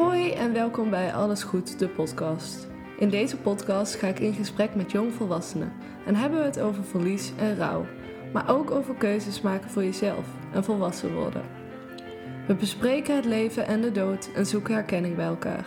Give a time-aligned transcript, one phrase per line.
[0.00, 2.68] Hoi en welkom bij Alles Goed, de podcast.
[2.98, 5.72] In deze podcast ga ik in gesprek met jongvolwassenen
[6.06, 7.86] en hebben we het over verlies en rouw,
[8.32, 11.42] maar ook over keuzes maken voor jezelf en volwassen worden.
[12.46, 15.66] We bespreken het leven en de dood en zoeken herkenning bij elkaar.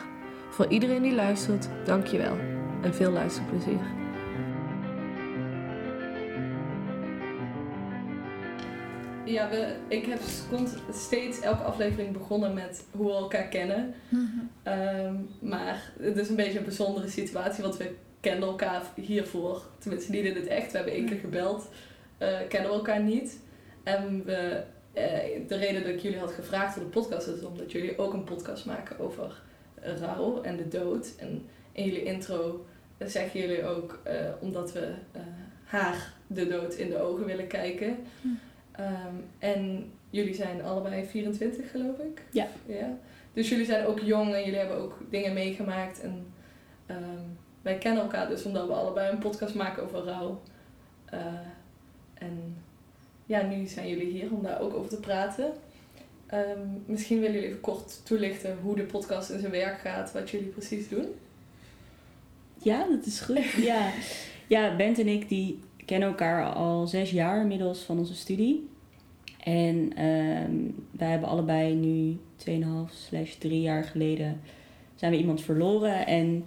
[0.50, 2.38] Voor iedereen die luistert, dankjewel
[2.82, 4.03] en veel luisterplezier.
[9.34, 10.20] Ja, we, ik heb
[10.92, 13.94] steeds elke aflevering begonnen met hoe we elkaar kennen.
[14.64, 19.62] Ehm, maar het is een beetje een bijzondere situatie, want we kenden elkaar hiervoor.
[19.80, 20.72] Tenminste, niet in het echt.
[20.72, 21.70] We hebben één keer gebeld.
[22.18, 23.40] eh, kennen we elkaar niet.
[23.84, 24.64] En we,
[24.94, 28.14] eh, de reden dat ik jullie had gevraagd voor de podcast is omdat jullie ook
[28.14, 29.42] een podcast maken over
[30.00, 31.14] rouw en de dood.
[31.18, 32.66] En in jullie intro
[32.98, 34.94] zeggen jullie ook, eh, omdat we
[35.64, 37.98] haar de dood in de ogen willen kijken.
[38.22, 38.28] Hm.
[38.76, 42.22] Ehm, en jullie zijn allebei 24, geloof ik.
[42.32, 42.48] Ja.
[42.66, 42.98] ja.
[43.34, 46.02] Dus jullie zijn ook jong en jullie hebben ook dingen meegemaakt.
[46.02, 46.26] En
[46.86, 47.22] ehm,
[47.62, 50.42] wij kennen elkaar dus omdat we allebei een podcast maken over rouw.
[51.06, 51.20] Eh,
[52.14, 52.58] en
[53.26, 55.54] ja, nu zijn jullie hier om daar ook over te praten.
[56.28, 60.30] Ehm, misschien willen jullie even kort toelichten hoe de podcast in zijn werk gaat, wat
[60.30, 61.08] jullie precies doen.
[62.58, 63.52] Ja, dat is goed.
[63.52, 63.92] Ja,
[64.48, 68.70] ja Bent en ik die kennen elkaar al zes jaar inmiddels van onze studie.
[69.44, 70.56] En ehm,
[70.92, 74.42] wij hebben allebei nu 2,5 slash 3 jaar geleden
[74.96, 76.08] zijn we iemand verloren.
[76.08, 76.46] En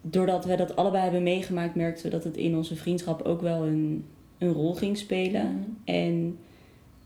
[0.00, 3.66] doordat we dat allebei hebben meegemaakt, merkten we dat het in onze vriendschap ook wel
[3.66, 4.04] een,
[4.38, 5.46] een rol ging spelen.
[5.46, 5.96] Mhm.
[5.96, 6.38] En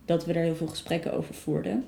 [0.04, 1.84] dat we er heel veel gesprekken over voerden.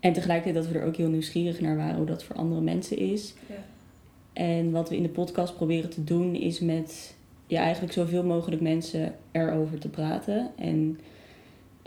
[0.00, 2.96] En tegelijkertijd dat we er ook heel nieuwsgierig naar waren hoe dat voor andere mensen
[2.96, 3.34] is.
[3.48, 3.54] Ja.
[4.32, 7.14] En wat we in de podcast proberen te doen is met
[7.46, 10.50] ja, eigenlijk zoveel mogelijk mensen erover te praten.
[10.56, 10.98] En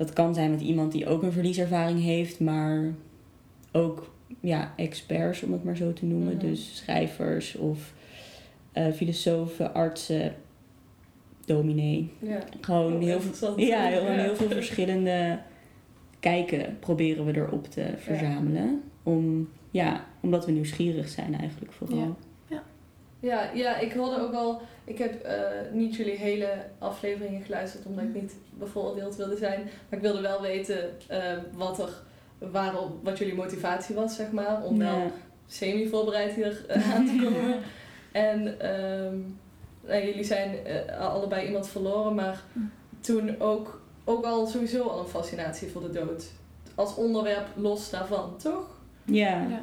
[0.02, 2.94] dat kan zijn met iemand die ook een verlieservaring heeft, maar
[3.72, 6.36] ook ja, experts, om het maar zo te noemen.
[6.36, 6.46] Mhm.
[6.46, 7.94] Dus schrijvers of
[8.72, 10.36] eh, filosofen, artsen,
[11.46, 12.12] dominee.
[12.20, 12.40] Ja.
[12.62, 14.12] Gewoon heel veel, ja, heel, Ja.
[14.12, 15.40] heel veel verschillende
[16.20, 18.82] kijken proberen we erop te verzamelen.
[19.04, 22.16] Om, ja, omdat we nieuwsgierig zijn eigenlijk vooral.
[23.22, 23.50] Ja.
[23.54, 24.62] Ja, ik hoorde ook al.
[24.84, 25.40] Ik heb eh,
[25.72, 26.48] niet jullie hele
[26.80, 29.62] afleveringen geluisterd omdat ik niet bevoordeeld wilde zijn.
[29.64, 31.90] Maar ik wilde wel weten eh, wat er
[32.38, 34.64] waarom, wat jullie motivatie was, zeg maar.
[34.64, 35.12] Om wel Ja.
[35.48, 37.60] semi-voorbereid hier eh, aan te komen.
[38.30, 39.16] en ehm,
[39.88, 40.56] nou, jullie zijn
[41.00, 42.60] allebei iemand verloren, maar Hm.
[43.00, 46.32] toen ook, ook al sowieso al een fascinatie voor de dood.
[46.76, 48.80] Als onderwerp los daarvan, toch?
[49.06, 49.48] Ja.
[49.50, 49.62] Ja.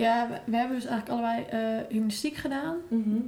[0.00, 2.76] Ja, we, we hebben dus eigenlijk allebei eh, humanistiek gedaan.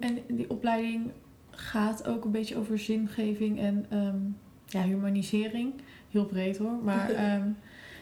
[0.00, 1.10] En die opleiding
[1.50, 4.18] gaat ook een beetje over zingeving en ehm,
[4.66, 5.72] ja, humanisering.
[6.10, 6.78] Heel breed hoor.
[6.82, 7.48] Maar, ehm,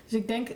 [0.04, 0.48] dus ik denk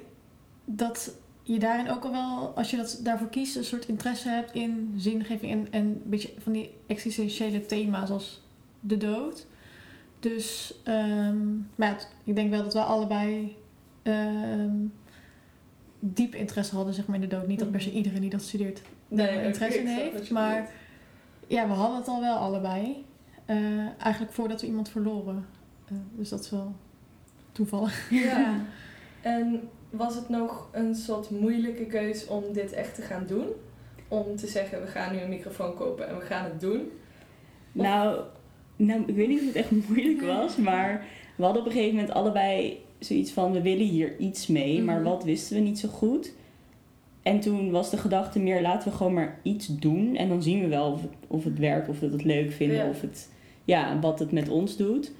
[0.64, 4.52] dat je daarin ook al wel, als je dat daarvoor kiest, een soort interesse hebt
[4.52, 8.42] in zingeving en, en een beetje van die existentiële thema's als
[8.80, 9.46] de dood.
[10.20, 13.56] Dus, ehm, maar ja, ik denk wel dat we allebei
[16.12, 17.46] diep interesse hadden zeg maar, in de dood.
[17.46, 20.30] Niet dat per se iedereen die dat studeert daar oké, interesse in heeft.
[20.30, 20.70] Maar
[21.46, 23.04] ja, we hadden het al wel allebei.
[23.44, 23.56] Eh,
[23.98, 25.46] eigenlijk voordat we iemand verloren.
[25.88, 26.74] Eh, dus dat is wel
[27.52, 28.10] toevallig.
[28.10, 28.54] Ja.
[29.22, 33.46] En was het nog een soort moeilijke keus om dit echt te gaan doen?
[34.08, 36.90] Om te zeggen, we gaan nu een microfoon kopen en we gaan het doen?
[37.72, 38.20] Nou,
[38.76, 41.06] nou, ik weet niet of het echt moeilijk was, maar
[41.36, 45.00] we hadden op een gegeven moment allebei zoiets van: we willen hier iets mee, maar
[45.00, 45.04] Mhm.
[45.08, 46.32] wat wisten we niet zo goed.
[47.22, 50.60] En toen was de gedachte meer: laten we gewoon maar iets doen en dan zien
[50.60, 52.88] we wel of het, of het werkt, of we het leuk vinden, Ja.
[52.88, 53.28] of het,
[53.64, 55.12] ja, wat het met ons doet.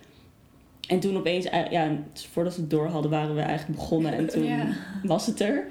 [0.89, 4.27] En toen opeens, eh, ja, voordat we het door hadden, waren we eigenlijk begonnen en
[4.29, 4.67] toen Ja.
[5.03, 5.67] was het er.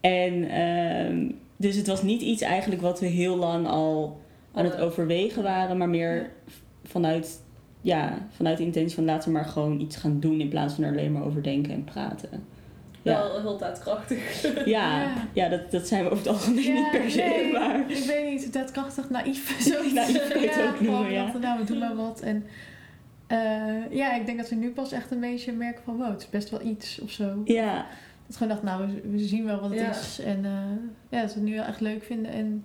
[0.00, 4.20] En ehm, dus het was niet iets eigenlijk wat we heel lang al
[4.52, 6.30] aan het overwegen waren, maar meer
[6.84, 7.40] vanuit,
[7.80, 10.84] ja, vanuit de intentie van laten we maar gewoon iets gaan doen in plaats van
[10.84, 12.28] er alleen maar over denken en praten.
[13.02, 14.42] Ja, Wel heel daadkrachtig.
[14.66, 15.12] ja, Ja.
[15.32, 18.04] ja dat, dat zijn we over het algemeen Ja, niet per se, nee, maar Ik
[18.04, 19.56] weet niet, daadkrachtig, naïef.
[19.68, 19.92] Zoiets.
[19.94, 21.22] Naïef kan je het ja, ook noemen, ja.
[21.22, 22.20] dachten, nou, we doen maar wat.
[22.20, 22.44] En
[23.26, 26.20] eh, ja, ik denk dat we nu pas echt een beetje merken van, wow, het
[26.20, 27.40] is best wel iets of zo.
[27.44, 27.84] ja, Dat
[28.26, 29.90] we gewoon dachten, nou, we, we zien wel wat het Ja.
[29.90, 30.18] is.
[30.24, 30.52] En eh,
[31.08, 32.32] ja, dat we het nu wel echt leuk vinden.
[32.32, 32.64] En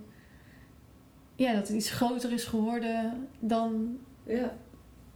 [1.36, 3.96] ja, dat het iets groter is geworden dan
[4.26, 4.52] ja.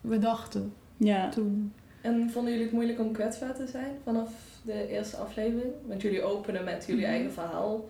[0.09, 1.29] We dachten ja.
[1.29, 1.73] toen.
[2.01, 4.31] En vonden jullie het moeilijk om kwetsbaar te zijn vanaf
[4.65, 5.73] de eerste aflevering?
[5.87, 7.13] Want jullie openen met jullie Mhm.
[7.13, 7.89] eigen verhaal.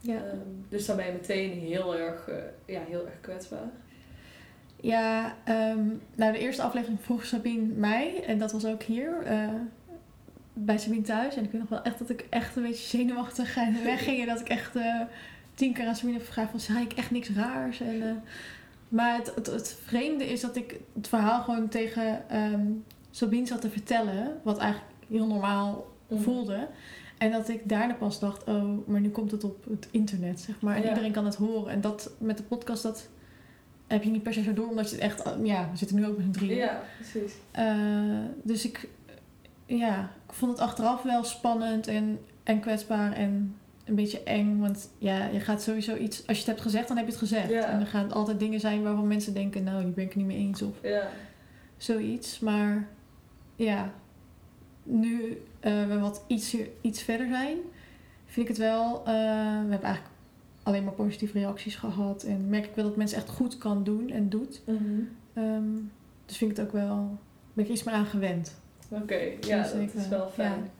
[0.00, 0.14] Ja.
[0.16, 0.36] Ehm,
[0.68, 2.34] dus dan ben je meteen heel erg, eh,
[2.74, 3.70] ja, heel erg kwetsbaar.
[4.80, 9.22] Ja, ehm, nou de eerste aflevering vroeg Sabine mij, en dat was ook hier.
[9.24, 9.48] eh,
[10.56, 11.36] bij Sabine thuis.
[11.36, 14.20] En ik weet nog wel echt dat ik echt een beetje zenuwachtig en wegging.
[14.20, 15.00] En dat ik echt eh,
[15.54, 17.80] tien keer aan Sabine heb gevraagd van, zei ik echt niks raars?
[17.80, 18.08] En, eh,
[18.94, 22.66] maar het, het, het vreemde is dat ik het verhaal gewoon tegen ehm,
[23.10, 24.40] Sabine zat te vertellen.
[24.42, 26.22] Wat eigenlijk heel normaal Mhm.
[26.22, 26.68] voelde.
[27.18, 30.60] En dat ik daarna pas dacht, oh, maar nu komt het op het internet, zeg
[30.60, 30.76] maar.
[30.76, 30.88] En Ja.
[30.88, 31.72] iedereen kan het horen.
[31.72, 33.08] En dat met de podcast, dat
[33.86, 35.22] heb je niet per se zo door, omdat je het echt...
[35.42, 36.56] Ja, we zitten nu ook met z'n drieën.
[36.56, 37.32] Ja, precies.
[37.50, 37.74] Eh,
[38.42, 38.88] dus ik,
[39.66, 44.58] ja, ik vond het achteraf wel spannend en, en kwetsbaar en een beetje eng.
[44.60, 46.18] Want ja, je gaat sowieso iets...
[46.26, 47.50] Als je het hebt gezegd, dan heb je het gezegd.
[47.50, 47.64] Ja.
[47.68, 49.64] En er gaan altijd dingen zijn waarvan mensen denken...
[49.64, 51.08] Nou, die ben ik niet mee eens of Ja.
[51.76, 52.38] zoiets.
[52.40, 52.88] Maar
[53.56, 53.92] ja,
[54.82, 57.56] nu eh, we wat iets, iets verder zijn,
[58.26, 58.98] vind ik het wel...
[58.98, 60.14] eh, we hebben eigenlijk
[60.62, 62.22] alleen maar positieve reacties gehad.
[62.22, 64.62] En merk ik wel dat mensen echt goed kan doen en doet.
[64.66, 65.00] Mhm.
[65.34, 65.64] Ehm,
[66.26, 67.18] dus vind ik het ook wel...
[67.52, 68.54] Ben ik iets meer aan gewend.
[68.88, 70.70] Oké, ja, dat is wel fijn.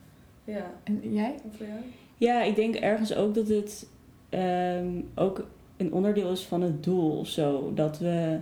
[0.44, 0.70] Ja.
[0.84, 1.34] En jij?
[1.56, 1.78] Voor jou?
[2.18, 3.88] Ja, ik denk ergens ook dat het
[4.28, 5.46] ehm, ook
[5.76, 7.72] een onderdeel is van het doel zo.
[7.74, 8.38] Dat we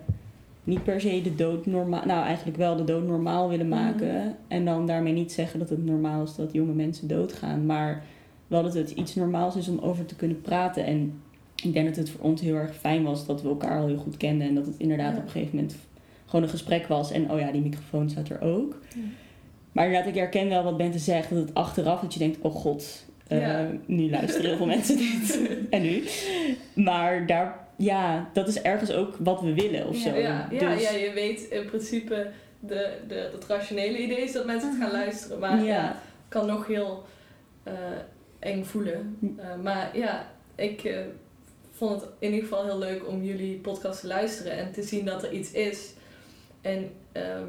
[0.64, 4.14] niet per se de dood normaal, nou eigenlijk wel de dood normaal willen maken.
[4.14, 4.28] Mhm.
[4.48, 7.66] En dan daarmee niet zeggen dat het normaal is dat jonge mensen doodgaan.
[7.66, 8.04] Maar
[8.46, 10.84] wel dat het iets normaals is om over te kunnen praten.
[10.84, 11.20] En
[11.62, 13.96] ik denk dat het voor ons heel erg fijn was dat we elkaar al heel
[13.96, 14.48] goed kenden.
[14.48, 15.18] En dat het inderdaad Ja.
[15.18, 15.76] op een gegeven moment
[16.26, 17.10] gewoon een gesprek was.
[17.10, 18.78] En oh ja, die microfoon staat er ook.
[18.94, 19.00] Ja.
[19.72, 21.30] Maar inderdaad, ik herken wel wat Bente zegt.
[21.30, 23.06] Dat het achteraf dat je denkt, oh god,
[23.40, 23.70] Ja.
[23.86, 25.40] nu luisteren heel veel mensen dit.
[25.70, 26.04] en nu?
[26.74, 30.02] Maar daar, ja, dat is ergens ook wat we willen of Ja.
[30.12, 30.16] zo.
[30.18, 32.30] Ja, ja, Dus- ja, je weet in principe
[32.60, 34.96] de, de, het rationele idee is dat mensen het gaan Mhm.
[34.98, 35.38] luisteren.
[35.38, 35.86] Maar ja, Ja.
[35.88, 37.04] het kan nog heel
[37.64, 37.72] eh,
[38.38, 39.16] eng voelen.
[39.20, 39.26] Hm.
[39.40, 40.96] Eh, maar ja, ik eh,
[41.72, 45.04] vond het in ieder geval heel leuk om jullie podcast te luisteren en te zien
[45.04, 45.92] dat er iets is.
[46.60, 47.46] En ehm,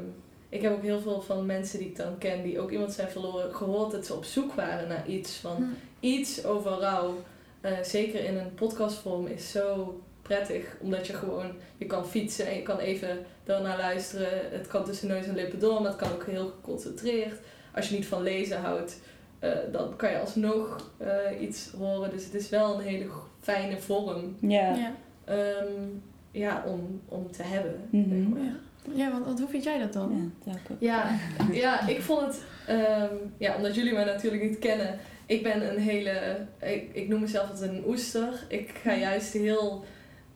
[0.54, 3.08] ik heb ook heel veel van mensen die ik dan ken, die ook iemand zijn
[3.08, 5.62] verloren, gehoord dat ze op zoek waren naar iets van Hm.
[6.00, 7.14] iets over rouw,
[7.60, 10.76] eh, zeker in een podcastvorm, is zo prettig.
[10.80, 14.28] Omdat je gewoon, je kan fietsen en je kan even daarnaar luisteren.
[14.50, 17.38] Het kan tussen neus en lippen door, maar het kan ook heel geconcentreerd.
[17.74, 19.00] Als je niet van lezen houdt,
[19.38, 22.10] eh, dan kan je alsnog eh, iets horen.
[22.10, 23.06] Dus het is wel een hele
[23.40, 24.74] fijne vorm Ja.
[24.74, 24.94] Ja.
[25.24, 25.82] ehm,
[26.30, 27.80] ja, om, om te hebben.
[27.90, 28.08] Mhm.
[28.08, 28.42] zeg maar.
[28.42, 28.56] Ja,
[28.92, 30.32] ja want, want hoe vind jij dat dan?
[30.44, 30.80] Ja, dat ook.
[30.80, 31.18] Ja,
[31.52, 34.98] ja, ik vond het, ehm, ja, omdat jullie mij natuurlijk niet kennen.
[35.26, 38.44] Ik ben een hele, ik, ik noem mezelf als een oester.
[38.48, 39.84] Ik ga juist heel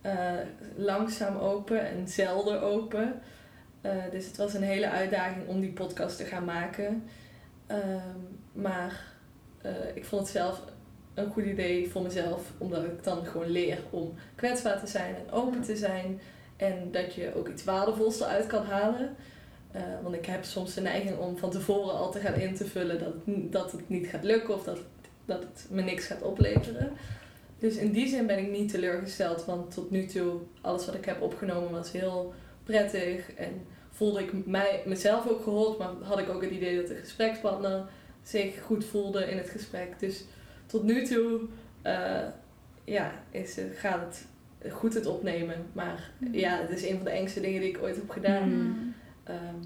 [0.00, 0.32] eh,
[0.76, 3.20] langzaam open en zelden open.
[3.80, 7.04] Eh, dus het was een hele uitdaging om die podcast te gaan maken.
[7.66, 8.18] Ehm,
[8.52, 9.02] maar
[9.62, 10.62] eh, ik vond het zelf
[11.14, 15.30] een goed idee voor mezelf, omdat ik dan gewoon leer om kwetsbaar te zijn en
[15.30, 16.20] open te zijn.
[16.58, 19.16] En dat je ook iets waardevols eruit kan halen.
[19.70, 22.64] Eh, want ik heb soms de neiging om van tevoren al te gaan in te
[22.66, 23.14] vullen dat
[23.52, 24.78] dat het niet gaat lukken of dat,
[25.24, 26.92] dat het me niks gaat opleveren.
[27.58, 31.04] Dus in die zin ben ik niet teleurgesteld, want tot nu toe, alles wat ik
[31.04, 32.32] heb opgenomen was heel
[32.64, 33.34] prettig.
[33.34, 36.94] En voelde ik mij, mezelf ook gehoord, maar had ik ook het idee dat de
[36.94, 37.84] gesprekspartner
[38.22, 39.98] zich goed voelde in het gesprek.
[39.98, 40.24] Dus
[40.66, 41.40] tot nu toe
[41.82, 42.20] eh,
[42.84, 44.26] ja, is, het- gaat het
[44.70, 45.56] goed het opnemen.
[45.72, 48.48] Maar ja, het is een van de engste dingen die ik ooit heb gedaan.
[48.48, 48.94] Mm.
[49.24, 49.56] Ehm,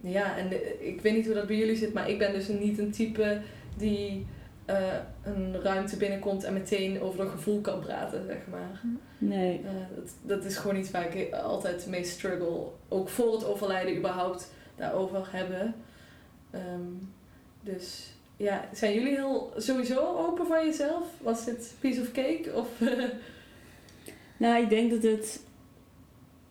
[0.00, 2.48] ja, en de- ik weet niet hoe dat bij jullie zit, maar ik ben dus
[2.48, 3.40] niet een type
[3.76, 4.26] die
[4.64, 8.80] eh, een ruimte binnenkomt en meteen over een gevoel kan praten, zeg maar.
[9.18, 9.60] Nee.
[9.64, 12.62] Eh, dat, dat is gewoon iets waar ik altijd mee struggle.
[12.88, 15.74] Ook voor het overlijden überhaupt daarover hebben.
[16.50, 16.80] Ehm,
[17.60, 21.04] dus ja, zijn jullie heel sowieso open van jezelf?
[21.22, 22.50] Was dit piece of cake?
[22.54, 22.68] Of,
[24.36, 25.44] Nou, ik denk dat het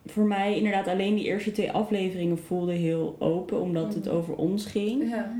[0.05, 4.15] voor mij inderdaad alleen die eerste twee afleveringen voelde heel open, omdat het Mhm.
[4.15, 5.09] over ons ging.
[5.09, 5.33] ja.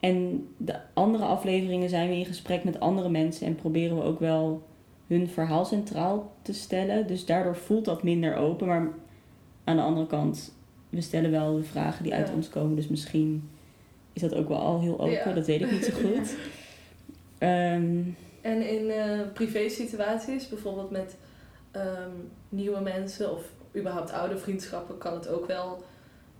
[0.00, 4.20] En de andere afleveringen zijn we in gesprek met andere mensen en proberen we ook
[4.20, 4.62] wel
[5.06, 7.06] hun verhaal centraal te stellen.
[7.06, 8.66] Dus daardoor voelt dat minder open.
[8.66, 8.88] Maar
[9.64, 10.54] aan de andere kant,
[10.88, 12.34] we stellen wel de vragen die uit Ja.
[12.34, 12.76] ons komen.
[12.76, 13.48] Dus misschien
[14.12, 15.10] is dat ook wel al heel open.
[15.12, 15.32] Ja.
[15.32, 16.34] Dat weet ik niet zo goed.
[17.38, 17.98] Ehm,
[18.40, 21.16] En in eh privé situaties, bijvoorbeeld met
[21.70, 22.10] ehm,
[22.48, 23.42] nieuwe mensen of
[23.76, 25.82] überhaupt oude vriendschappen, kan het ook wel,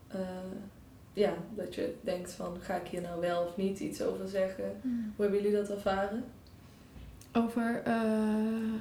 [0.09, 0.19] eh,
[1.13, 4.65] ja, dat je denkt van, ga ik hier nou wel of niet iets over zeggen?
[5.17, 6.25] Hoe hebben jullie dat ervaren?
[7.33, 7.95] Over eh,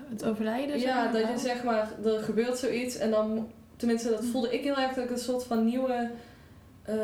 [0.10, 0.80] het overlijden?
[0.80, 4.30] zeg ja, dat je zeg maar, er gebeurt zoiets en dan, tenminste dat Mm.
[4.32, 6.10] voelde ik heel erg dat ik een soort van nieuwe,
[6.84, 6.96] eh,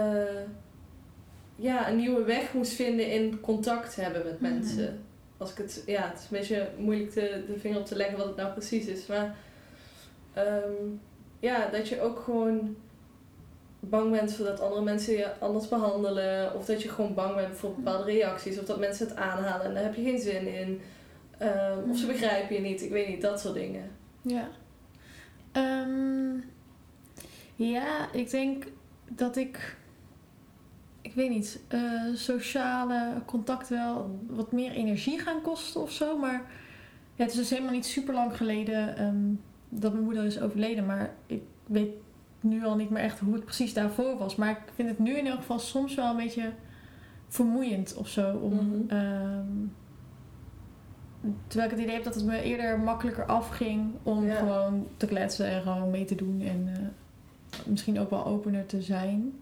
[1.56, 4.54] ja, een nieuwe weg moest vinden in contact hebben met Mhm.
[4.54, 5.00] mensen.
[5.38, 8.18] Als ik het, ja, het is een beetje moeilijk te, de vinger op te leggen
[8.18, 9.36] wat het nou precies is, maar
[10.34, 10.74] ehm,
[11.40, 12.76] ja, dat je ook gewoon
[13.90, 16.54] bang bent dat andere mensen je anders behandelen.
[16.54, 18.60] Of dat je gewoon bang bent voor bepaalde reacties.
[18.60, 20.82] Of dat mensen het aanhalen en daar heb je geen zin in.
[21.38, 22.82] Ehm, of ze begrijpen je niet.
[22.82, 23.92] Ik weet niet, dat soort dingen.
[24.22, 24.48] Ja.
[25.52, 26.40] Ehm,
[27.56, 28.66] ja, ik denk
[29.10, 29.76] dat ik...
[31.06, 31.82] Ik weet niet, eh,
[32.14, 36.18] sociale contact wel wat meer energie gaan kosten of zo.
[36.18, 36.42] Maar
[37.16, 39.34] ja, het is dus helemaal niet super lang geleden ehm,
[39.70, 40.86] dat mijn moeder is overleden.
[40.86, 41.90] Maar ik weet
[42.40, 44.36] nu al niet meer echt hoe het precies daarvoor was.
[44.36, 46.52] Maar ik vind het nu in elk geval soms wel een beetje
[47.28, 48.36] vermoeiend of zo.
[48.38, 48.90] Om, Mhm.
[48.90, 49.46] ehm,
[51.48, 54.36] terwijl ik het idee heb dat het me eerder makkelijker afging om Ja.
[54.36, 56.42] gewoon te kletsen en gewoon mee te doen.
[56.42, 56.80] En eh,
[57.66, 59.34] misschien ook wel opener te zijn.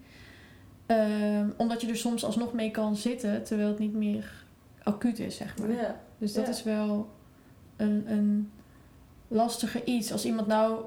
[0.85, 4.45] Ehm, omdat je er soms alsnog mee kan zitten terwijl het niet meer
[4.83, 5.71] acuut is, zeg maar.
[5.71, 5.99] Ja.
[6.17, 7.09] Dus dat is wel
[7.75, 8.51] een, een
[9.27, 10.11] lastiger iets.
[10.11, 10.81] Als iemand nou,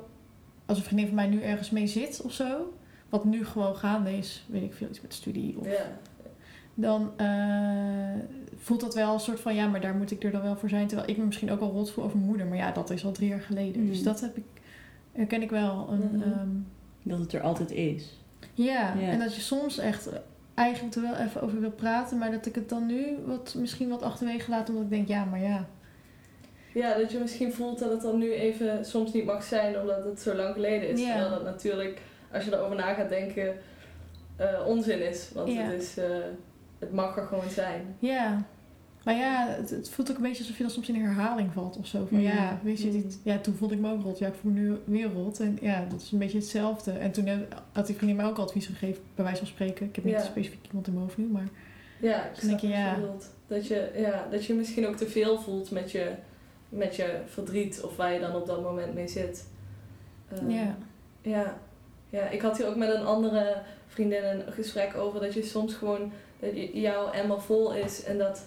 [0.67, 2.73] als een vriendin van mij nu ergens mee zit of zo,
[3.09, 5.87] wat nu gewoon gaande is, weet ik veel, iets met studie, of, Ja.
[6.75, 8.21] dan eh,
[8.57, 10.69] voelt dat wel een soort van, ja, maar daar moet ik er dan wel voor
[10.69, 10.87] zijn.
[10.87, 13.05] Terwijl ik me misschien ook al rot voel over mijn moeder, maar ja, dat is
[13.05, 13.83] al drie jaar geleden.
[13.83, 13.88] Mm.
[13.88, 14.45] Dus dat heb ik,
[15.12, 15.88] herken ik wel.
[15.91, 16.23] Een, Mhm.
[16.23, 16.49] ehm,
[17.03, 18.25] Dat het er altijd is.
[18.55, 20.09] Ja, en dat je soms echt
[20.55, 23.88] eigenlijk er wel even over wil praten, maar dat ik het dan nu wat, misschien
[23.88, 25.67] wat achterwege laat, omdat ik denk, ja, maar ja.
[26.75, 30.05] ja, dat je misschien voelt dat het dan nu even soms niet mag zijn omdat
[30.05, 31.00] het zo lang geleden is.
[31.00, 31.07] Ja.
[31.07, 32.00] Terwijl dat natuurlijk,
[32.33, 33.55] als je erover na gaat denken,
[34.37, 35.31] eh, onzin is.
[35.35, 36.07] Want het, is, eh,
[36.79, 37.97] het mag er gewoon zijn.
[37.99, 38.43] Ja,
[39.07, 41.53] maar ja, het, het voelt ook een beetje alsof je dan soms in een herhaling
[41.53, 42.07] valt of zo.
[42.07, 44.19] Van ja, weet je, dit, ja, toen voelde ik me ook rot.
[44.19, 45.41] Ja, ik voel me nu weer rot.
[45.41, 46.93] En ja, dat is een beetje hetzelfde.
[46.93, 47.29] En toen
[47.73, 49.87] had die vriendin mij ook advies gegeven, bij wijze van spreken.
[49.87, 50.23] Ik heb niet Ja.
[50.23, 51.49] specifiek iemand in mijn hoofd nu, maar...
[52.01, 52.99] Ja, ik denk je, ja.
[53.47, 56.11] Dat je, ja, dat je misschien ook te veel voelt met je,
[56.69, 59.47] met je verdriet of waar je dan op dat moment mee zit.
[60.33, 60.77] Ehm, ja.
[61.23, 61.59] Ja.
[62.11, 65.75] ja, ik had hier ook met een andere vriendin een gesprek over dat je soms
[65.75, 68.47] gewoon, dat jouw emmer vol is en dat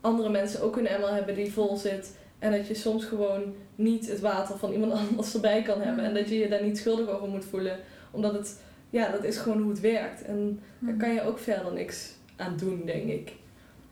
[0.00, 2.16] andere mensen ook een emmer hebben die vol zit.
[2.38, 6.04] En dat je soms gewoon niet het water van iemand anders erbij kan hebben.
[6.04, 7.78] En dat je je daar niet schuldig over moet voelen.
[8.10, 10.22] Omdat het, ja, dat is gewoon hoe het werkt.
[10.22, 13.32] En daar kan je ook verder niks aan doen, denk ik.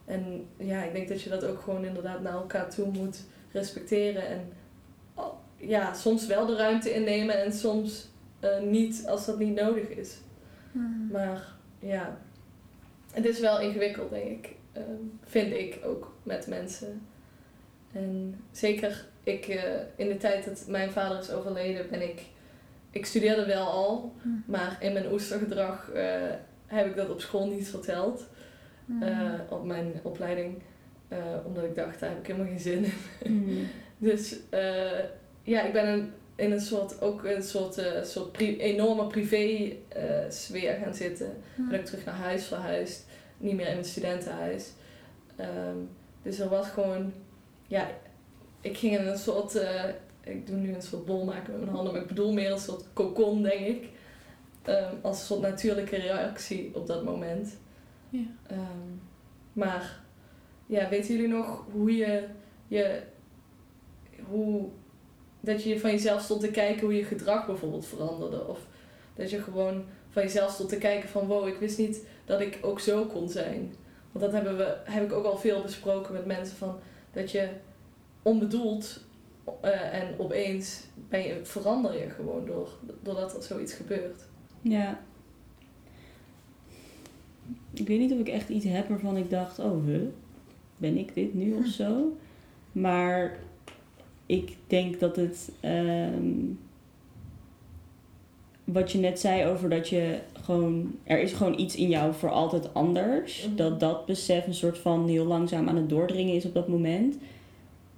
[0.05, 4.27] En ja, ik denk dat je dat ook gewoon inderdaad naar elkaar toe moet respecteren.
[4.27, 4.53] En
[5.57, 8.09] ja, soms wel de ruimte innemen en soms
[8.41, 10.19] eh, niet als dat niet nodig is.
[10.73, 11.13] Mhm.
[11.13, 12.19] Maar ja,
[13.13, 14.57] het is wel ingewikkeld, denk ik.
[14.79, 17.07] Ehm, vind ik ook met mensen.
[17.93, 19.63] En zeker ik, eh,
[19.97, 22.23] in de tijd dat mijn vader is overleden, ben ik.
[22.91, 24.29] Ik studeerde wel al, Mhm.
[24.47, 26.13] maar in mijn oestergedrag eh,
[26.67, 28.27] heb ik dat op school niet verteld.
[28.85, 29.03] Mhm.
[29.03, 30.63] eh, op mijn opleiding.
[31.47, 32.85] omdat ik dacht, daar heb ik helemaal geen zin
[33.23, 33.33] in.
[33.33, 33.67] Mm.
[34.09, 34.37] Dus
[35.43, 39.73] ja, ik ben een, in een soort, ook een soort, soort pri- enorme privé
[40.29, 41.37] sfeer gaan zitten.
[41.71, 43.07] Ben ik terug naar huis verhuisd.
[43.39, 44.73] Niet meer in mijn studentenhuis.
[45.37, 45.77] Ehm,
[46.23, 47.13] dus er was gewoon...
[47.67, 47.89] Ja,
[48.61, 49.55] ik ging in een soort...
[49.55, 49.85] eh,
[50.21, 51.93] ik doe nu een soort bol maken met mijn handen.
[51.93, 53.89] Maar ik bedoel meer een soort cocon, denk ik.
[54.63, 57.57] Ehm, als een soort natuurlijke reactie op dat moment.
[58.11, 58.27] Ja.
[58.47, 58.89] Ehm,
[59.53, 60.01] maar
[60.67, 62.29] ja, weten jullie nog hoe je
[62.69, 63.03] je
[64.29, 64.69] hoe
[65.41, 68.67] dat je van jezelf stond te kijken hoe je gedrag bijvoorbeeld veranderde of
[69.15, 72.59] dat je gewoon van jezelf stond te kijken van wow ik wist niet dat ik
[72.63, 73.73] ook zo kon zijn
[74.13, 76.79] want dat hebben we heb ik ook al veel besproken met mensen van
[77.13, 77.49] dat je
[78.23, 79.01] onbedoeld
[79.61, 82.69] eh, en opeens ben je, verander je gewoon door,
[83.03, 84.23] doordat er zoiets gebeurt.
[84.61, 85.01] Ja.
[87.73, 90.03] Ik weet niet of ik echt iets heb waarvan ik dacht, oh, huh,
[90.77, 92.17] ben ik dit nu of zo?
[92.73, 93.39] Maar
[94.27, 96.35] ik denk dat het, ehm,
[98.73, 102.31] wat je net zei over dat je gewoon, er is gewoon iets in jou voor
[102.31, 103.47] altijd anders.
[103.47, 103.57] Mhm.
[103.57, 107.19] Dat dat besef een soort van heel langzaam aan het doordringen is op dat moment.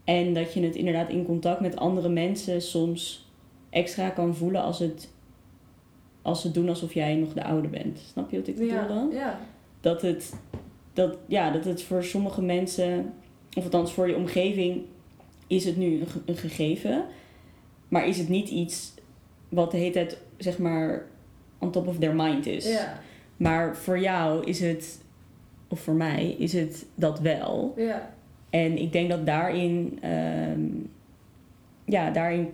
[0.04, 3.28] En dat je het inderdaad in contact met andere mensen soms
[3.70, 5.08] extra kan voelen als het
[6.22, 7.98] als ze doen alsof jij nog de oude bent.
[8.12, 9.08] Snap je wat ik bedoel Ja, dan?
[9.12, 9.40] ja,
[9.80, 10.32] Dat het,
[10.92, 13.12] dat, ja, dat het voor sommige mensen,
[13.56, 14.82] of althans voor je omgeving,
[15.46, 17.04] is het nu een gegeven.
[17.88, 18.94] Maar is het niet iets
[19.48, 21.02] wat de hele tijd, zeg maar,
[21.58, 22.66] on top of their mind is.
[22.72, 23.00] ja,
[23.36, 25.00] Maar voor jou is het,
[25.68, 27.74] of voor mij, is het dat wel.
[27.76, 28.12] ja.
[28.50, 30.60] En ik denk dat daarin, ehm,
[31.84, 32.48] ja, daarin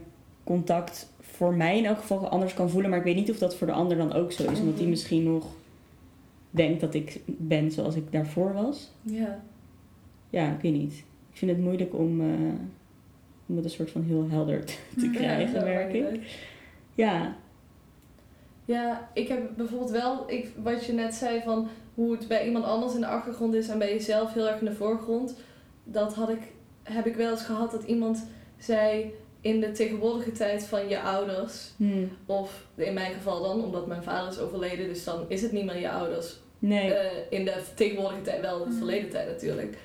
[0.44, 2.90] contact voor mij in elk geval anders kan voelen.
[2.90, 4.58] Maar ik weet niet of dat voor de ander dan ook zo is.
[4.58, 4.90] Omdat die Mhm.
[4.90, 5.46] misschien nog
[6.50, 8.90] denkt dat ik ben zoals ik daarvoor was.
[9.02, 9.40] ja.
[10.30, 10.92] Ja, ik weet niet.
[11.30, 12.26] Ik vind het moeilijk om, eh,
[13.46, 16.20] om het een soort van heel helder te, Ja, krijgen, merk ik.
[16.94, 17.36] Ja,
[18.66, 22.64] Ja, ik heb bijvoorbeeld wel, ik, wat je net zei van hoe het bij iemand
[22.64, 25.34] anders in de achtergrond is en bij jezelf heel erg in de voorgrond.
[25.84, 26.42] Dat had ik,
[26.82, 28.26] heb ik wel eens gehad dat iemand
[28.58, 31.70] zei in de tegenwoordige tijd van je ouders.
[31.76, 32.10] Hmm.
[32.26, 35.64] Of in mijn geval dan, omdat mijn vader is overleden, dus dan is het niet
[35.64, 36.36] meer je ouders.
[36.58, 36.94] Nee.
[36.94, 38.76] Eh, in de tegenwoordige tijd, wel in de Mhm.
[38.78, 39.78] verleden tijd natuurlijk.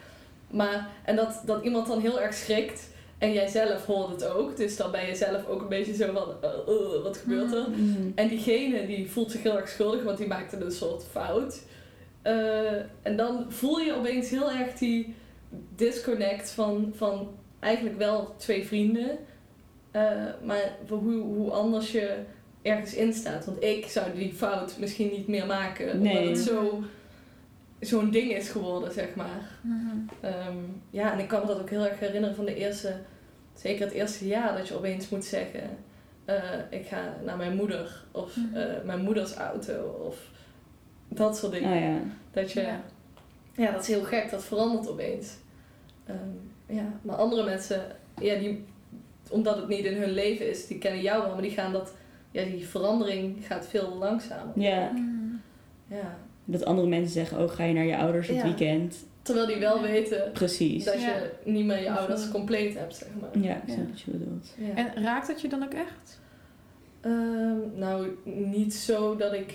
[0.47, 2.89] Maar, en dat, dat iemand dan heel erg schrikt.
[3.21, 4.57] En jij zelf hoort het ook.
[4.57, 7.63] Dus dan ben je zelf ook een beetje zo van, eh, eh, wat gebeurt er?
[7.63, 8.11] Hmm.
[8.15, 11.61] En diegene die voelt zich heel erg schuldig, want die maakte een soort fout.
[12.21, 15.15] Eh, en dan voel je opeens heel erg die
[15.75, 19.17] disconnect van, van eigenlijk wel twee vrienden.
[19.91, 20.01] eh,
[20.43, 22.15] maar hoe, hoe anders je
[22.61, 23.45] ergens in staat.
[23.45, 26.01] Want ik zou die fout misschien niet meer maken.
[26.01, 26.17] Nee.
[26.17, 26.83] Omdat het zo,
[27.81, 29.49] zo'n ding is geworden, zeg maar.
[29.61, 29.97] Mhm.
[30.21, 30.57] Ehm,
[30.89, 32.95] ja, en ik kan me dat ook heel erg herinneren van de eerste,
[33.53, 35.61] zeker het eerste jaar, dat je opeens moet zeggen:
[36.25, 38.55] eh, Ik ga naar mijn moeder, of Mhm.
[38.57, 40.29] eh, mijn moeders auto, of
[41.07, 41.73] dat soort dingen.
[41.73, 41.97] Oh ja.
[42.31, 42.81] Dat je, Ja.
[43.55, 43.71] ja.
[43.71, 45.33] dat is heel gek, dat verandert opeens.
[46.05, 46.17] Ehm,
[46.65, 47.81] ja, maar andere mensen,
[48.21, 48.65] ja, die,
[49.29, 51.93] omdat het niet in hun leven is, die kennen jou wel, maar die gaan dat,
[52.31, 54.59] ja, die verandering gaat veel langzamer.
[54.59, 54.91] Ja.
[54.91, 55.35] Mhm.
[55.87, 56.17] Ja.
[56.45, 58.43] Dat andere mensen zeggen, oh ga je naar je ouders het Ja.
[58.43, 58.95] weekend.
[59.21, 60.83] Terwijl die wel weten Precies.
[60.83, 61.07] dat Ja.
[61.07, 63.43] je niet meer je ouders compleet hebt, zeg maar.
[63.43, 63.89] Ja, ik snap Ja.
[63.89, 64.53] wat je bedoelt.
[64.57, 64.75] Ja.
[64.75, 66.19] En raakt het je dan ook echt?
[67.01, 69.53] Ehm, nou, niet zo dat ik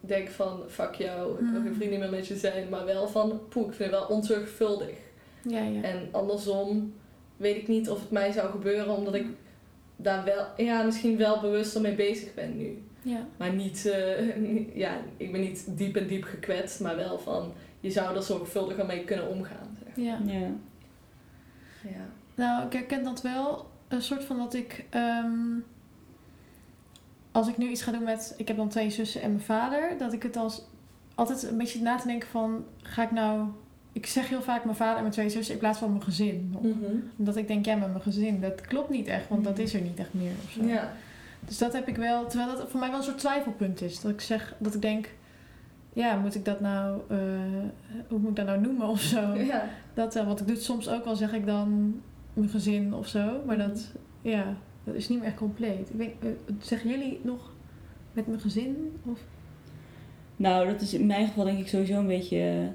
[0.00, 1.62] denk van fuck jou, ik wil Hmm.
[1.64, 4.94] geen vrienden meer met je zijn, maar wel van poeh, ik vind het wel onzorgvuldig.
[5.42, 5.82] Ja, ja.
[5.82, 6.92] En andersom
[7.36, 9.26] weet ik niet of het mij zou gebeuren, omdat ik
[9.96, 12.78] daar wel, ja, misschien wel bewuster mee bezig ben nu.
[13.06, 13.26] Ja.
[13.36, 17.90] Maar niet, eh, ja, ik ben niet diep en diep gekwetst, maar wel van je
[17.90, 19.76] zou er zorgvuldiger mee kunnen omgaan.
[19.84, 20.04] Zeg.
[20.04, 20.18] ja.
[20.24, 20.50] Ja.
[21.82, 22.06] Ja.
[22.34, 23.70] Nou, ik herken dat wel.
[23.88, 24.84] Een soort van dat ik...
[24.90, 25.58] ehm,
[27.32, 28.34] als ik nu iets ga doen met...
[28.36, 29.98] Ik heb dan twee zussen en mijn vader.
[29.98, 30.62] Dat ik het als...
[31.14, 32.64] Altijd een beetje na te denken van...
[32.82, 33.48] Ga ik nou...
[33.92, 36.56] Ik zeg heel vaak mijn vader en mijn twee zussen in plaats van mijn gezin.
[36.62, 36.94] Mhm.
[37.16, 39.28] Omdat ik denk, ja, met mijn gezin, dat klopt niet echt.
[39.28, 40.64] Want dat is er niet echt meer of zo.
[40.64, 40.96] ja.
[41.40, 42.26] Dus dat heb ik wel...
[42.26, 44.00] Terwijl dat voor mij wel een soort twijfelpunt is.
[44.00, 44.54] Dat ik zeg...
[44.58, 45.14] Dat ik denk...
[45.92, 47.00] Ja, moet ik dat nou...
[47.08, 47.18] eh,
[48.08, 49.34] hoe moet ik dat nou noemen of zo?
[49.52, 49.68] ja.
[49.94, 52.00] Dat wel, want ik doe het soms ook wel, zeg ik dan
[52.32, 53.40] mijn gezin of zo.
[53.46, 54.44] Maar dat, ja,
[54.84, 55.90] dat is niet meer echt compleet.
[55.90, 56.28] Ik weet, eh,
[56.60, 57.52] zeggen jullie nog
[58.12, 58.92] met mijn gezin?
[59.04, 59.18] Of?
[60.36, 62.68] Nou, dat is in mijn geval denk ik sowieso een beetje eh,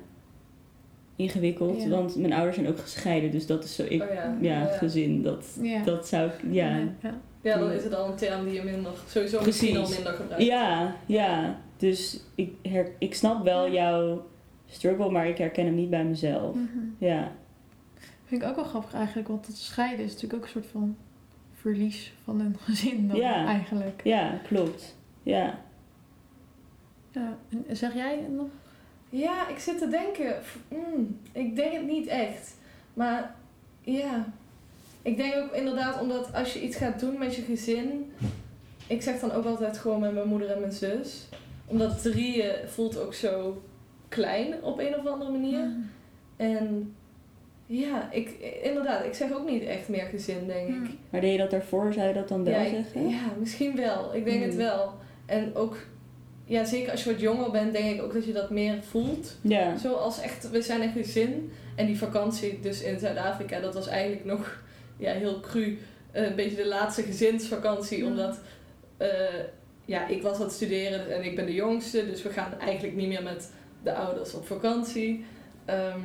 [1.16, 1.82] ingewikkeld.
[1.82, 1.90] Ja.
[1.90, 3.32] Want mijn ouders zijn ook gescheiden.
[3.32, 3.84] Dus dat is zo...
[3.90, 4.36] Ik, Oh ja.
[4.42, 4.66] ja, Ja.
[4.66, 5.22] gezin.
[5.22, 5.84] Dat, Ja.
[5.84, 6.34] dat zou ik...
[6.52, 6.80] Ja.
[7.42, 7.58] Ja.
[7.58, 9.62] Dan is het al een term die je minder, sowieso Precies.
[9.62, 10.46] misschien al minder gebruikt.
[10.46, 11.60] Ja, ja.
[11.78, 13.72] Dus ik, her, ik snap wel Ja.
[13.72, 14.28] jouw
[14.66, 16.56] struggle, maar ik herken hem niet bij mezelf.
[16.56, 16.68] Mhm.
[16.98, 17.32] Ja.
[18.26, 20.98] Vind ik ook wel grappig eigenlijk, want het scheiden is natuurlijk ook een soort van
[21.54, 23.46] verlies van een gezin dan Ja.
[23.46, 24.02] eigenlijk.
[24.04, 24.96] Ja, klopt.
[25.24, 25.60] Ja.
[27.12, 27.38] Ja.
[27.68, 28.48] En zeg jij nog?
[29.10, 30.36] Ja, ik zit te denken.
[30.68, 32.58] mm, ik denk het niet echt.
[32.94, 33.36] Maar
[33.82, 34.26] ja.
[35.02, 38.12] Ik denk ook inderdaad omdat als je iets gaat doen met je gezin.
[38.88, 41.28] Ik zeg dan ook altijd gewoon met mijn moeder en mijn zus.
[41.66, 43.62] Omdat drieën voelt ook zo
[44.08, 45.68] klein op een of andere manier.
[46.36, 46.96] En
[47.66, 48.30] ja, ik,
[48.64, 50.90] inderdaad, ik zeg ook niet echt meer gezin, denk ik.
[51.10, 51.94] Maar deed je dat daarvoor?
[51.94, 53.10] Zou je dat dan wel ja, zeggen?
[53.10, 54.16] ja, misschien wel.
[54.16, 54.62] Ik denk het Hmm.
[54.62, 54.94] wel.
[55.26, 55.78] En ook,
[56.46, 59.38] ja, zeker als je wat jonger bent, denk ik ook dat je dat meer voelt.
[59.42, 59.78] Ja.
[59.78, 61.52] Zoals echt, we zijn een gezin.
[61.76, 64.62] En die vakantie dus in Zuid-Afrika, dat was eigenlijk nog
[64.98, 65.78] ja, heel cru.
[66.12, 67.98] eh, een beetje de laatste gezinsvakantie.
[68.04, 68.06] Ja.
[68.06, 68.40] Omdat
[68.98, 69.10] eh,
[69.86, 72.06] ja, ik was aan het studeren en ik ben de jongste.
[72.06, 73.52] Dus we gaan eigenlijk niet meer met
[73.84, 75.26] de ouders op vakantie.
[75.66, 76.00] Ehm,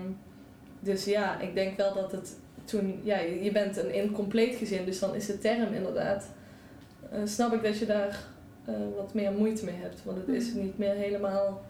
[0.81, 3.01] dus ja, ik denk wel dat het toen...
[3.03, 6.31] Ja, je bent een incompleet gezin, dus dan is de term inderdaad...
[7.11, 8.25] eh, snap ik dat je daar
[8.64, 10.05] eh, wat meer moeite mee hebt.
[10.05, 10.62] Want het is Mhm.
[10.62, 11.64] niet meer helemaal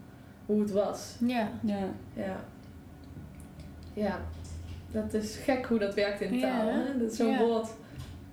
[0.45, 1.15] hoe het was.
[1.25, 1.51] Ja.
[1.63, 1.89] Ja.
[2.13, 2.39] Ja.
[3.93, 4.19] Ja.
[4.91, 6.67] Dat is gek hoe dat werkt in taal.
[6.67, 6.73] hè?
[6.73, 6.97] Hè?
[6.99, 7.39] Dat zo'n Ja.
[7.45, 7.67] woord.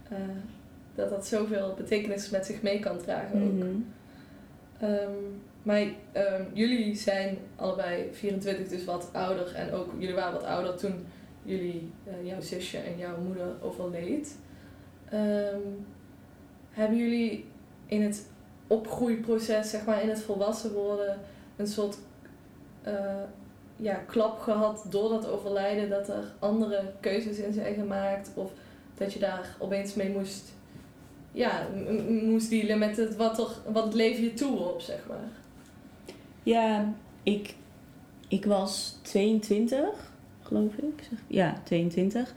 [0.08, 0.18] eh,
[0.94, 3.52] dat dat zoveel betekenis met zich mee kan dragen ook.
[3.52, 3.66] Mhm.
[4.80, 5.10] Ehm,
[5.62, 9.54] maar ehm, jullie zijn allebei 24, dus wat ouder.
[9.54, 11.06] En ook jullie waren wat ouder toen
[11.42, 14.36] jullie, eh, jouw zusje en jouw moeder overleed.
[15.08, 15.58] Ehm,
[16.70, 17.44] hebben jullie
[17.86, 18.28] in het
[18.66, 21.18] opgroeiproces, zeg maar in het volwassen worden,
[21.56, 21.96] een soort
[22.82, 23.22] eh,
[23.76, 25.88] ja, klap gehad door dat overlijden?
[25.90, 28.30] Dat er andere keuzes in zijn gemaakt?
[28.34, 28.50] Of
[28.94, 30.52] dat je daar opeens mee moest
[31.32, 31.66] ja,
[32.22, 35.28] moest dealen met het, wat, er, wat het leven je toeroep, zeg maar.
[36.42, 37.54] Ja, ik,
[38.28, 39.78] ik was 22,
[40.42, 41.02] geloof ik.
[41.10, 42.34] Zeg- Ja, 22.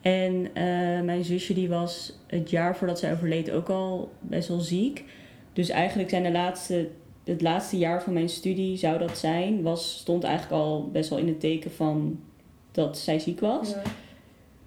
[0.00, 0.64] En eh,
[1.00, 5.04] mijn zusje die was het jaar voordat zij overleed ook al best wel ziek.
[5.52, 6.88] Dus eigenlijk zijn de laatste
[7.24, 11.18] het laatste jaar van mijn studie zou dat zijn, was, stond eigenlijk al best wel
[11.18, 12.20] in het teken van
[12.72, 13.70] dat zij ziek was.
[13.70, 13.82] Ja.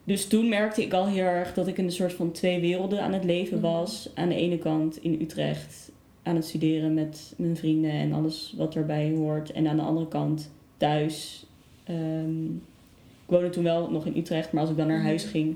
[0.03, 3.01] Dus toen merkte ik al heel erg dat ik in een soort van twee werelden
[3.01, 3.67] aan het leven Mhm.
[3.71, 4.09] was.
[4.13, 5.91] Aan de ene kant in Utrecht
[6.23, 9.51] aan het studeren met mijn vrienden en alles wat erbij hoort.
[9.51, 11.45] En aan de andere kant thuis.
[11.83, 12.45] Ehm,
[13.25, 15.05] ik woonde toen wel nog in Utrecht, maar als ik dan naar Mhm.
[15.05, 15.55] huis ging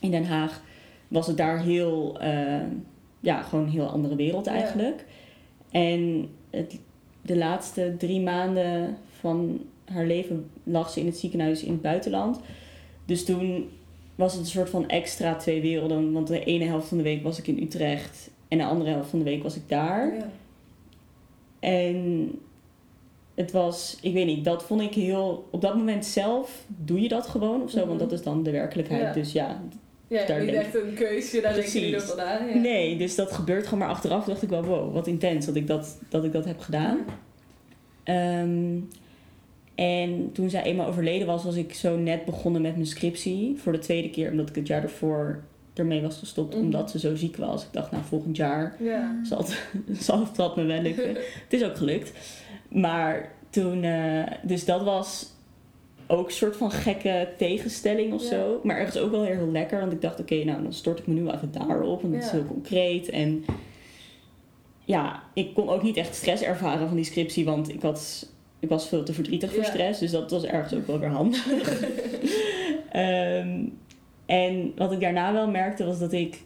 [0.00, 0.62] in Den Haag,
[1.08, 2.60] was het daar heel, eh,
[3.20, 4.52] ja, gewoon een heel andere wereld Ja.
[4.52, 5.04] eigenlijk.
[5.70, 6.78] En het,
[7.22, 12.40] de laatste drie maanden van haar leven lag ze in het ziekenhuis in het buitenland.
[13.04, 13.68] Dus toen
[14.14, 16.12] was het een soort van extra twee werelden.
[16.12, 19.10] Want de ene helft van de week was ik in Utrecht en de andere helft
[19.10, 20.14] van de week was ik daar.
[20.14, 20.28] Ja.
[21.60, 22.30] En
[23.34, 25.48] het was, ik weet niet, dat vond ik heel.
[25.50, 27.88] Op dat moment zelf doe je dat gewoon of zo, Mhm.
[27.88, 29.02] want dat is dan de werkelijkheid.
[29.02, 29.12] Ja.
[29.12, 29.62] Dus ja,
[30.08, 32.44] Ja, niet echt een keusje, daar denk je niet over na.
[32.46, 32.54] Ja.
[32.58, 33.78] nee, dus dat gebeurt gewoon.
[33.78, 36.60] Maar achteraf dacht ik wel, wow, wat intens dat ik dat, dat, ik dat heb
[36.60, 36.98] gedaan.
[38.02, 38.78] Ehm,
[39.74, 43.56] en toen zij eenmaal overleden was, was ik zo net begonnen met mijn scriptie.
[43.58, 45.42] Voor de tweede keer, omdat ik het jaar ervoor
[45.74, 46.64] ermee was gestopt, Mhm.
[46.64, 47.62] omdat ze zo ziek was.
[47.62, 49.20] Ik dacht, nou, volgend jaar Ja.
[49.22, 49.68] zal het,
[50.06, 51.08] zal het dat me wel lukken.
[51.44, 52.12] het is ook gelukt.
[52.68, 55.26] Maar toen, eh, dus dat was
[56.06, 58.28] ook een soort van gekke tegenstelling of Ja.
[58.28, 58.60] zo.
[58.62, 61.14] Maar ergens ook wel heel lekker, want ik dacht, oké, nou, dan stort ik me
[61.14, 63.08] nu even daarop, want het is heel concreet.
[63.08, 63.44] En
[64.84, 68.68] ja, ik kon ook niet echt stress ervaren van die scriptie, want ik, had, ik
[68.68, 70.00] was veel te verdrietig voor stress.
[70.00, 71.46] Dus dat was ergens ook wel weer handig.
[72.90, 73.64] Ehm,
[74.26, 76.42] en wat ik daarna wel merkte was dat ik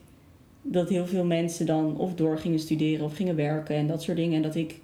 [0.63, 4.17] dat heel veel mensen dan of door gingen studeren of gingen werken en dat soort
[4.17, 4.37] dingen.
[4.37, 4.81] En dat ik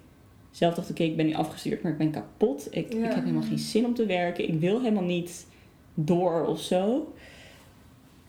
[0.57, 2.67] zelf dacht, oké, ik ben nu afgestuurd, maar ik ben kapot.
[2.71, 2.97] Ik, Ja.
[3.07, 4.47] ik heb helemaal geen zin om te werken.
[4.47, 5.45] Ik wil helemaal niet
[5.93, 7.13] door of zo.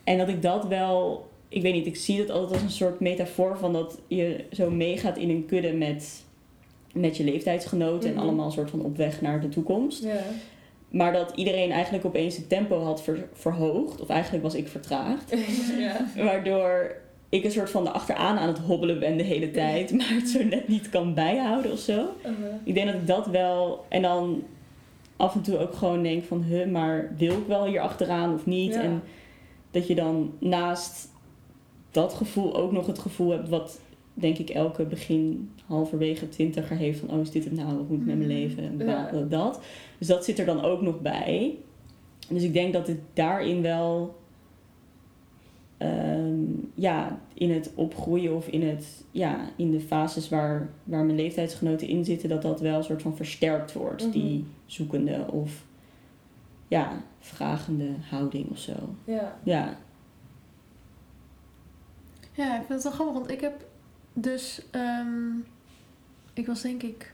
[0.04, 3.00] En dat ik dat wel, ik weet niet, ik zie dat altijd als een soort
[3.00, 6.24] metafoor van dat je zo meegaat in een kudde met,
[6.92, 8.18] met je leeftijdsgenoten Mhm.
[8.18, 10.02] en allemaal een soort van op weg naar de toekomst.
[10.04, 10.20] Ja.
[10.90, 14.00] Maar dat iedereen eigenlijk opeens het tempo had ver- verhoogd.
[14.00, 15.34] Of eigenlijk was ik vertraagd.
[15.78, 16.06] ja.
[16.16, 16.96] Waardoor
[17.28, 19.92] ik een soort van de achteraan aan het hobbelen ben de hele tijd.
[19.96, 21.92] Maar het zo net niet kan bijhouden of zo.
[21.92, 22.54] Uh-huh.
[22.64, 23.84] Ik denk dat ik dat wel...
[23.88, 24.42] En dan
[25.16, 26.42] af en toe ook gewoon denk van...
[26.42, 28.74] Huh, maar wil ik wel hier achteraan of niet?
[28.74, 28.82] Ja.
[28.82, 29.02] En
[29.70, 31.08] dat je dan naast
[31.90, 33.48] dat gevoel ook nog het gevoel hebt...
[33.48, 33.80] Wat
[34.14, 37.10] denk ik elke begin halverwege twintiger heeft van...
[37.10, 37.76] Oh, is dit het nou?
[37.76, 38.38] Wat moet ik met mijn Mhm.
[38.38, 38.62] leven?
[38.64, 39.10] En Ja.
[39.28, 39.60] dat.
[39.98, 41.54] Dus dat zit er dan ook nog bij.
[42.28, 44.16] Dus ik denk dat het daarin wel...
[45.78, 46.42] ehm,
[46.74, 51.88] ja, in het opgroeien of in, het, ja, in de fases waar, waar mijn leeftijdsgenoten
[51.88, 52.28] in zitten...
[52.28, 54.02] dat dat wel een soort van versterkt wordt.
[54.02, 54.10] Mhm.
[54.12, 55.64] Die zoekende of
[56.68, 58.72] ja, vragende houding of zo.
[59.04, 59.38] Ja.
[59.42, 59.76] Ja.
[62.32, 63.66] Ja, ik vind het wel grappig, want ik heb
[64.12, 64.62] dus...
[64.70, 65.30] ehm,
[66.34, 67.12] ik was denk ik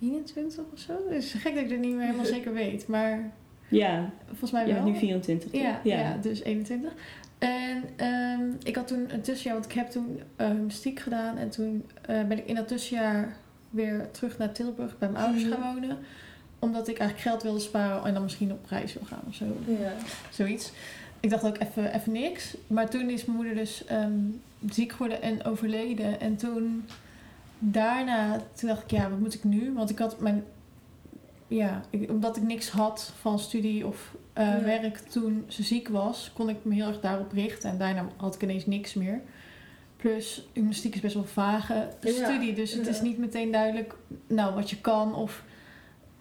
[0.00, 0.92] 21 of zo.
[1.08, 2.86] Het is gek dat ik het niet meer helemaal zeker weet.
[2.88, 3.32] Maar
[3.68, 4.82] Ja, volgens mij je wel.
[4.82, 5.60] bent nu 24 toch?
[5.60, 6.16] Ja, ja.
[6.16, 6.92] dus 21.
[7.46, 11.36] En ehm, ik had toen een tussenjaar, want ik heb toen uh, mystiek gedaan.
[11.36, 13.36] En toen eh, ben ik in dat tussenjaar
[13.70, 15.52] weer terug naar Tilburg bij mijn ouders Mhm.
[15.60, 15.98] gaan wonen.
[16.58, 19.44] Omdat ik eigenlijk geld wilde sparen en dan misschien op reis wil gaan of zo.
[19.80, 19.92] Ja.
[20.30, 20.72] Zoiets.
[21.20, 22.56] Ik dacht ook even, even niks.
[22.66, 24.18] Maar toen is mijn moeder dus ehm,
[24.70, 26.20] ziek geworden en overleden.
[26.20, 26.84] En toen
[27.58, 29.72] daarna, toen dacht ik, ja, wat moet ik nu?
[29.72, 30.44] Want ik had mijn,
[31.48, 34.62] ja, ik- omdat ik niks had van studie of eh, Ja.
[34.62, 37.70] werk toen ze ziek was, kon ik me heel erg daarop richten.
[37.70, 39.20] En daarna had ik ineens niks meer.
[39.96, 42.52] Plus, gymnastiek is best wel een vage studie.
[42.52, 43.94] Dus het is niet meteen duidelijk
[44.26, 45.44] nou, wat je kan of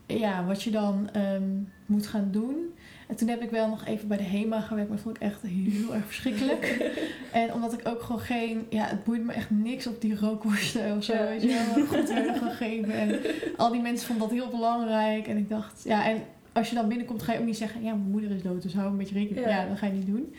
[0.05, 1.49] ja, wat je dan ehm,
[1.85, 2.73] moet gaan doen.
[3.07, 5.21] En toen heb ik wel nog even bij de HEMA gewerkt, maar dat vond ik
[5.21, 6.91] echt heel erg verschrikkelijk.
[7.31, 10.97] en omdat ik ook gewoon geen, ja, het boeit me echt niks op die rookworsten
[10.97, 11.25] of zo, Ja.
[11.27, 12.93] weet je wel, goed werden gegeven.
[12.93, 13.19] En
[13.57, 15.27] al die mensen vonden dat heel belangrijk.
[15.27, 16.23] En ik dacht, ja, en
[16.55, 18.73] als je dan binnenkomt, ga je ook niet zeggen, ja, mijn moeder is dood, dus
[18.73, 19.45] hou een beetje rekening.
[19.45, 19.51] Ja.
[19.61, 20.35] Ja, dat ga je niet doen.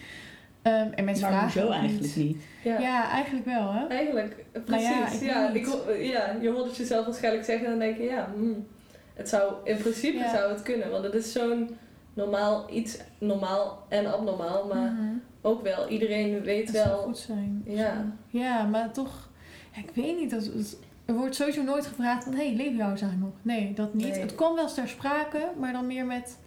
[0.62, 2.37] Ehm, en mensen maar vragen ook eigenlijk niet?
[2.64, 2.79] Ja.
[2.79, 3.87] Ja, eigenlijk wel, hè?
[3.87, 4.87] Eigenlijk, precies.
[5.20, 7.96] Nou ja, ja, ik ik, ja, je hoort het jezelf waarschijnlijk zeggen en dan denk
[7.96, 8.66] je, ja, hmm,
[9.14, 10.35] het zou, in principe Ja.
[10.35, 10.90] zou het kunnen.
[10.90, 11.76] Want het is zo'n
[12.14, 15.12] normaal iets, normaal en abnormaal, maar Mhm.
[15.42, 17.62] ook wel, iedereen weet Het zou wel, goed zijn.
[17.66, 18.05] ja.
[18.29, 19.29] Ja, maar toch,
[19.76, 20.31] ik weet niet.
[20.31, 23.33] Dat, het- er wordt sowieso nooit gevraagd van, hé, hey, leven jou eigenlijk nog?
[23.42, 24.07] Nee, dat niet.
[24.11, 24.21] Nee.
[24.21, 26.38] Het kwam wel eens ter sprake, maar dan meer met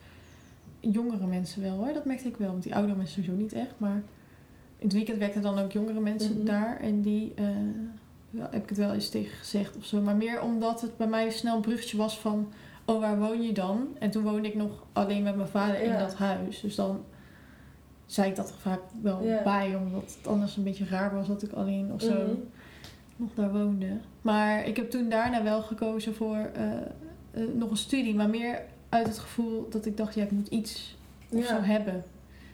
[0.80, 1.94] jongere mensen wel hoor.
[1.94, 3.74] Dat merkte ik wel, want die oudere mensen sowieso niet echt.
[3.78, 3.96] Maar
[4.78, 6.46] in het weekend werkten dan ook jongere mensen Mhm.
[6.46, 6.80] daar.
[6.80, 7.46] En die, eh,
[8.30, 10.02] ja, heb ik het wel eens tegen gezegd of zo.
[10.02, 12.52] Maar meer omdat het bij mij snel een bruggetje was van,
[12.86, 13.88] oh, waar woon je dan?
[14.00, 16.60] En toen woonde ik nog alleen met mijn vader in dat huis.
[16.62, 17.04] Dus dan
[18.06, 19.44] zei ik dat er vaak wel Ja.
[19.44, 22.12] bij, omdat het anders een beetje raar was dat ik alleen of zo.
[22.24, 22.32] Mhm.
[23.16, 23.88] nog daar woonde.
[24.22, 26.72] Maar ik heb toen daarna wel gekozen voor eh,
[27.32, 28.16] eh, nog een studie.
[28.16, 30.98] Maar meer uit het gevoel dat ik dacht, ja, ik moet iets
[31.32, 32.04] of zo hebben.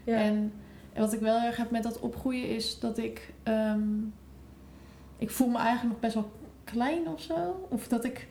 [0.03, 0.15] Ja.
[0.17, 0.51] En,
[0.93, 3.33] en wat ik wel erg heb met dat opgroeien is dat ik...
[3.43, 3.81] ehm,
[5.17, 6.31] ik voel me eigenlijk nog best wel
[6.63, 7.67] klein of zo.
[7.69, 8.27] Of dat ik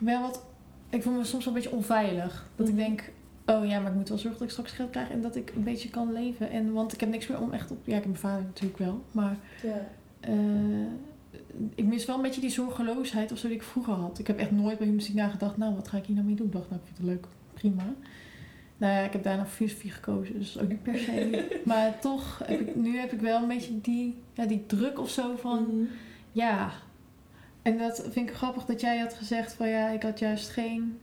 [0.00, 0.44] wel wat...
[0.90, 2.48] Ik voel me soms wel een beetje onveilig.
[2.56, 2.82] Dat ik Mhm.
[2.84, 3.12] denk,
[3.46, 5.52] oh ja, maar ik moet wel zorgen dat ik straks geld krijg en dat ik
[5.56, 6.50] een beetje kan leven.
[6.50, 7.76] En, want ik heb niks meer om echt op...
[7.84, 9.36] Ja, ik heb mijn vader natuurlijk wel, maar...
[9.62, 9.86] ja.
[10.20, 10.34] eh,
[11.74, 14.18] ik mis wel een beetje die zorgeloosheid of zo die ik vroeger had.
[14.18, 16.46] Ik heb echt nooit bij muziek nagedacht, nou, wat ga ik hier nou mee doen?
[16.46, 17.94] Ik dacht, nou, ik vind het leuk, prima.
[18.76, 21.46] Nou ja, ik heb daarna filosofie gekozen, dus ook niet per se.
[21.64, 25.10] maar toch, heb ik, nu heb ik wel een beetje die, ja, die druk of
[25.10, 25.84] zo van, Mhm.
[26.32, 26.70] ja.
[27.62, 30.98] En dat vind ik grappig dat jij had gezegd van, ja, ik had juist geen...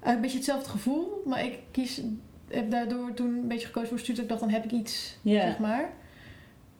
[0.00, 2.00] Eigenlijk een beetje hetzelfde gevoel, maar ik kies,
[2.48, 4.22] heb daardoor toen een beetje gekozen voor studie.
[4.22, 5.92] Ik dacht, dan heb ik iets, zeg maar.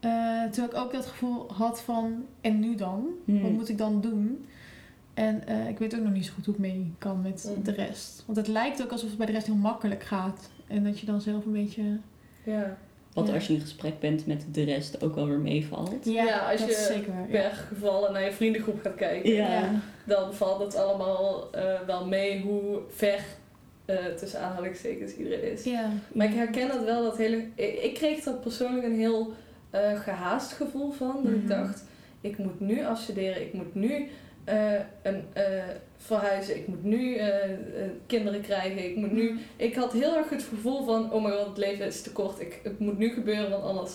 [0.02, 3.06] Eh, terwijl ik ook dat gevoel had van, en nu dan?
[3.24, 3.42] Hmm.
[3.42, 4.46] Wat moet ik dan doen?
[5.14, 7.62] En eh, ik weet ook nog niet zo goed hoe ik mee kan met Mhm.
[7.64, 8.22] de rest.
[8.26, 10.50] Want het lijkt ook alsof het bij de rest heel makkelijk gaat.
[10.66, 11.82] En dat je dan zelf een beetje...
[12.44, 12.76] ja.
[13.14, 13.34] Wat Ja.
[13.34, 16.04] als je in gesprek bent met de rest ook wel weer meevalt.
[16.04, 17.14] Ja, als dat je zeker.
[17.28, 17.48] Ja.
[17.50, 23.20] geval naar je vriendengroep gaat kijken, dan valt het allemaal eh, wel mee hoe ver
[23.84, 25.64] eh, tussen aanhalingstekens iedereen is.
[25.64, 25.90] Ja.
[26.12, 27.36] Maar ik herken dat wel, dat hele...
[27.54, 29.32] Ik, ik kreeg er persoonlijk een heel
[29.72, 31.20] eh, gehaast gevoel van.
[31.22, 31.48] Dat ik Mhm.
[31.48, 31.84] dacht,
[32.20, 34.08] ik moet nu afstuderen, ik moet nu
[34.44, 35.44] eh, een, eh,
[35.96, 37.20] verhuizen, ik moet nu
[38.06, 39.38] kinderen krijgen, ik moet nu...
[39.56, 42.40] Ik had heel erg het gevoel van, oh mijn god, het leven is te kort,
[42.40, 43.92] ik, het moet nu gebeuren, want anders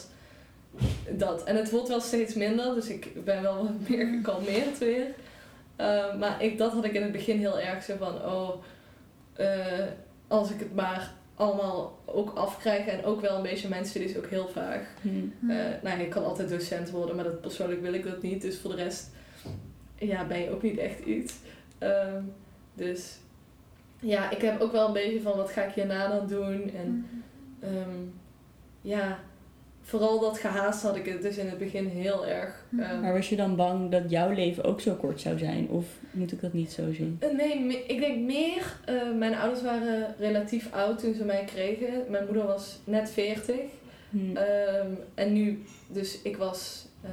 [1.10, 1.44] dat.
[1.44, 5.06] En het wordt wel steeds minder, dus ik ben wel wat meer gekalmeerd weer.
[6.20, 8.50] Maar ik, dat had ik in het begin heel erg zo van, oh,
[10.28, 14.28] als ik het maar allemaal ook afkrijg en ook wel een beetje studie is ook
[14.28, 14.82] heel vaag.
[15.02, 15.34] Hmm.
[15.50, 18.42] Eh, nou, je kan altijd docent worden, maar dat, persoonlijk wil ik dat niet.
[18.42, 19.10] Dus voor de rest
[19.96, 21.34] ja, ben je ook niet echt iets.
[21.78, 22.22] Ehm,
[22.74, 23.18] dus
[24.00, 26.72] ja, ik heb ook wel een beetje van wat ga ik hierna dan doen.
[26.76, 27.08] En
[27.60, 28.00] ehm,
[28.82, 29.20] ja,
[29.88, 32.64] vooral dat gehaast had ik het dus in het begin heel erg.
[32.80, 35.70] ehm, Maar was je dan bang dat jouw leven ook zo kort zou zijn?
[35.70, 37.18] Of moet ik dat niet zo zien?
[37.20, 38.78] Eh, Nee, me- ik denk meer.
[38.86, 42.04] eh, mijn ouders waren relatief oud toen ze mij kregen.
[42.10, 43.56] Mijn moeder was net 40.
[44.10, 44.36] Hmm.
[44.38, 47.10] Ehm, en nu, dus ik was eh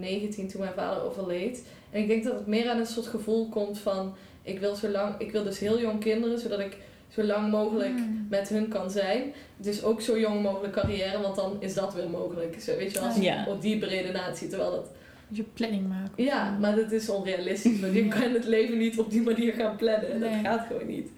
[0.00, 1.64] 19 toen mijn vader overleed.
[1.90, 4.14] En ik denk dat het meer aan een soort gevoel komt van...
[4.42, 6.76] Ik wil, zo lang, ik wil dus heel jong kinderen, zodat ik
[7.14, 8.04] zo lang mogelijk Hm.
[8.28, 9.32] met hun kan zijn.
[9.56, 12.60] Dus ook zo jong mogelijk carrière, want dan is dat weer mogelijk.
[12.60, 13.44] Zo, weet je wel, als je Ja.
[13.48, 14.90] op die beredenatie, terwijl dat...
[15.28, 16.24] Dat je planning maken.
[16.24, 17.80] Ja, maar dat is onrealistisch.
[17.80, 20.20] Want je kan het leven niet op die manier gaan plannen.
[20.20, 21.08] Dat gaat gewoon niet.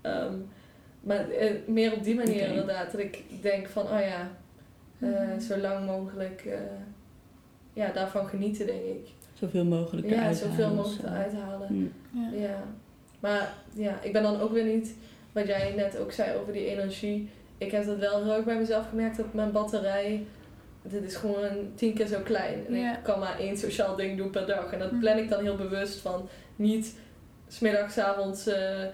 [0.00, 0.34] Ehm,
[1.00, 2.90] maar eh, meer op die manier inderdaad.
[2.92, 4.30] Dat ik denk van, oh ja,
[4.98, 5.40] eh, Mhm.
[5.40, 6.58] zo lang mogelijk eh,
[7.72, 9.08] ja, daarvan genieten, denk ik.
[9.34, 11.14] Zoveel mogelijk Ja, eruit zoveel halen of mogelijk zo.
[11.14, 11.66] eruit halen.
[11.68, 11.92] Hmm.
[12.10, 12.38] Ja.
[12.38, 12.62] Ja.
[13.20, 14.94] Maar ja, ik ben dan ook weer niet,
[15.32, 17.30] wat jij net ook zei over die energie.
[17.58, 20.26] Ik heb dat wel heel erg bij mezelf gemerkt dat mijn batterij,
[20.82, 22.66] dit is gewoon tien keer zo klein.
[22.66, 24.72] En ik kan maar één sociaal ding doen per dag.
[24.72, 25.00] En dat Mhm.
[25.00, 26.96] plan ik dan heel bewust van niet
[27.48, 28.84] smiddags, avonds eh,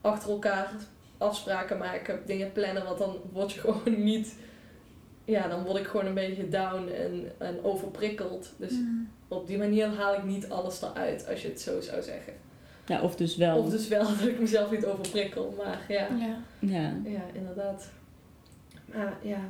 [0.00, 0.70] achter elkaar
[1.18, 2.84] afspraken maken, dingen plannen.
[2.84, 4.34] Want dan word je gewoon niet,
[5.24, 8.52] ja, dan word ik gewoon een beetje down en, en overprikkeld.
[8.56, 8.84] Dus Hm.
[9.28, 12.32] op die manier haal ik niet alles eruit, als je het zo zou zeggen.
[12.90, 13.58] Ja, of dus wel.
[13.58, 16.08] Of dus wel dat ik mezelf niet overprikkel, maar ja.
[16.18, 16.36] Ja.
[16.58, 16.92] Ja.
[17.04, 17.88] Ja, inderdaad.
[18.84, 19.40] Maar ja,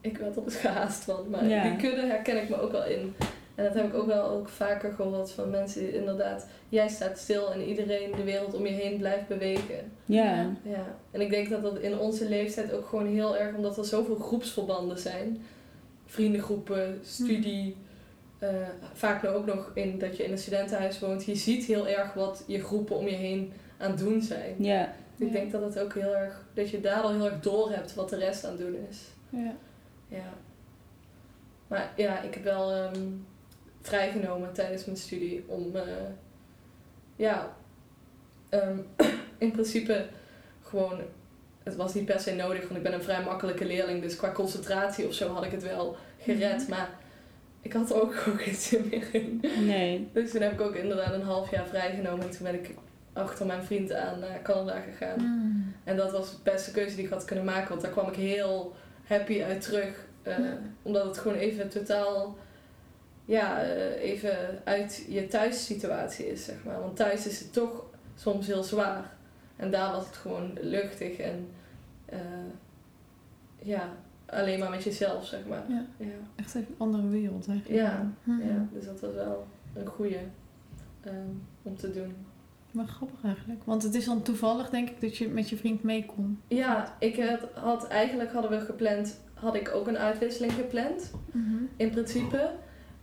[0.00, 1.30] ik werd er dus gehaast van.
[1.30, 1.62] Maar Ja.
[1.62, 3.14] die kudde herken ik me ook wel in.
[3.54, 6.46] En dat heb ik ook wel ook vaker gehoord van mensen die inderdaad...
[6.68, 9.92] Jij staat stil en iedereen de wereld om je heen blijft bewegen.
[10.04, 10.50] Ja.
[10.62, 10.84] Ja.
[11.10, 13.56] En ik denk dat dat in onze leeftijd ook gewoon heel erg...
[13.56, 15.42] Omdat er zoveel groepsverbanden zijn.
[16.06, 17.76] Vriendengroepen, studie...
[18.40, 18.48] eh,
[18.92, 21.24] vaak nu ook nog in dat je in een studentenhuis woont.
[21.24, 24.54] Je ziet heel erg wat je groepen om je heen aan het doen zijn.
[24.58, 24.84] Ja.
[25.16, 25.32] Ik Ja.
[25.32, 28.08] denk dat het ook heel erg, dat je daar al heel erg door hebt wat
[28.10, 28.98] de rest aan het doen is.
[29.28, 29.54] Ja.
[30.08, 30.32] Ja.
[31.66, 33.06] Maar ja, ik heb wel ehm,
[33.80, 35.82] vrijgenomen tijdens mijn studie om, eh,
[37.16, 37.56] ja,
[38.48, 38.78] ehm,
[39.38, 40.06] in principe
[40.62, 41.00] gewoon,
[41.62, 44.32] het was niet per se nodig, want ik ben een vrij makkelijke leerling, dus qua
[44.32, 46.70] concentratie of zo had ik het wel gered, Mhm.
[46.70, 46.88] maar
[47.60, 49.44] ik had er ook gewoon geen zin meer in.
[49.66, 50.08] Nee.
[50.12, 52.74] Dus toen heb ik ook inderdaad een half jaar vrijgenomen en toen ben ik
[53.12, 55.18] achter mijn vriend aan naar Canada gegaan.
[55.18, 55.88] Hm.
[55.90, 58.14] En dat was de beste keuze die ik had kunnen maken, want daar kwam ik
[58.16, 60.06] heel happy uit terug.
[60.22, 60.58] eh, Ja.
[60.82, 62.36] Omdat het gewoon even totaal,
[63.24, 66.80] ja, eh, even uit je thuissituatie is, zeg maar.
[66.80, 67.84] Want thuis is het toch
[68.16, 69.04] soms heel zwaar.
[69.56, 71.48] En daar was het gewoon luchtig en,
[72.06, 72.18] eh,
[73.62, 73.88] ja,
[74.30, 75.64] alleen maar met jezelf, zeg maar.
[75.68, 75.84] Ja.
[75.96, 77.80] Ja, Echt even een andere wereld eigenlijk.
[77.80, 78.46] ja, Mhm.
[78.48, 78.66] ja.
[78.72, 80.18] dus dat was wel een goede
[81.62, 82.14] om te doen.
[82.70, 83.64] Maar grappig eigenlijk.
[83.64, 86.40] Want het is dan toevallig denk ik dat je met je vriend mee kon.
[86.48, 91.10] Ja, ik had, had eigenlijk hadden we gepland, had ik ook een uitwisseling gepland,
[91.76, 92.50] in principe.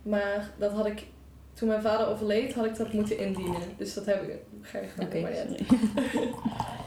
[0.02, 1.06] Maar dat had ik,
[1.58, 3.60] toen mijn vader overleed, had ik dat moeten indienen.
[3.76, 4.36] Dus dat heb ik,
[4.72, 5.44] ja.
[5.46, 5.66] sorry.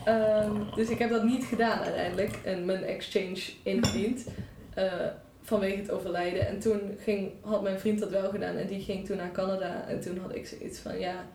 [0.06, 2.40] Ehm, dus ik heb dat niet gedaan uiteindelijk.
[2.44, 4.28] En mijn exchange ingediend.
[4.74, 5.08] eh,
[5.42, 6.48] vanwege het overlijden.
[6.48, 8.56] En toen ging, had mijn vriend dat wel gedaan.
[8.56, 9.88] En die ging toen naar Canada.
[9.88, 11.26] En toen had ik zoiets van, ja,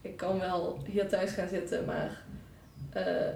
[0.00, 1.84] ik kan wel hier thuis gaan zitten.
[1.84, 2.22] Maar
[2.90, 3.28] eh,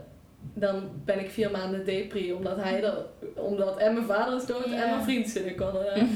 [0.54, 2.32] dan ben ik vier maanden depri.
[2.32, 5.94] Omdat hij er, omdat en mijn vader is dood en mijn vriend zit in Canada.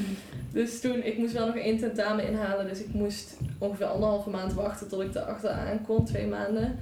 [0.53, 2.69] Dus toen, ik moest wel nog één tentamen inhalen.
[2.69, 6.05] Dus ik moest ongeveer anderhalve maand wachten tot ik erachteraan kon.
[6.05, 6.79] Twee maanden.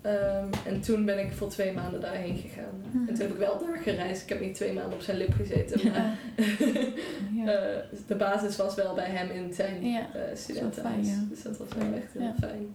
[0.00, 2.82] Ehm, en toen ben ik voor twee maanden daarheen gegaan.
[2.92, 4.22] En toen heb ik wel daar gereisd.
[4.22, 5.90] Ik heb niet twee maanden op zijn lip gezeten.
[5.92, 6.14] Maar
[7.34, 7.52] Ja.
[7.52, 11.06] eh, de basis was wel bij hem in zijn Ja, eh studentenhuis.
[11.08, 11.14] ja.
[11.30, 12.74] Dus dat was wel echt heel fijn.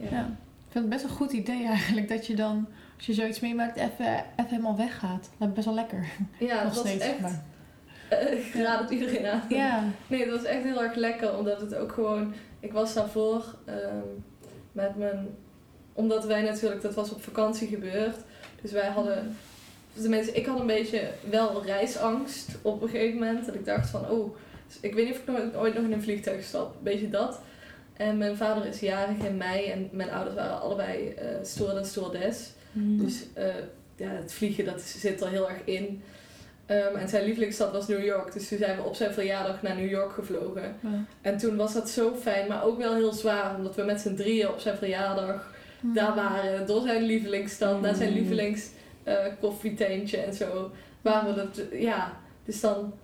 [0.00, 0.08] Ja.
[0.10, 0.20] Ja.
[0.66, 3.76] Ik vind het best een goed idee eigenlijk dat je dan, als je zoiets meemaakt,
[3.76, 5.30] even, even helemaal weggaat.
[5.38, 6.06] Dat is best wel lekker.
[6.38, 7.04] Ja, het Nog was steeds.
[7.04, 7.20] echt...
[7.20, 7.44] maar-
[8.46, 9.42] ik raad het iedereen aan.
[9.48, 9.84] Ja.
[10.06, 12.34] Nee, het was echt heel erg lekker, omdat het ook gewoon...
[12.60, 14.06] Ik was daarvoor ehm,
[14.72, 15.28] met mijn...
[15.92, 18.16] Omdat wij natuurlijk, dat was op vakantie gebeurd.
[18.62, 19.36] Dus wij hadden...
[20.00, 23.46] Tenminste, ik had een beetje wel reisangst op een gegeven moment.
[23.46, 24.36] Dat ik dacht van, oh...
[24.80, 26.74] Ik weet niet of ik nooit, ooit nog in een vliegtuig stap.
[26.76, 27.40] Een beetje dat.
[27.96, 29.66] En mijn vader is jarig in mei.
[29.66, 32.50] En mijn ouders waren allebei eh steward en stewardess.
[32.72, 32.98] Mm.
[32.98, 33.54] Dus eh,
[33.96, 36.02] ja, het vliegen dat zit er heel erg in.
[36.66, 38.32] Ehm, en zijn lievelingsstad was New York.
[38.32, 40.62] Dus toen zijn we op zijn verjaardag naar New York gevlogen.
[40.80, 40.88] Ja.
[41.20, 43.56] En toen was dat zo fijn, maar ook wel heel zwaar.
[43.56, 46.66] Omdat we met z'n drieën op zijn verjaardag daar waren.
[46.66, 48.16] Door zijn lievelingsstad, naar zijn Mm.
[48.16, 48.70] lievelings
[49.02, 50.70] eh, en zo.
[51.02, 52.12] Waren we dat, ja.
[52.44, 52.94] Dus dan...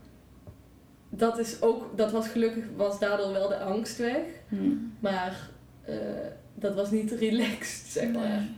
[1.11, 1.97] Dat is ook...
[1.97, 2.65] Dat was gelukkig...
[2.77, 4.23] Was daardoor wel de angst weg.
[4.49, 4.93] Mm.
[5.01, 5.37] Maar...
[5.85, 5.95] eh,
[6.55, 8.29] dat was niet relaxed, zeg maar.
[8.29, 8.51] Nee.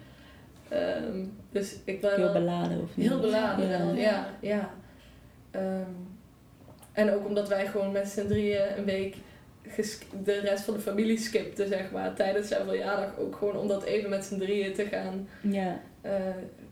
[0.81, 3.09] Ehm, dus ik ben Heel beladen of niet?
[3.09, 3.79] Heel beladen Ja.
[3.79, 4.27] wel, ja.
[4.41, 4.71] ja.
[5.55, 5.91] Ehm,
[6.93, 9.17] en ook omdat wij gewoon met z'n drieën een week
[10.25, 13.19] de rest van de familie skipten, zeg maar, tijdens zijn verjaardag.
[13.19, 15.81] Ook gewoon om dat even met z'n drieën te gaan, Ja.
[16.01, 16.13] eh,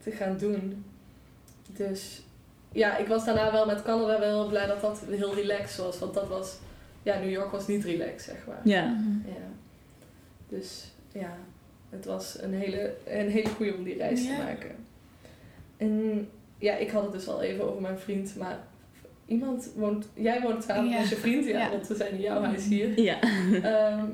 [0.02, 0.84] te gaan doen.
[1.72, 2.22] Dus
[2.72, 5.98] ja, ik was daarna wel met Canada wel blij dat dat heel relaxed was.
[5.98, 6.58] Want dat was,
[7.02, 8.60] ja, New York was niet relaxed, zeg maar.
[8.64, 8.96] Ja.
[9.26, 9.48] Ja.
[10.48, 11.36] Dus ja,
[11.90, 14.36] het was een hele, een hele goede om die reis Ja.
[14.36, 14.70] te maken.
[15.76, 18.58] En ja, ik had het dus al even over mijn vriend, maar
[19.32, 20.98] iemand woont, jij woont samen Ja.
[21.00, 21.70] met je vriend, ja, Ja.
[21.70, 23.00] want we zijn in jouw huis hier.
[23.00, 23.20] Ja.
[23.62, 24.04] Ehm,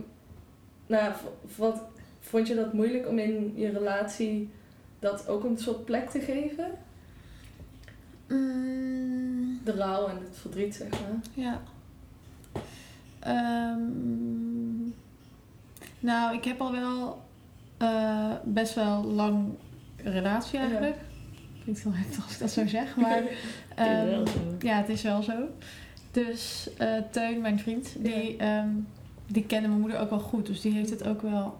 [0.87, 1.13] nou,
[1.57, 1.83] wat,
[2.21, 4.51] vond je dat moeilijk om in je relatie
[4.99, 6.71] dat ook een soort plek te geven?
[8.29, 11.21] Mm, De rouw en het verdriet, zeg maar.
[11.35, 11.61] ja.
[13.21, 14.83] Ehm,
[16.01, 17.23] nou, ik heb al wel
[17.79, 19.49] eh, best wel lang
[20.05, 20.97] een relatie eigenlijk.
[21.69, 23.23] Klinkt heel heftig als ik dat zo zeg, maar
[23.75, 24.25] Ehm,
[24.61, 25.33] ja, het is wel zo.
[26.11, 28.69] Dus eh, Teun, mijn vriend, die, ehm,
[29.27, 30.47] die kende mijn moeder ook wel goed.
[30.47, 31.57] Dus die heeft het ook wel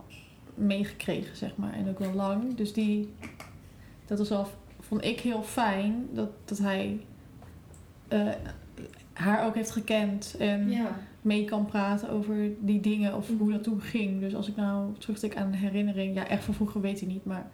[0.55, 1.73] meegekregen, zeg maar.
[1.73, 2.55] En ook wel lang.
[2.55, 3.13] Dus die,
[4.07, 4.47] dat was wel,
[4.81, 7.01] vond ik heel fijn dat, dat hij
[8.09, 8.29] eh,
[9.13, 10.35] haar ook heeft gekend.
[10.39, 10.97] En Ja.
[11.23, 14.21] mee kan praten over die dingen of hoe dat toen ging.
[14.21, 17.25] Dus als ik nou terugdenk aan een herinnering, ja, echt van vroeger weet hij niet,
[17.25, 17.51] maar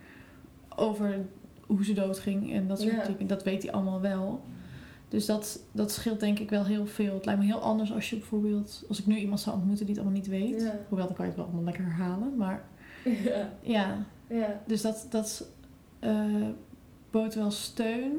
[0.76, 1.26] over
[1.66, 3.04] hoe ze doodging en dat soort Ja.
[3.04, 4.42] dingen, dat weet hij allemaal wel.
[5.08, 7.14] Dus dat, dat scheelt denk ik wel heel veel.
[7.14, 9.94] Het lijkt me heel anders als je bijvoorbeeld, als ik nu iemand zou ontmoeten die
[9.94, 10.60] het allemaal niet weet.
[10.62, 10.78] Ja.
[10.88, 12.36] Hoewel, dan kan je het wel allemaal lekker herhalen.
[12.36, 12.62] Maar
[13.24, 13.48] Ja.
[13.62, 13.96] ja,
[14.26, 14.60] Ja.
[14.66, 15.46] dus dat, dat
[15.98, 16.24] eh,
[17.10, 18.12] bood wel steun.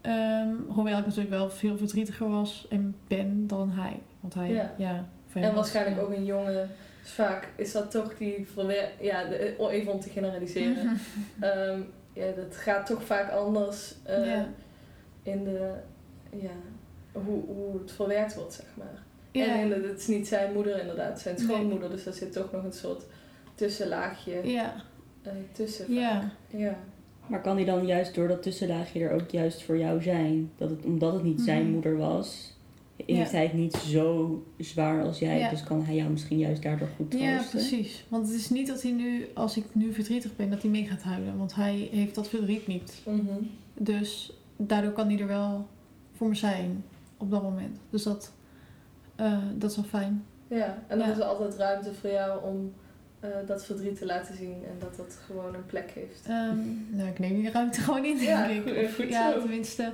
[0.00, 4.00] Ehm, hoewel ik natuurlijk wel veel verdrietiger was en ben dan hij.
[4.20, 4.74] Want hij, Ja.
[4.78, 5.08] ja.
[5.32, 6.68] En waarschijnlijk ook een jongen.
[7.02, 8.88] Dus vaak is dat toch die verwer...
[9.00, 10.84] Ja, de, even om te generaliseren.
[10.84, 11.80] Mhm.
[12.14, 14.48] Ja, dat gaat toch vaak anders eh, Ja.
[15.22, 15.72] in de...
[16.30, 16.50] Ja,
[17.12, 19.02] hoe, hoe het verwerkt wordt, zeg maar.
[19.30, 19.44] Ja.
[19.54, 21.44] En inderdaad, het is niet zijn moeder inderdaad, zijn Nee.
[21.44, 21.90] schoonmoeder.
[21.90, 23.04] Dus daar zit toch nog een soort
[23.54, 24.74] tussenlaagje Ja,
[25.22, 25.84] eh, tussen.
[25.86, 25.94] vaak.
[25.94, 26.30] ja.
[26.48, 26.76] Ja.
[27.26, 30.50] Maar kan hij dan juist door dat tussenlaagje er ook juist voor jou zijn?
[30.56, 31.70] Dat het, omdat het niet zijn Mhm.
[31.72, 32.53] moeder was,
[32.96, 33.14] Ja.
[33.16, 35.38] heeft hij het niet zo zwaar als jij.
[35.38, 35.50] Ja.
[35.50, 37.32] Dus kan hij jou misschien juist daardoor goed troosten.
[37.32, 38.04] ja, precies.
[38.08, 40.86] Want het is niet dat hij nu, als ik nu verdrietig ben, dat hij mee
[40.86, 41.38] gaat huilen.
[41.38, 43.00] Want hij heeft dat verdriet niet.
[43.06, 43.22] Mhm.
[43.74, 45.66] Dus daardoor kan hij er wel
[46.12, 46.84] voor me zijn
[47.16, 47.78] op dat moment.
[47.90, 48.32] Dus dat,
[49.16, 50.24] eh, dat is wel fijn.
[50.48, 51.12] Ja, en dan Ja.
[51.12, 52.72] is er altijd ruimte voor jou om
[53.20, 56.26] eh, dat verdriet te laten zien en dat dat gewoon een plek heeft.
[56.28, 56.56] Ehm,
[56.90, 58.84] nou, ik neem die ruimte gewoon in, denk Ja, ik.
[58.86, 59.92] Of- ja, tenminste.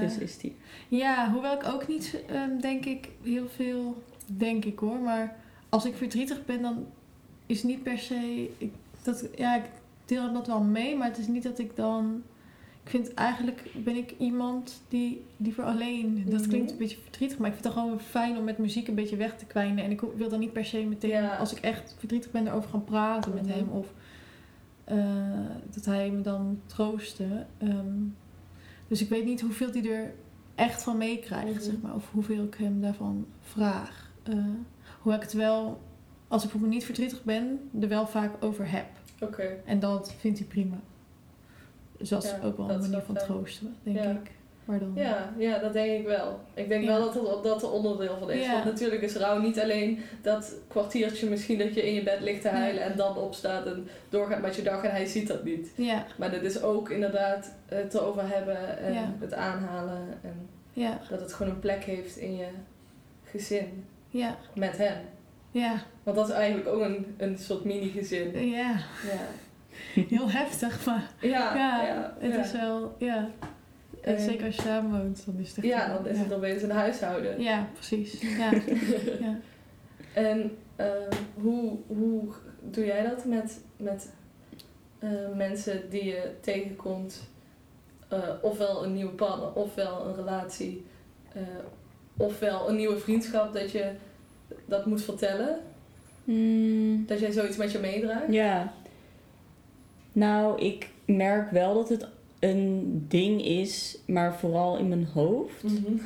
[0.00, 0.56] Dus is die.
[0.88, 4.98] Ja, hoewel ik ook niet, ehm, denk ik, heel veel, denk ik hoor.
[4.98, 5.36] Maar
[5.68, 6.86] als ik verdrietig ben, dan
[7.46, 8.50] is niet per se.
[8.58, 9.64] Ik, dat, ja, ik
[10.04, 12.22] deel dat wel mee, maar het is niet dat ik dan.
[12.84, 16.24] Ik vind eigenlijk ben ik iemand die liever alleen.
[16.28, 16.48] Dat Mhm.
[16.48, 19.16] klinkt een beetje verdrietig, maar ik vind het gewoon fijn om met muziek een beetje
[19.16, 19.84] weg te kwijnen.
[19.84, 21.36] En ik wil dan niet per se meteen, Ja.
[21.36, 23.52] als ik echt verdrietig ben, erover gaan praten met Mhm.
[23.58, 23.68] hem.
[23.68, 23.86] Of
[24.84, 24.96] eh,
[25.74, 27.46] dat hij me dan troostte.
[27.58, 27.98] Ehm,
[28.94, 30.14] dus ik weet niet hoeveel hij er
[30.54, 31.62] echt van meekrijgt, Mhm.
[31.62, 31.94] zeg maar.
[31.94, 34.10] Of hoeveel ik hem daarvan vraag.
[34.22, 34.34] Eh
[35.00, 35.80] hoewel ik het wel,
[36.28, 38.86] als ik bijvoorbeeld niet verdrietig ben, er wel vaak over heb.
[39.20, 39.56] Oké.
[39.64, 40.76] En dat vindt hij prima.
[41.98, 43.26] Dus dat is ook wel een manier van fijn.
[43.26, 44.10] troosten, denk Ja.
[44.10, 44.30] ik.
[44.64, 44.92] Maar dan...
[44.94, 46.40] Ja, ja, dat denk ik wel.
[46.54, 46.88] Ik denk Ja.
[46.98, 48.44] wel dat dat er onderdeel van is.
[48.46, 48.52] Ja.
[48.52, 52.42] Want natuurlijk is rouw niet alleen dat kwartiertje misschien dat je in je bed ligt
[52.42, 55.72] te huilen en dan opstaat en doorgaat met je dag en hij ziet dat niet.
[55.76, 59.12] Ja, Maar dit is ook inderdaad het erover hebben en Ja.
[59.20, 60.48] het aanhalen en
[61.10, 62.46] dat het gewoon een plek heeft in je
[63.24, 64.96] gezin ja, met hem.
[65.50, 68.48] ja, Want dat is eigenlijk ook een, een soort mini-gezin.
[68.48, 68.76] ja.
[69.12, 73.28] Ja, Heel heftig, maar ja, het is wel, ja.
[74.04, 75.64] En zeker als je samen woont, dan is het.
[75.64, 76.22] Ja, dan is ja.
[76.22, 77.40] het opeens een huishouden.
[77.40, 78.20] Ja, precies.
[78.20, 78.50] Ja,
[79.26, 79.38] ja.
[80.14, 82.22] En ehm, hoe, hoe
[82.60, 84.12] doe jij dat met, met
[84.98, 87.32] eh, mensen die je tegenkomt?
[88.08, 90.84] eh, ofwel een nieuwe partner, ofwel een relatie,
[91.32, 91.42] eh,
[92.16, 93.90] ofwel een nieuwe vriendschap dat je
[94.64, 95.58] dat moet vertellen?
[96.24, 98.32] Hmm, Dat jij zoiets met je meedraagt?
[98.32, 98.72] ja.
[100.12, 102.06] Nou, ik merk wel dat het
[102.44, 105.62] een ding is, maar vooral in mijn hoofd.
[105.62, 105.96] Mhm.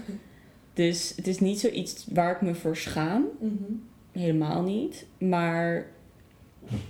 [0.73, 3.25] Dus het is niet zoiets waar ik me voor schaam.
[3.41, 3.73] Mhm.
[4.13, 5.07] Helemaal niet.
[5.19, 5.87] Maar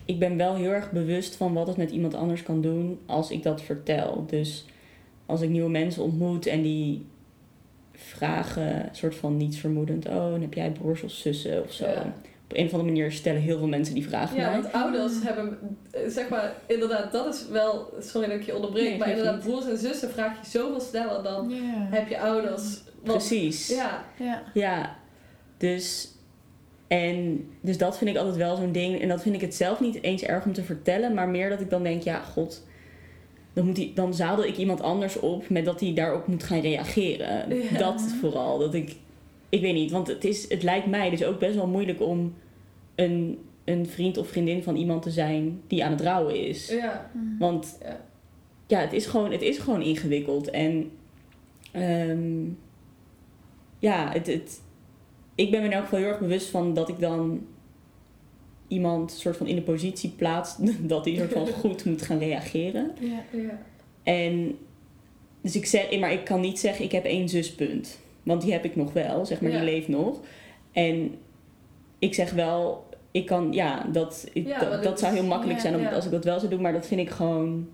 [0.05, 3.30] ik ben wel heel erg bewust van wat het met iemand anders kan doen als
[3.30, 4.24] ik dat vertel.
[4.26, 4.66] Dus
[5.26, 7.07] als ik nieuwe mensen ontmoet en die
[7.92, 11.86] vragen, soort van niets vermoedend, oh, en heb jij broers of zussen of zo.
[11.86, 12.14] Ja.
[12.51, 14.61] Op een of andere manier stellen heel veel mensen die vragen Ja, mij.
[14.61, 15.59] want ouders hebben,
[15.90, 19.34] eh, zeg maar, inderdaad, dat is wel, sorry dat ik je onderbreek, Nee, maar inderdaad,
[19.34, 19.44] niet.
[19.44, 21.53] broers en zussen vraag je zoveel sneller dan
[21.90, 22.82] heb je ouders.
[23.03, 23.68] Want- Precies.
[23.68, 24.42] Ja, Ja.
[24.55, 24.96] Ja,
[25.57, 26.12] dus,
[26.86, 29.01] en, dus dat vind ik altijd wel zo'n ding.
[29.01, 31.61] En dat vind ik het zelf niet eens erg om te vertellen, maar meer dat
[31.61, 32.66] ik dan denk, ja, god,
[33.53, 36.61] dan, moet die, dan zadel ik iemand anders op met dat hij daarop moet gaan
[36.61, 37.57] reageren.
[37.72, 37.78] Ja.
[37.78, 38.96] Dat vooral, dat ik,
[39.49, 42.34] ik weet niet, want het, is, het lijkt mij dus ook best wel moeilijk om
[42.94, 46.68] een, een vriend of vriendin van iemand te zijn die aan het rouwen is.
[46.68, 47.11] ja.
[47.38, 48.01] Want ja.
[48.66, 50.51] ja, het is gewoon, het is gewoon ingewikkeld.
[50.51, 50.90] En
[51.72, 52.44] ehm,
[53.78, 54.62] ja, het, het,
[55.34, 57.46] ik ben me in elk geval heel erg bewust van dat ik dan
[58.68, 62.90] iemand soort van in de positie plaats dat hij soort van goed moet gaan reageren.
[63.01, 63.24] Ja.
[63.32, 63.62] ja.
[64.03, 64.59] En
[65.40, 67.99] dus ik zeg, maar ik kan niet zeggen ik heb één zuspunt.
[68.28, 69.56] Want die heb ik nog wel, zeg maar, Ja.
[69.60, 70.20] die leeft nog.
[70.72, 71.14] En
[71.98, 75.74] ik zeg wel, ik kan, ja, dat, ik- Ja, dat, zou heel makkelijk ja, zijn
[75.74, 75.90] om, ja.
[75.90, 77.68] als ik dat wel zou doen, maar dat vind ik gewoon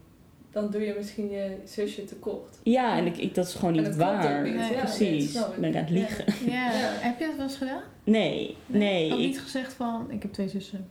[0.50, 2.58] Dan doe je misschien je zusje tekort.
[2.62, 4.42] Ja, en ik, ik, dat is gewoon niet waar.
[4.42, 4.54] niet.
[4.54, 4.62] Nee.
[4.62, 5.30] Ja, nee, Precies.
[5.30, 5.60] snap ik ik.
[5.60, 5.94] ben aan het Ja.
[5.94, 6.24] liegen.
[6.52, 6.70] Ja.
[6.72, 6.90] Ja.
[7.00, 7.82] Heb je dat wel eens gedaan?
[8.04, 9.08] Nee, nee.
[9.10, 10.88] Had ik- niet gezegd van, ik heb twee zussen.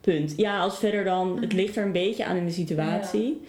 [0.00, 0.34] punt.
[0.36, 3.40] Ja, als verder dan, het ligt er een beetje aan in de situatie.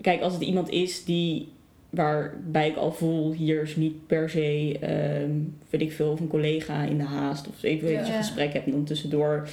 [0.00, 1.48] Kijk, als het iemand is die,
[1.90, 5.30] waarbij ik al voel, hier is niet per se, ehm,
[5.70, 7.48] weet ik veel, of een collega in de haast.
[7.48, 7.98] Of even Ja.
[7.98, 9.48] een gesprek heb en dan tussendoor.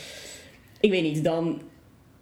[0.80, 1.62] Ik weet niet, dan,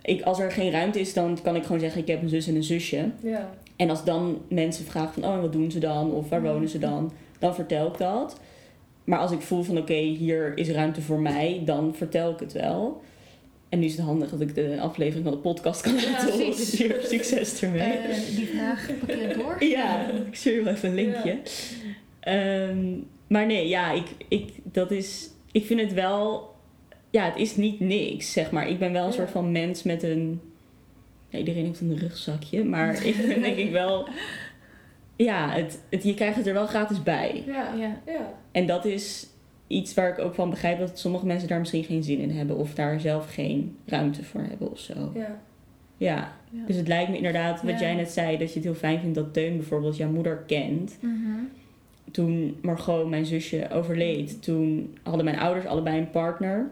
[0.01, 2.47] ik, als er geen ruimte is, dan kan ik gewoon zeggen, ik heb een zus
[2.47, 3.09] en een zusje.
[3.21, 3.49] Ja.
[3.75, 6.11] En als dan mensen vragen van, oh, wat doen ze dan?
[6.11, 7.11] Of waar wonen ze dan?
[7.39, 8.39] Dan vertel ik dat.
[9.03, 12.53] Maar als ik voel van, oké, hier is ruimte voor mij, dan vertel ik het
[12.53, 13.01] wel.
[13.69, 16.31] En nu is het handig dat ik de aflevering van de podcast kan Ja, laten
[16.31, 16.45] horen.
[16.45, 16.69] precies.
[16.69, 17.81] Dus hier, succes ermee.
[17.81, 19.63] Eh, die vraag parkeer ik door.
[19.63, 21.37] ja, ik stuur je wel even een linkje.
[22.19, 22.97] Ehm,
[23.27, 26.53] maar nee, ja, ik, ik, dat is, ik vind het wel...
[27.09, 28.69] Ja, het is niet niks, zeg maar.
[28.69, 29.15] Ik ben wel een Ja.
[29.15, 30.41] soort van mens met een...
[31.29, 34.07] Ja, iedereen heeft een rugzakje, maar ik ben denk ik wel...
[35.15, 37.43] Ja, het, het, je krijgt het er wel gratis bij.
[37.45, 37.73] Ja.
[37.79, 38.01] Ja.
[38.05, 38.33] Ja.
[38.51, 39.27] En dat is
[39.67, 42.57] iets waar ik ook van begrijp dat sommige mensen daar misschien geen zin in hebben.
[42.57, 45.11] Of daar zelf geen ruimte voor hebben of zo.
[45.13, 45.41] Ja.
[45.97, 46.65] Ja, Ja.
[46.67, 47.79] dus het lijkt me inderdaad, wat Ja.
[47.79, 50.97] jij net zei, dat je het heel fijn vindt dat Teun bijvoorbeeld jouw moeder kent.
[51.01, 51.13] Mhm.
[52.11, 56.69] Toen Margot, mijn zusje, overleed, toen hadden mijn ouders allebei een partner.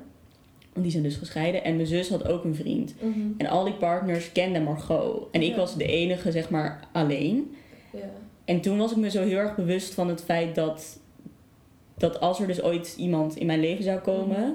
[0.73, 1.63] Want die zijn dus gescheiden.
[1.63, 2.93] En mijn zus had ook een vriend.
[3.01, 3.19] Mhm.
[3.37, 5.27] En al die partners kenden Margot.
[5.31, 5.55] En ik Ja.
[5.55, 7.55] was de enige, zeg maar, alleen.
[7.93, 7.99] Ja.
[8.45, 10.99] En toen was ik me zo heel erg bewust van het feit dat,
[11.97, 14.51] dat als er dus ooit iemand in mijn leven zou komen, Mhm.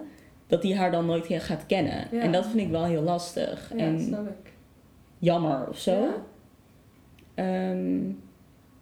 [0.47, 2.09] dat die haar dan nooit gaat kennen.
[2.13, 2.21] Ja.
[2.21, 3.73] En dat vind ik wel heel lastig.
[3.77, 4.53] Ja, en snap ik.
[5.19, 5.93] jammer of zo.
[5.93, 6.15] Ja.
[7.35, 8.01] Ehm,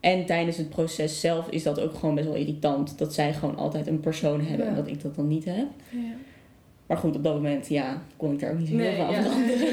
[0.01, 2.99] En tijdens het proces zelf is dat ook gewoon best wel irritant.
[2.99, 5.67] Dat zij gewoon altijd een persoon hebben en dat ik dat dan niet heb.
[5.91, 5.99] Ja.
[6.87, 9.15] Maar goed, op dat moment ja, kon ik daar ook niet zo heel veel aan
[9.23, 9.69] veranderen.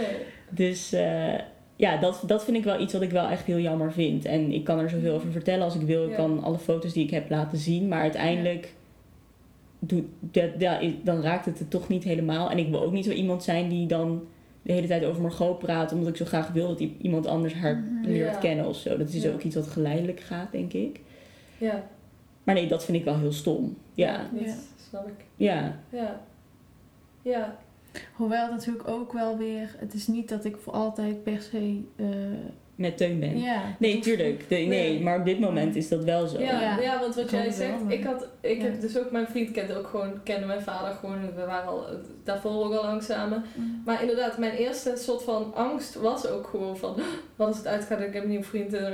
[0.50, 1.34] Dus eh,
[1.78, 4.24] ja, dat, dat vind ik wel iets wat ik wel echt heel jammer vind.
[4.24, 6.04] En ik kan er zoveel over vertellen als ik wil.
[6.04, 6.16] Ik Ja.
[6.16, 7.88] kan alle foto's die ik heb laten zien.
[7.88, 8.74] Maar uiteindelijk
[9.78, 12.50] doet, dat, ja, dan raakt het het toch niet helemaal.
[12.50, 14.22] En ik wil ook niet zo iemand zijn die dan
[14.62, 15.92] de hele tijd over Margot praat.
[15.92, 18.10] Omdat ik zo graag wil dat iemand anders haar Mhm.
[18.10, 18.38] leert Ja.
[18.40, 18.96] kennen of zo.
[18.96, 19.30] Dat is Ja.
[19.32, 21.00] ook iets wat geleidelijk gaat, denk ik.
[21.58, 21.84] Ja.
[22.44, 23.76] Maar nee, dat vind ik wel heel stom.
[23.94, 24.54] Ja, dat Ja.
[24.88, 25.24] snap ik.
[25.36, 25.78] ja.
[25.90, 26.20] Ja.
[27.22, 27.56] Ja.
[28.12, 29.74] Hoewel natuurlijk ook wel weer...
[29.78, 31.80] Het is niet dat ik voor altijd per se...
[31.96, 32.06] eh,
[32.74, 33.38] met Teun ben.
[33.40, 34.48] ja, Nee, tuurlijk.
[34.48, 35.00] De- nee, Nee.
[35.02, 36.40] maar op dit moment is dat wel zo.
[36.40, 36.80] Ja, Ja.
[36.80, 37.00] ja.
[37.00, 38.62] want wat jij zegt, ik had, ik Ja.
[38.64, 41.84] heb dus ook, mijn vriend kende ook gewoon, kende mijn vader gewoon, we waren al
[42.24, 43.44] daarvoor ook al lang samen.
[43.54, 43.82] Mm.
[43.84, 46.94] Maar inderdaad, mijn eerste soort van angst was ook gewoon van,
[47.36, 48.92] wat als het uitgaat, ik heb een nieuwe vriend en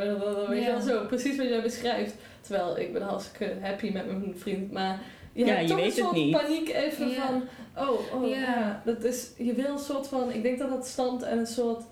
[0.48, 2.14] weet je wel zo, precies wat jij beschrijft.
[2.40, 5.00] Terwijl ik ben hartstikke happy met mijn vriend, maar
[5.34, 6.36] je Ja, hebt je toch weet een het soort niet.
[6.36, 7.14] paniek even Ja.
[7.26, 7.42] van,
[7.88, 8.36] oh, oh Ja.
[8.40, 8.82] ja.
[8.84, 11.82] dat is, je wil een soort van, ik denk dat dat stand en een soort,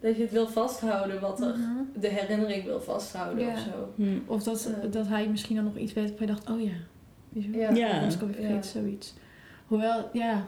[0.00, 2.00] dat je het wil vasthouden wat er, Mhm.
[2.00, 3.52] de herinnering wil vasthouden Ja.
[3.52, 3.92] of zo.
[3.96, 4.18] Hm.
[4.26, 6.72] Of dat, dat hij misschien dan nog iets weet waarvan je dacht, oh ja.
[7.58, 7.70] Ja.
[7.74, 7.90] Ja.
[7.96, 9.14] Anders kan ik vergeten, zoiets.
[9.66, 10.46] Hoewel, ja,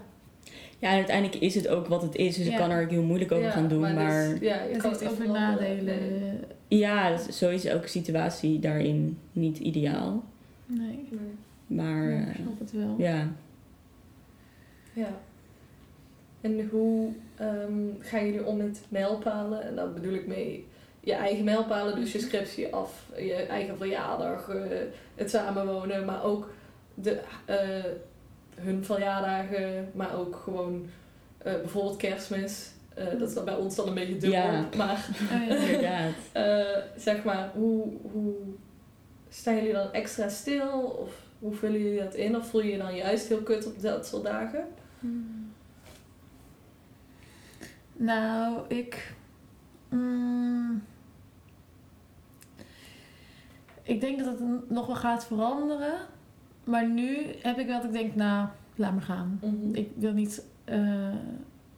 [0.78, 2.36] Ja, en uiteindelijk is het ook wat het is.
[2.36, 3.80] Dus ik kan er ook heel moeilijk over Ja, gaan doen.
[3.80, 5.84] maar Maar, dus- ja, je het kan heeft ook weer veranderen.
[5.84, 6.40] nadelen.
[6.68, 10.24] Ja, zo is elke situatie daarin niet ideaal.
[10.66, 11.20] Nee, Nee.
[11.74, 12.94] Maar ja, eh, ik snap het wel.
[12.98, 13.28] ja,
[14.92, 15.08] Ja.
[16.40, 19.62] En hoe ehm, gaan jullie om met mijlpalen?
[19.62, 20.66] En daar bedoel ik mee
[21.00, 24.60] je eigen mijlpalen, dus je scriptie af, je eigen verjaardag, eh,
[25.14, 26.50] het samenwonen, maar ook
[26.94, 27.84] de, eh,
[28.54, 30.86] hun verjaardagen, maar ook gewoon
[31.38, 32.70] eh, bijvoorbeeld kerstmis.
[32.94, 34.68] Eh, dat is dan bij ons dan een beetje dubbel, Ja.
[34.76, 35.08] maar
[35.48, 36.12] inderdaad.
[36.32, 38.34] eh, zeg maar, hoe, hoe
[39.28, 40.80] staan jullie dan extra stil?
[40.80, 42.36] Of hoe vullen jullie dat in?
[42.36, 44.66] Of voel je je dan juist heel kut op dat soort dagen?
[45.00, 45.52] Hmm.
[47.96, 49.14] Nou, ik.
[49.88, 50.82] mm,
[53.82, 55.94] ik denk dat het nog wel gaat veranderen.
[56.64, 59.38] Maar nu heb ik wel dat ik denk, nou, laat maar gaan.
[59.42, 59.74] Mhm.
[59.74, 61.14] Ik wil niet eh,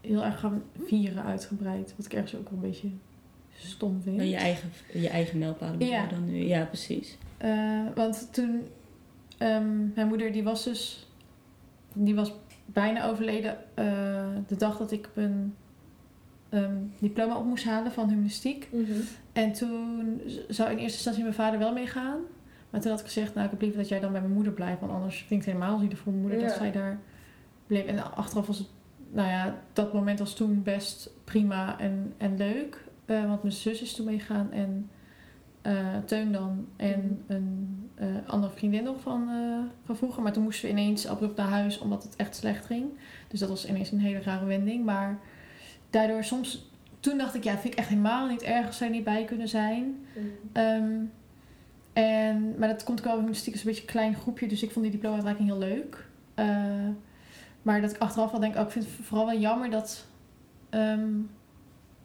[0.01, 1.95] heel erg gaan vieren uitgebreid.
[1.97, 2.89] Wat ik ergens ook wel een beetje
[3.57, 4.23] stom vind.
[4.23, 6.07] Je eigen, je eigen mijlpalen Ja.
[6.07, 6.37] dan nu.
[6.37, 7.19] Ja, precies.
[7.37, 8.63] Eh, want toen,
[9.39, 11.09] ehm, mijn moeder die was dus,
[11.93, 12.33] die was
[12.65, 13.85] bijna overleden eh,
[14.47, 15.55] de dag dat ik mijn
[16.49, 18.69] ehm, diploma op moest halen van humanistiek.
[18.73, 18.93] Mhm.
[19.33, 22.19] En toen zou in eerste instantie mijn vader wel meegaan.
[22.71, 24.53] Maar toen had ik gezegd, nou ik heb liever dat jij dan bij mijn moeder
[24.53, 24.81] blijft.
[24.81, 26.99] Want anders vind ik het helemaal zielig voor mijn moeder dat zij daar
[27.67, 27.87] bleef.
[27.87, 28.69] En achteraf was het,
[29.11, 32.85] nou ja, dat moment was toen best prima en, en leuk.
[33.05, 34.91] Eh, want mijn zus is toen meegegaan en
[36.07, 36.67] Teun dan.
[36.77, 40.23] En een eh, andere vriendin nog van, eh, van vroeger.
[40.23, 42.87] Maar toen moesten we ineens abrupt naar huis omdat het echt slecht ging.
[43.29, 44.85] Dus dat was ineens een hele rare wending.
[44.85, 45.19] Maar
[45.91, 46.73] daardoor soms...
[47.01, 49.49] Toen dacht ik, ja, vind ik echt helemaal niet erg als zij niet bij kunnen
[49.49, 50.07] zijn.
[50.15, 50.27] Mhm.
[50.53, 50.93] Ehm,
[51.93, 54.49] en, maar dat komt ook wel een beetje een klein groepje.
[54.49, 56.07] Dus ik vond die diploma-uitreiking heel leuk.
[56.35, 56.89] Eh,
[57.63, 60.07] maar dat ik achteraf wel denk, oh, ik vind het vooral wel jammer dat,
[60.71, 61.11] ehm,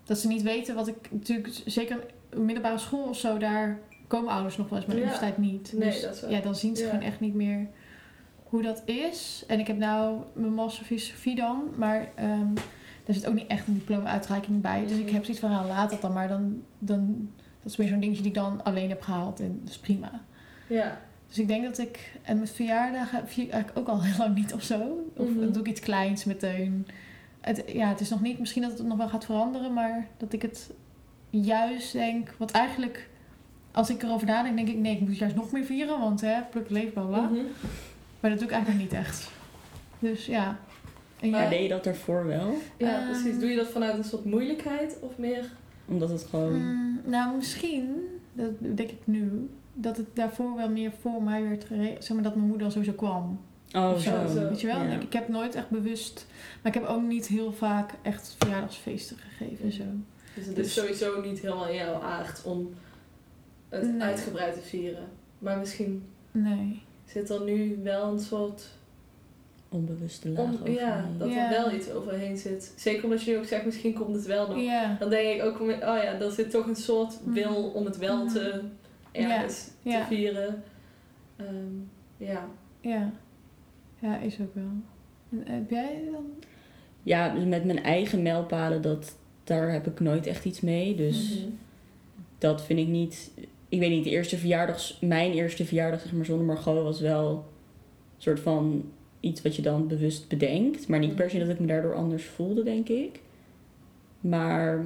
[0.03, 2.05] dat ze niet weten wat ik natuurlijk, zeker
[2.35, 5.07] middelbare school of zo, daar komen ouders nog wel eens, maar de Ja.
[5.07, 5.73] universiteit niet.
[5.75, 6.89] Nee, dus dat is ja, dan zien ze Ja.
[6.89, 7.67] gewoon echt niet meer
[8.43, 9.43] hoe dat is.
[9.47, 12.53] En ik heb nou mijn master filosofie dan, maar ehm
[13.05, 14.81] daar zit ook niet echt een diploma-uitreiking bij.
[14.87, 15.13] Dus ik Mhm.
[15.13, 16.27] heb zoiets van, nou, laat dat dan maar.
[16.27, 17.29] Dan, dan,
[17.63, 20.11] dat is weer zo'n dingetje die ik dan alleen heb gehaald en dat is prima.
[20.67, 20.97] Ja.
[21.27, 22.19] Dus ik denk dat ik...
[22.21, 25.07] En met verjaardagen vier ik eigenlijk ook al heel lang niet of zo.
[25.15, 25.39] Of Mhm.
[25.39, 26.87] dan doe ik iets kleins met Teun.
[27.41, 28.39] Het, ja, het is nog niet...
[28.39, 29.73] Misschien dat het nog wel gaat veranderen.
[29.73, 30.69] Maar dat ik het
[31.29, 32.33] juist denk...
[32.37, 33.09] Want eigenlijk...
[33.71, 34.75] Als ik erover nadenk, denk ik...
[34.77, 35.99] Nee, ik moet juist nog meer vieren.
[35.99, 37.21] Want hè, pluk leef, bla bla.
[37.21, 37.39] Mhm.
[38.19, 39.31] Maar dat doe ik eigenlijk niet echt.
[39.99, 40.59] Dus ja.
[41.19, 41.49] En Maar- jij?
[41.49, 42.53] deed je dat ervoor wel?
[42.77, 43.09] Ja, Ehm.
[43.11, 43.39] precies.
[43.39, 45.51] Doe je dat vanuit een soort moeilijkheid of meer?
[45.85, 46.53] Omdat het gewoon...
[46.53, 47.95] Mm, nou, misschien...
[48.33, 49.49] Dat denk ik nu.
[49.73, 52.03] Dat het daarvoor wel meer voor mij werd geregeld.
[52.05, 53.39] Zeg maar dat mijn moeder al sowieso kwam.
[53.71, 54.27] Oh, zo.
[54.27, 54.49] zo.
[54.49, 54.81] Weet je wel?
[54.83, 54.91] Ja.
[54.93, 56.25] Ik, ik heb nooit echt bewust...
[56.61, 59.83] Maar ik heb ook niet heel vaak echt verjaardagsfeesten gegeven en zo.
[60.39, 62.69] Dus het Dus- is sowieso niet helemaal in jouw aard om
[63.69, 64.01] het Nee.
[64.01, 65.03] uitgebreid te vieren.
[65.39, 66.81] Maar misschien Nee.
[67.05, 68.67] zit er nu wel een soort...
[69.71, 71.43] Onbewuste laag over ja, dat Ja.
[71.43, 72.73] er wel iets overheen zit.
[72.75, 74.59] Zeker omdat je nu ook zegt, misschien komt het wel nog.
[74.59, 74.95] Ja.
[74.99, 77.33] Dan denk ik ook, oh ja, er zit toch een soort Mhm.
[77.33, 78.61] wil om het wel te
[79.11, 79.99] ergens Ja.
[79.99, 80.63] te vieren.
[81.35, 81.47] Ehm,
[82.17, 82.47] ja.
[82.81, 83.11] Ja.
[83.99, 84.71] Ja, is ook wel.
[85.29, 86.25] En heb jij dan?
[87.03, 89.17] Ja, dus met mijn eigen mijlpalen, dat,
[89.49, 90.95] daar heb ik nooit echt iets mee.
[90.95, 91.47] Dus Mhm.
[92.37, 93.31] dat vind ik niet
[93.71, 97.29] ik weet niet, de eerste verjaardag, mijn eerste verjaardag, zeg maar, zonder Margot was wel
[97.35, 100.87] een soort van iets wat je dan bewust bedenkt.
[100.87, 103.21] Maar niet per se dat ik me daardoor anders voelde, denk ik.
[104.19, 104.85] Maar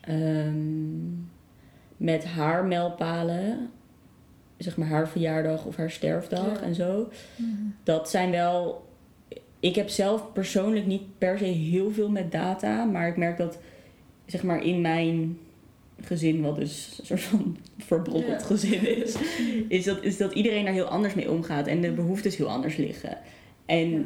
[0.00, 1.08] ehm,
[1.96, 3.70] met haar mijlpalen,
[4.56, 6.62] zeg maar haar verjaardag of haar sterfdag Ja.
[6.62, 7.50] en zo, Mhm.
[7.82, 8.86] dat zijn wel.
[9.64, 13.58] Ik heb zelf persoonlijk niet per se heel veel met data, maar ik merk dat
[14.26, 15.38] zeg maar in mijn
[16.00, 18.46] gezin, wat dus een soort van verbrokkeld Ja.
[18.46, 19.14] gezin is,
[19.68, 22.76] is dat, is dat iedereen daar heel anders mee omgaat en de behoeftes heel anders
[22.76, 23.18] liggen.
[23.66, 23.98] En Ja.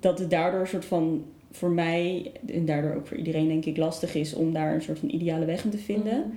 [0.00, 3.76] dat het daardoor een soort van voor mij en daardoor ook voor iedereen denk ik
[3.76, 6.18] lastig is om daar een soort van ideale weg in te vinden.
[6.18, 6.28] Mhm.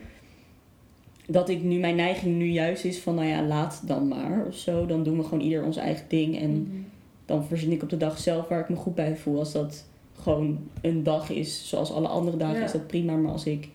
[1.28, 4.55] Dat ik nu mijn neiging nu juist is van nou ja, laat dan maar of
[4.55, 4.86] zo.
[4.86, 6.82] Dan doen we gewoon ieder ons eigen ding en Mhm.
[7.30, 9.40] Dan verzin ik op de dag zelf waar ik me goed bij voel.
[9.40, 12.66] Als dat gewoon een dag is, zoals alle andere dagen, Ja.
[12.66, 13.16] is dat prima.
[13.16, 13.70] Maar als ik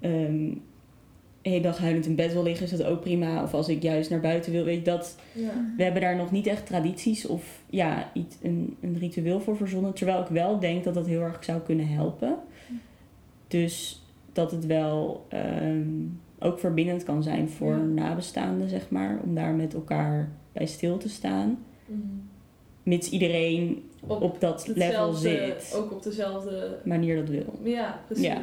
[0.00, 0.52] ehm
[1.42, 3.42] een hele dag huilend in bed wil liggen, is dat ook prima.
[3.42, 5.16] Of als ik juist naar buiten wil, weet je dat.
[5.32, 5.72] Ja.
[5.76, 9.92] We hebben daar nog niet echt tradities of ja, iets, een, een ritueel voor verzonnen.
[9.94, 12.36] Terwijl ik wel denk dat dat heel erg zou kunnen helpen.
[13.48, 14.02] Dus
[14.32, 15.88] dat het wel ehm,
[16.38, 17.82] ook verbindend kan zijn voor Ja.
[17.82, 19.18] nabestaanden, zeg maar.
[19.24, 21.58] Om daar met elkaar bij stil te staan.
[21.86, 21.98] Mhm.
[22.90, 25.72] Mits iedereen Op, op dat level zit.
[25.76, 27.58] Ook op dezelfde Manier dat wil.
[27.62, 28.24] Ja, precies.
[28.26, 28.42] Ja.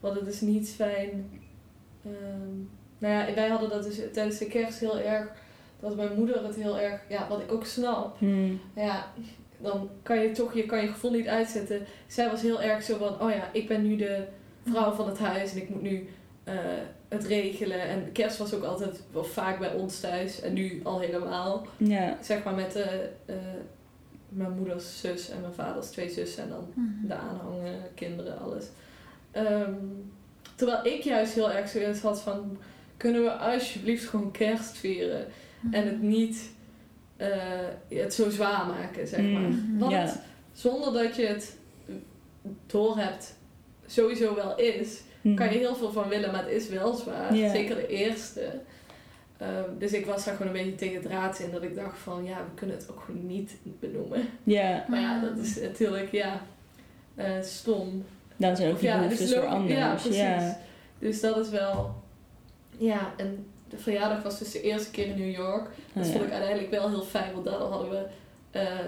[0.00, 1.30] Want het is niet fijn.
[2.04, 2.56] ehm,
[2.98, 5.28] nou ja, wij hadden dat dus tijdens de kerst heel erg.
[5.80, 7.00] Dat mijn moeder het heel erg.
[7.08, 8.18] Ja, wat ik ook snap.
[8.18, 8.60] Hmm.
[8.74, 9.12] Ja,
[9.58, 11.80] dan kan je toch je, kan je gevoel niet uitzetten.
[12.06, 14.24] Zij was heel erg zo van: oh ja, ik ben nu de
[14.64, 16.08] vrouw van het huis en ik moet nu
[16.44, 16.54] eh,
[17.14, 17.80] het regelen.
[17.80, 21.66] En kerst was ook altijd wel vaak bij ons thuis en nu al helemaal.
[21.76, 22.18] Ja.
[22.22, 23.34] Zeg maar met de, eh,
[24.28, 27.06] mijn moeders zus en mijn vaders twee zussen en dan Mhm.
[27.06, 28.64] de aanhangen, kinderen, alles.
[29.30, 29.72] Ehm,
[30.54, 32.56] terwijl ik juist heel erg zoiets had van...
[32.96, 35.26] Kunnen we alsjeblieft gewoon kerst vieren?
[35.70, 36.52] En het niet
[37.16, 37.28] eh,
[37.88, 39.40] het zo zwaar maken, zeg maar.
[39.40, 39.76] Mm,
[40.52, 41.56] zonder dat je het
[42.66, 43.34] doorhebt
[43.86, 45.00] sowieso wel is...
[45.24, 45.34] Hmm.
[45.34, 47.34] kan je heel veel van willen, maar het is wel zwaar.
[47.34, 48.60] Zeker de eerste.
[49.38, 51.50] Ehm, dus ik was daar gewoon een beetje tegen het raad in.
[51.50, 54.28] Dat ik dacht van, ja, we kunnen het ook gewoon niet benoemen.
[54.42, 56.40] Ja, Maar ja, dat is natuurlijk, ja,
[57.14, 58.04] eh, stom.
[58.36, 59.78] dan zijn ook die ja, behoeftes dus anders.
[59.78, 60.54] Ja, precies.
[60.98, 61.94] Dus dat is wel...
[62.78, 65.68] Ja, en de verjaardag was dus de eerste keer in New York.
[65.92, 68.06] Dat Oh, vond ik uiteindelijk wel heel fijn, want daardoor hadden we,
[68.50, 68.78] eh,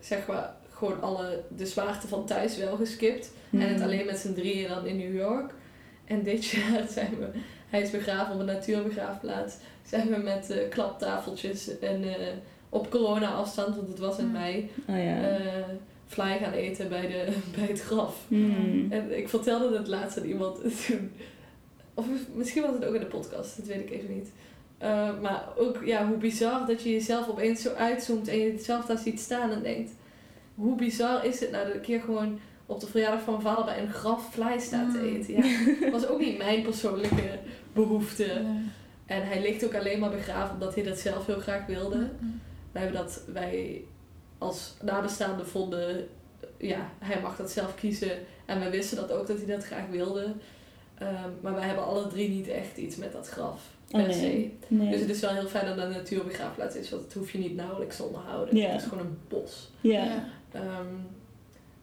[0.00, 3.30] zeg maar, gewoon alle, de zwaarte van thuis wel geskipt.
[3.50, 3.82] En het Hmm.
[3.82, 5.50] alleen met z'n drieën dan in New York.
[6.04, 7.26] En dit jaar zijn we,
[7.68, 9.54] hij is begraven op een natuurbegraafplaats,
[9.86, 12.26] zijn we met eh, klaptafeltjes en eh,
[12.68, 14.32] op corona afstand, want het was in Hmm.
[14.32, 15.20] mei, Oh ja.
[15.28, 15.64] eh
[16.06, 17.26] fly gaan eten bij, de,
[17.58, 18.16] bij het graf.
[18.28, 18.86] Hmm.
[18.90, 21.12] En ik vertelde het laatst aan iemand toen.
[21.94, 24.28] Of misschien was het ook in de podcast, dat weet ik even niet.
[25.22, 28.98] Maar ook ja, hoe bizar dat je jezelf opeens zo uitzoomt en je jezelf daar
[28.98, 29.90] ziet staan en denkt:
[30.58, 33.64] hoe bizar is het nou dat ik hier gewoon op de verjaardag van mijn vader
[33.64, 35.04] bij een graf vlees sta te Mm.
[35.16, 35.34] eten?
[35.34, 37.38] Ja, dat was ook niet mijn persoonlijke
[37.72, 38.24] behoefte.
[38.24, 38.62] Nee.
[39.06, 42.08] En hij ligt ook alleen maar begraven omdat hij dat zelf heel graag wilde.
[42.72, 43.84] Wij hebben dat, wij
[44.38, 46.06] als nabestaanden vonden,
[46.58, 48.10] ja, hij mag dat zelf kiezen.
[48.46, 50.32] En wij wisten dat ook dat hij dat graag wilde.
[50.98, 54.14] Ehm, maar wij hebben alle drie niet echt iets met dat graf, per Oh, nee.
[54.68, 54.74] se.
[54.74, 54.90] Nee.
[54.90, 57.38] Dus het is wel heel fijn dat het een natuurbegraafplaats is, want dat hoef je
[57.38, 58.56] niet nauwelijks te onderhouden.
[58.62, 59.70] Het is gewoon een bos.
[59.80, 60.04] ja.
[60.04, 60.24] Ja.
[60.60, 60.94] Ehm,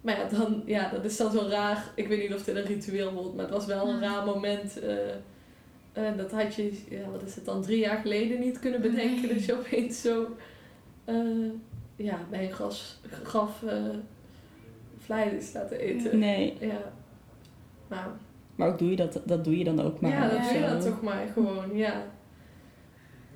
[0.02, 1.92] maar ja, dan, ja, dat is dan zo raar.
[1.96, 4.14] Ik weet niet of dit een ritueel wordt, maar het was wel een Ja.
[4.14, 4.80] raar moment.
[4.80, 5.10] eh,
[5.94, 9.22] eh, dat had je, ja, wat is het dan, drie jaar geleden niet kunnen bedenken.
[9.22, 9.34] Nee.
[9.34, 10.28] Dat je opeens zo
[11.06, 11.16] eh,
[11.96, 13.72] ja, bij een gras, graf uh,
[14.98, 16.20] vleien staat te eten.
[16.20, 16.58] Nee.
[16.60, 16.82] Ja.
[17.88, 18.10] Nou,
[18.56, 20.12] Maar ook doe je dat, dat doe je dan ook maar.
[20.12, 22.04] ja, dat doe je dan toch maar gewoon, ja.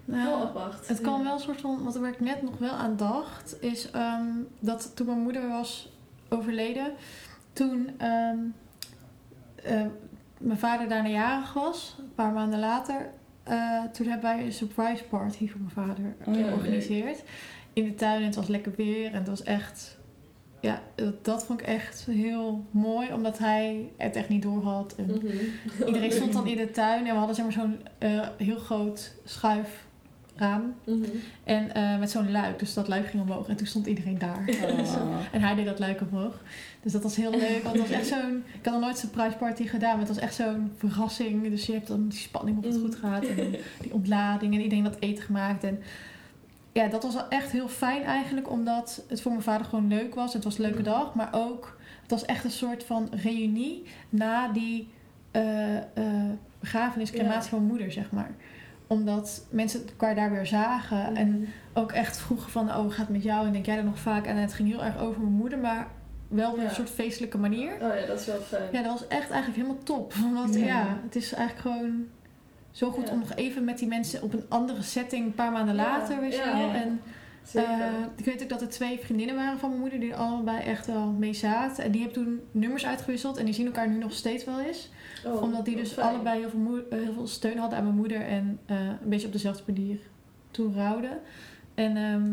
[0.10, 0.88] Nou, Heel apart.
[0.88, 3.92] Het kan wel een soort van, wat waar ik net nog wel aan dacht, is
[3.92, 4.26] ehm,
[4.60, 5.92] dat toen mijn moeder was
[6.30, 6.92] overleden,
[7.54, 8.38] toen ehm,
[9.64, 9.82] eh,
[10.38, 13.10] mijn vader daarna jarig was, een paar maanden later,
[13.44, 16.48] eh, toen hebben wij een surprise party voor mijn vader Oh, ja.
[16.48, 17.24] georganiseerd.
[17.74, 19.98] In de tuin en het was lekker weer en het was echt,
[20.60, 24.96] ja, dat, dat vond ik echt heel mooi, omdat hij het echt niet door had.
[24.96, 25.88] En Mhm.
[25.88, 29.16] Iedereen stond dan in de tuin en we hadden zeg maar zo'n eh, heel groot
[30.40, 30.74] schuifraam.
[30.86, 31.10] Mhm.
[31.44, 33.48] En eh, met zo'n luik, dus dat luik ging omhoog.
[33.48, 34.44] En toen stond iedereen daar.
[34.48, 35.18] Oh.
[35.32, 36.42] En hij deed dat luik omhoog.
[36.84, 37.64] Dus dat was heel leuk.
[37.64, 38.44] Want het was echt zo'n...
[38.60, 39.90] Ik had nog nooit zo'n surprise party gedaan.
[39.90, 41.50] Maar het was echt zo'n verrassing.
[41.50, 42.82] Dus je hebt dan die spanning of het Mm.
[42.82, 43.26] goed gaat.
[43.26, 44.54] En die ontlading.
[44.54, 45.64] En iedereen had eten gemaakt.
[45.64, 45.80] En
[46.72, 48.50] ja, dat was wel echt heel fijn eigenlijk.
[48.50, 50.34] Omdat het voor mijn vader gewoon leuk was.
[50.34, 50.84] Het was een leuke Mm.
[50.84, 51.14] dag.
[51.14, 51.78] Maar ook...
[52.02, 54.88] Het was echt een soort van reunie na die...
[55.32, 55.44] eh,
[56.60, 58.32] begrafenis, crematie van mijn moeder, zeg maar.
[58.90, 61.16] Omdat mensen elkaar daar weer zagen.
[61.16, 61.50] En Mhm.
[61.74, 63.46] ook echt vroegen van, oh, gaat het met jou?
[63.46, 64.26] En denk jij er nog vaak?
[64.26, 65.88] En het ging heel erg over mijn moeder, maar
[66.28, 66.64] wel op Ja.
[66.64, 67.74] een soort feestelijke manier.
[67.74, 68.64] Oh ja, dat is wel fijn.
[68.72, 70.14] Ja, dat was echt eigenlijk helemaal top.
[70.34, 70.66] Want Ja.
[70.66, 72.06] ja, het is eigenlijk gewoon
[72.72, 73.14] zo goed Ja.
[73.14, 76.36] om nog even met die mensen op een andere setting een paar maanden later, weet
[76.36, 76.70] je wel.
[76.82, 77.02] En
[77.50, 77.70] Zeker.
[77.72, 80.60] eh, ik weet ook dat er twee vriendinnen waren van mijn moeder die er allebei
[80.64, 81.84] echt wel mee zaten.
[81.84, 84.90] En die hebben toen nummers uitgewisseld en die zien elkaar nu nog steeds wel eens.
[85.26, 86.08] Oh, omdat die dus fijn.
[86.08, 89.10] allebei heel veel, moe- eh, heel veel steun hadden aan mijn moeder en eh, een
[89.10, 90.00] beetje op dezelfde manier
[90.52, 91.20] toen rouwden.
[91.76, 92.32] En ehm,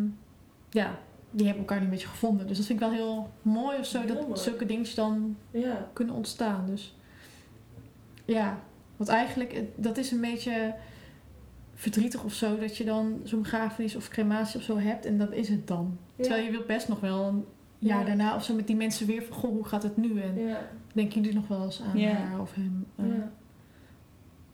[0.71, 0.99] ja,
[1.31, 2.47] die hebben elkaar nu een beetje gevonden.
[2.47, 5.89] Dus dat vind ik wel heel mooi of zo, dat zulke dingetjes dan Ja.
[5.93, 6.67] kunnen ontstaan.
[6.67, 6.95] Dus
[8.25, 8.59] ja,
[8.97, 10.75] want eigenlijk, dat is een beetje
[11.79, 15.33] verdrietig of zo, dat je dan zo'n begrafenis of crematie of zo hebt en dat
[15.33, 15.99] is het dan.
[16.16, 16.22] Ja.
[16.22, 17.45] Terwijl je wilt best nog wel een
[17.79, 18.07] jaar Ja.
[18.07, 20.20] daarna of zo met die mensen weer van, goh, hoe gaat het nu?
[20.20, 20.68] En Ja.
[20.93, 22.12] denken jullie nog wel eens aan Ja.
[22.12, 22.87] haar of hem?
[22.97, 23.33] Eh, ja.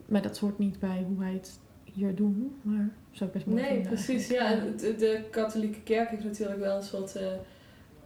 [0.06, 3.62] Maar dat hoort niet bij hoe wij het hier doen, maar zou ik best mooi
[3.62, 4.28] Nee, precies.
[4.28, 4.78] Ja, eigenlijk.
[4.78, 7.26] de, de katholieke kerk heeft natuurlijk wel een soort eh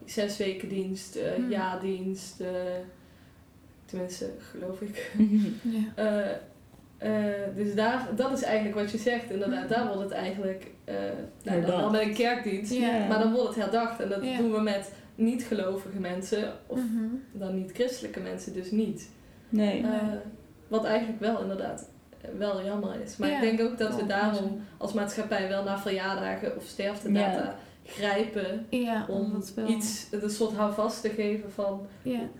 [0.05, 1.49] zes weken dienst, eh Hmm.
[1.49, 2.43] jaardienst.
[3.85, 5.11] tenminste, geloof ik.
[5.95, 6.03] Ja.
[6.97, 7.11] Eh,
[7.55, 9.29] dus daar, dat is eigenlijk wat je zegt.
[9.31, 10.95] Inderdaad, daar wordt het eigenlijk eh
[11.43, 12.79] nou, dan met een kerkdienst.
[13.09, 13.99] Maar dan wordt het herdacht.
[13.99, 16.53] En dat doen we met niet-gelovige mensen.
[16.67, 17.05] Of Mhm.
[17.31, 19.09] dan niet-christelijke mensen dus niet.
[19.49, 19.81] Nee.
[19.81, 19.91] Nee.
[19.91, 20.01] Eh,
[20.67, 21.89] wat eigenlijk wel inderdaad
[22.37, 23.17] wel jammer is.
[23.17, 28.65] Maar ik denk ook dat we daarom als maatschappij wel naar verjaardagen of sterftedata grijpen.
[28.69, 31.87] Ja, Om iets, een soort houvast te geven van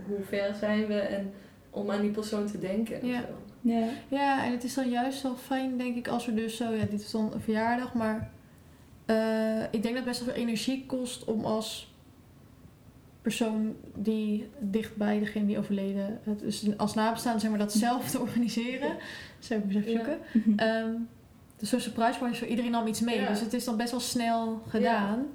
[0.08, 1.34] hoe ver zijn we en
[1.70, 3.02] om aan die persoon te denken.
[3.02, 3.20] en Ja.
[3.20, 3.28] zo.
[3.68, 3.88] Ja.
[4.08, 6.86] Ja, en het is dan juist wel fijn, denk ik, als we dus zo, ja,
[6.90, 8.30] dit is dan een verjaardag, maar
[9.06, 11.96] eh, ik denk dat het best wel veel energie kost om als
[13.22, 18.10] persoon die dicht bij degene die overleden, het is als nabestaande, zeg maar, dat zelf
[18.10, 18.96] te organiseren.
[19.40, 19.82] Zo Ja.
[19.82, 20.20] zoeken.
[20.56, 20.92] Ehm,
[21.58, 23.22] dus zo'n surprise party is voor iedereen al iets mee.
[23.22, 23.28] Ja.
[23.28, 25.26] Dus het is dan best wel snel gedaan.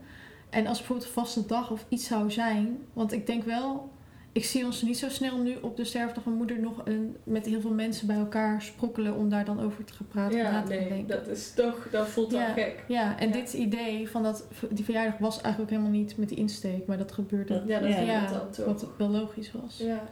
[0.51, 2.79] En als bijvoorbeeld een vaste dag of iets zou zijn.
[2.93, 3.92] Want ik denk wel,
[4.33, 7.47] ik zie ons niet zo snel nu op de sterfdag van moeder nog een, met
[7.47, 10.63] heel veel mensen bij elkaar sprokkelen om daar dan over te gaan praten na Ja,
[10.63, 11.07] te nee, denken.
[11.17, 12.53] dat is toch, dat voelt wel Ja.
[12.53, 12.85] gek.
[12.89, 13.33] Ja, en Ja.
[13.33, 16.99] dit idee van dat, die verjaardag was eigenlijk ook helemaal niet met die insteek, maar
[16.99, 18.01] dat gebeurde Dat- Ja, dat Ja.
[18.01, 18.65] ja, dan toch.
[18.67, 19.79] wat wel logisch was.
[19.79, 20.03] Ja.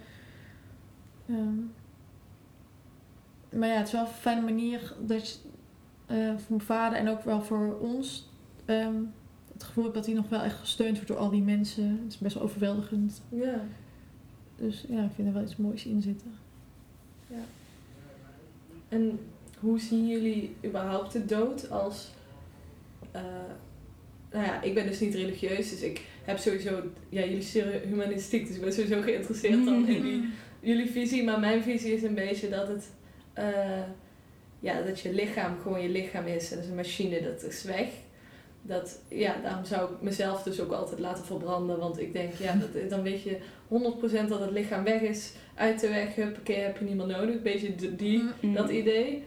[1.28, 1.58] Ehm,
[3.58, 5.36] maar ja, het is wel een fijne manier dat je
[6.06, 8.28] eh, voor mijn vader en ook wel voor ons
[8.64, 8.94] ehm,
[9.52, 12.00] het gevoel heb dat hij nog wel echt gesteund wordt door al die mensen.
[12.02, 13.22] Het is best wel overweldigend.
[13.28, 13.60] ja.
[14.60, 16.32] Dus ja, ik vind er wel iets moois in zitten.
[18.88, 19.18] En
[19.58, 22.08] hoe zien jullie überhaupt de dood als...
[23.10, 23.22] eh,
[24.32, 26.82] nou ja, ik ben dus niet religieus, dus ik heb sowieso...
[27.08, 30.28] Ja, jullie studeren humanistiek, dus ik ben sowieso geïnteresseerd dan in die,
[30.60, 31.24] jullie visie.
[31.24, 32.90] Maar mijn visie is een beetje dat het...
[33.32, 33.82] eh,
[34.60, 36.48] ja, dat je lichaam gewoon je lichaam is.
[36.48, 37.88] Dat is een machine, dat is weg.
[38.62, 41.78] Dat, ja, daarom zou ik mezelf dus ook altijd laten verbranden.
[41.78, 43.38] Want ik denk, ja, dat, dan weet je
[44.24, 45.32] 100% dat het lichaam weg is.
[45.54, 47.34] Uit de weg, huppakee, heb je niet meer nodig.
[47.34, 48.54] Een beetje die, Mm.
[48.54, 49.24] dat idee.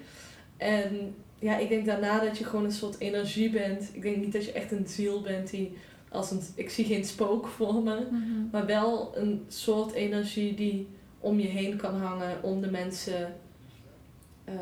[0.58, 3.90] En ja, ik denk daarna dat je gewoon een soort energie bent.
[3.94, 5.78] Ik denk niet dat je echt een ziel bent die
[6.10, 6.42] als een...
[6.56, 8.00] Ik zie geen spook voor me.
[8.12, 8.50] Mhm.
[8.52, 10.88] Maar wel een soort energie die
[11.20, 12.44] om je heen kan hangen.
[12.44, 13.36] Om de mensen
[14.44, 14.56] eh,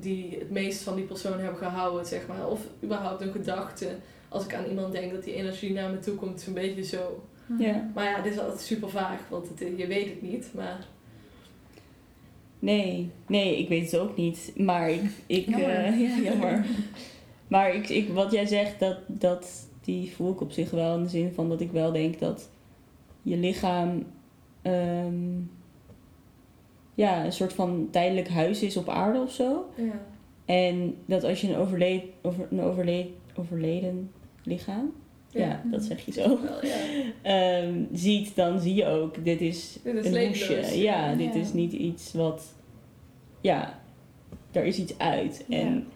[0.00, 2.48] die het meest van die persoon hebben gehouden, zeg maar.
[2.48, 3.88] Of überhaupt een gedachte.
[4.28, 6.84] Als ik aan iemand denk dat die energie naar me toe komt, is een beetje
[6.84, 7.22] zo.
[7.58, 7.90] Ja.
[7.94, 10.48] Maar ja, dit is altijd super vaag, want het, je weet het niet.
[10.54, 10.86] Maar
[12.58, 14.52] Nee, nee, ik weet het ook niet.
[14.56, 15.70] Maar ik, ik Jammer.
[15.70, 16.64] eh, ja, jammer.
[17.48, 21.02] maar ik, ik, wat jij zegt, dat, dat, die voel ik op zich wel in
[21.02, 22.48] de zin van dat ik wel denk dat
[23.22, 24.06] je lichaam
[24.62, 25.38] ehm,
[27.00, 29.64] ja, een soort van tijdelijk huis is op aarde of zo.
[29.76, 30.00] ja.
[30.44, 34.10] En dat als je een, overleed, over, een overleed, overleden
[34.44, 34.92] lichaam,
[35.30, 35.62] ja.
[35.70, 36.76] dat zeg je zo, Wel, ja.
[37.62, 40.78] ehm, ziet, dan zie je ook, dit is, Dit is een hoesje.
[40.80, 42.54] Ja, dit is niet iets wat,
[43.40, 43.80] ja,
[44.52, 45.44] er is iets uit.
[45.48, 45.86] En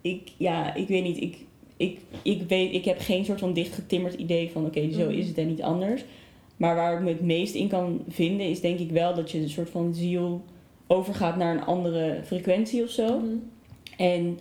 [0.00, 1.36] ik, ja, ik weet niet, ik,
[1.76, 5.18] ik, ik, weet, ik heb geen soort van dichtgetimmerd idee van, oké, zo Mhm.
[5.18, 6.04] is het en niet anders.
[6.56, 9.38] Maar waar ik me het meest in kan vinden, is denk ik wel dat je
[9.38, 10.44] een soort van ziel
[10.86, 13.18] overgaat naar een andere frequentie of zo.
[13.18, 13.34] Mhm.
[13.96, 14.38] En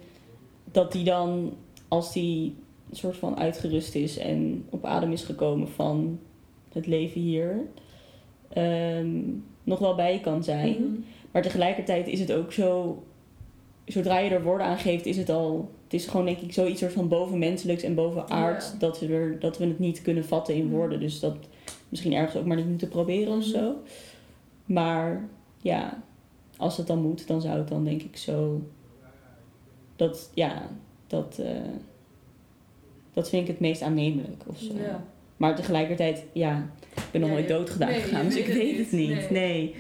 [0.72, 1.54] dat die dan,
[1.88, 2.56] als die
[2.90, 6.20] een soort van uitgerust is en op adem is gekomen van
[6.72, 7.62] het leven hier,
[8.50, 9.20] ehm,
[9.64, 10.70] nog wel bij je kan zijn.
[10.72, 11.00] Mhm.
[11.32, 13.04] Maar tegelijkertijd is het ook zo,
[13.86, 16.80] zodra je er woorden aan geeft, is het al, het is gewoon denk ik zoiets
[16.80, 18.78] soort van bovenmenselijks en bovenaards, Ja.
[18.80, 20.76] dat, we er, dat we het niet kunnen vatten in Mhm.
[20.76, 21.00] woorden.
[21.00, 21.36] Dus dat
[21.92, 23.50] misschien ergens ook maar niet moeten proberen of Mhm.
[23.58, 23.76] zo.
[24.66, 25.28] Maar
[25.62, 26.04] ja,
[26.58, 28.62] als het dan moet, dan zou het dan denk ik zo.
[29.96, 30.70] Dat, ja,
[31.08, 31.40] dat.
[31.44, 31.56] eh,
[33.14, 34.74] dat vind ik het meest aannemelijk of zo.
[34.78, 35.04] Ja.
[35.38, 38.36] Maar tegelijkertijd, ja, ik ben nog Ja, nooit je- dood gedaan nee, je gegaan, dus
[38.36, 39.10] ik weet het niet.
[39.10, 39.30] niet.
[39.30, 39.30] Nee.
[39.30, 39.76] Nee.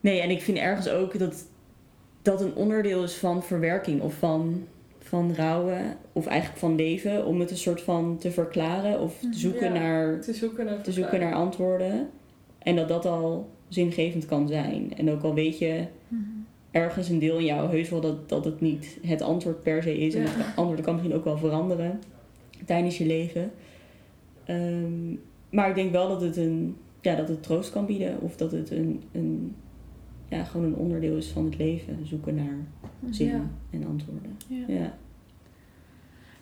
[0.00, 0.20] nee.
[0.20, 1.44] en ik vind ergens ook dat
[2.22, 4.66] dat een onderdeel is van verwerking of van,
[5.04, 9.26] van rouwen of eigenlijk van leven, om het een soort van te verklaren of te
[9.26, 9.36] Mhm.
[9.36, 9.78] zoeken, Ja.
[9.80, 12.08] naar, Te zoeken naar, te zoeken naar antwoorden.
[12.58, 14.92] En dat dat al zingevend kan zijn.
[14.96, 16.20] En ook al weet je Mhm.
[16.70, 19.98] ergens een deel in jou heus wel dat, dat het niet het antwoord per se
[19.98, 20.14] is.
[20.14, 20.28] En Ja.
[20.28, 22.00] het antwoord kan misschien ook wel veranderen
[22.66, 23.50] tijdens je leven.
[24.44, 25.14] Ehm,
[25.50, 28.20] maar ik denk wel dat het, een, ja, dat het troost kan bieden.
[28.20, 29.54] Of dat het een, een,
[30.36, 32.06] ja, gewoon een onderdeel is van het leven.
[32.06, 32.56] Zoeken naar
[33.10, 33.40] zin Ja.
[33.70, 34.36] en antwoorden.
[34.48, 34.64] Ja.
[34.66, 34.94] Ja.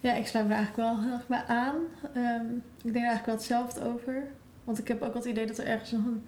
[0.00, 1.76] Ja, ik sluit me eigenlijk wel heel erg bij aan.
[2.14, 4.22] Ehm, ik denk er eigenlijk wel hetzelfde over.
[4.64, 6.22] Want ik heb ook wel het idee dat er ergens nog een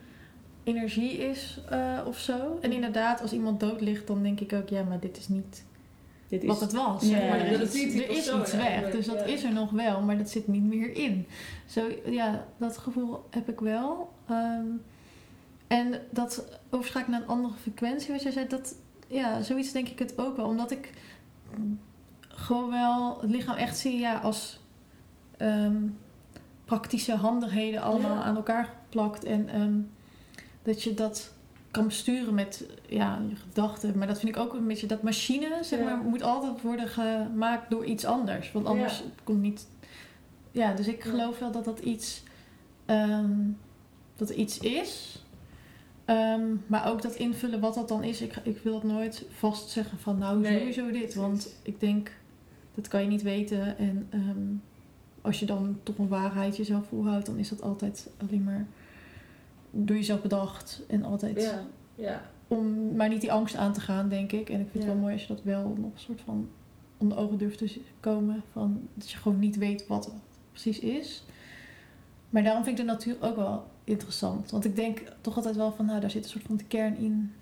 [0.65, 2.59] energie is eh, of zo.
[2.61, 5.65] En inderdaad, als iemand dood ligt, dan denk ik ook, ja, maar dit is niet
[6.29, 7.09] Dit is, wat het was.
[7.09, 7.29] Ja.
[7.29, 9.25] maar er Dat is, iets, die er is persoon iets weg, dus dat ja.
[9.25, 11.27] is er nog wel, maar dat zit niet meer in.
[11.67, 14.13] Zo, ja, dat gevoel heb ik wel.
[14.29, 14.67] Ehm,
[15.73, 18.75] en dat overschakelen naar een andere frequentie, wat jij zei, dat,
[19.07, 20.47] ja, zoiets denk ik het ook wel.
[20.47, 20.93] Omdat ik
[22.29, 24.61] gewoon wel het lichaam echt zie ja, als
[25.37, 25.77] ehm,
[26.65, 28.23] praktische handigheden allemaal Ja.
[28.23, 29.25] aan elkaar geplakt.
[29.25, 29.79] En ehm,
[30.63, 31.33] dat je dat
[31.71, 33.99] kan besturen met ja, je gedachten.
[33.99, 35.85] Maar dat vind ik ook een beetje dat machine, zeg Ja.
[35.85, 38.53] maar, moet altijd worden gemaakt door iets anders.
[38.53, 39.05] Want anders Ja.
[39.25, 39.67] komt niet.
[40.51, 42.23] Ja, dus ik geloof wel dat dat iets,
[42.87, 43.31] ehm,
[44.17, 45.22] dat er iets is.
[46.13, 48.21] Ehm, maar ook dat invullen wat dat dan is.
[48.21, 51.15] Ik, ik wil dat nooit vast zeggen van nou Nee, sowieso dit.
[51.15, 52.11] Want ik denk,
[52.75, 53.79] dat kan je niet weten.
[53.79, 54.55] En ehm,
[55.21, 58.67] als je dan toch een waarheid jezelf volhoudt, dan is dat altijd alleen maar
[59.71, 60.83] door jezelf bedacht.
[60.89, 61.63] En altijd Ja,
[61.95, 62.23] ja.
[62.49, 64.49] om maar niet die angst aan te gaan, denk ik.
[64.51, 64.89] En ik vind Ja.
[64.89, 66.49] het wel mooi als je dat wel nog een soort van
[66.97, 68.43] onder ogen durft te komen.
[68.53, 70.15] Van, dat je gewoon niet weet wat het
[70.51, 71.25] precies is.
[72.31, 74.51] Maar daarom vind ik de natuur ook wel interessant.
[74.51, 76.97] Want ik denk toch altijd wel van, nou, daar zit een soort van de kern
[76.97, 77.33] in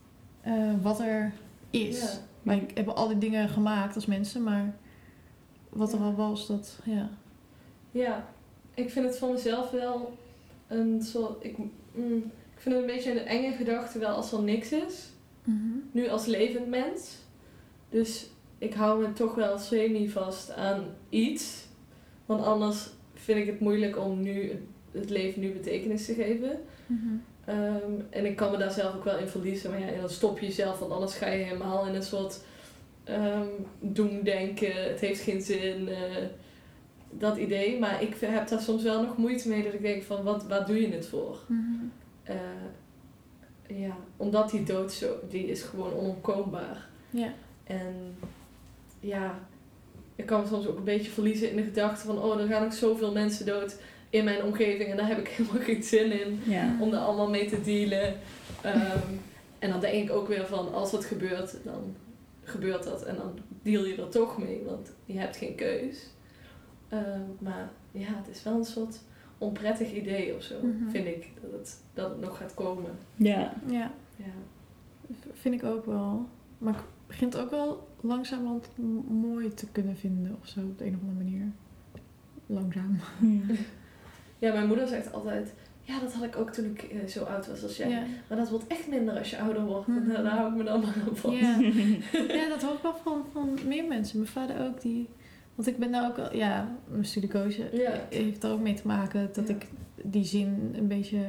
[0.41, 1.33] eh, wat er
[1.71, 2.01] is.
[2.01, 2.09] Ja.
[2.43, 4.75] Wij hebben al die dingen gemaakt als mensen, maar
[5.69, 7.11] wat er al was, dat, ja.
[7.91, 8.29] Ja,
[8.75, 10.19] ik vind het van mezelf wel
[10.69, 11.45] een soort.
[11.45, 11.59] Ik,
[11.93, 12.17] mm,
[12.55, 15.09] ik vind het een beetje een enge gedachte, wel als er niks is.
[15.93, 17.17] Nu als levend mens.
[17.89, 21.67] Dus ik hou me toch wel semi vast aan iets.
[22.27, 26.61] Want anders vind ik het moeilijk om nu het leven nu betekenis te geven.
[27.45, 29.71] Ehm, en ik kan me daar zelf ook wel in verliezen.
[29.71, 32.41] Maar ja, en dan stop je jezelf, want anders ga je helemaal in een soort
[33.05, 33.49] ehm
[33.81, 34.83] doen denken.
[34.89, 35.89] Het heeft geen zin.
[35.89, 36.25] eh,
[37.11, 37.79] dat idee.
[37.79, 40.67] Maar ik heb daar soms wel nog moeite mee dat ik denk van, wat, waar
[40.67, 41.39] doe je het voor?
[42.23, 42.37] Eh,
[43.67, 46.89] ja, omdat die dood zo, die is gewoon onontkoombaar.
[47.11, 47.33] Ja.
[47.65, 48.17] En
[49.01, 49.39] ja,
[50.17, 52.65] ik kan me soms ook een beetje verliezen in de gedachte van, oh, er gaan
[52.65, 53.77] ook zoveel mensen dood
[54.11, 56.77] in mijn omgeving en daar heb ik helemaal geen zin in Ja.
[56.81, 58.15] om daar allemaal mee te dealen.
[58.63, 58.99] Ehm,
[59.59, 61.95] en dan denk ik ook weer van, als het gebeurt, dan
[62.43, 66.07] gebeurt dat en dan deal je er toch mee, want je hebt geen keus.
[66.89, 69.01] Ehm, maar ja, het is wel een soort
[69.39, 70.91] onprettig idee of zo, Mhm.
[70.91, 72.91] vind ik, dat het, dat het nog gaat komen.
[73.17, 73.53] Ja.
[73.67, 74.25] ja, Ja.
[75.33, 76.27] vind ik ook wel.
[76.59, 78.69] Maar ik begin het ook wel langzamerhand
[79.09, 81.47] mooi te kunnen vinden of zo, op de een of andere manier.
[82.47, 82.99] Langzaam.
[83.21, 83.55] ja,
[84.41, 87.63] mijn moeder zegt altijd, ja, dat had ik ook toen ik eh, zo oud was
[87.63, 87.89] als jij.
[87.89, 88.03] Ja.
[88.29, 89.87] Maar dat wordt echt minder als je ouder wordt.
[89.87, 90.11] Mhm.
[90.11, 91.33] En daar hou ik me dan maar op van.
[91.33, 91.59] Ja.
[92.41, 94.19] ja, dat hoor ik wel van, van meer mensen.
[94.19, 95.09] Mijn vader ook, die...
[95.55, 96.37] Want ik ben nou ook al...
[96.37, 97.93] Ja, mijn studiekoze Ja.
[98.11, 99.55] heeft er ook mee te maken dat Ja.
[99.55, 99.67] ik
[100.03, 101.21] die zin een beetje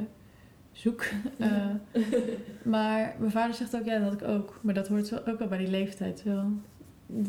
[0.72, 1.06] zoek.
[1.38, 1.80] Ja.
[1.92, 2.02] Eh,
[2.64, 4.60] maar mijn vader zegt ook, ja, dat had ik ook.
[4.62, 6.52] Maar dat hoort ook wel bij die leeftijd wel.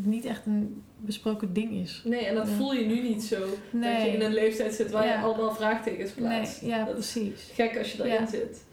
[0.04, 2.02] Niet echt een besproken ding is.
[2.04, 2.54] Nee, en dat Ja.
[2.54, 3.38] voel je nu niet zo.
[3.40, 4.12] Dat je Nee.
[4.14, 5.12] in een leeftijd zit waar Ja.
[5.18, 6.60] je allemaal vraagtekens Nee, plaatst.
[6.60, 7.50] ja, Dat is precies.
[7.54, 8.26] gek als je daarin Ja.
[8.26, 8.64] zit.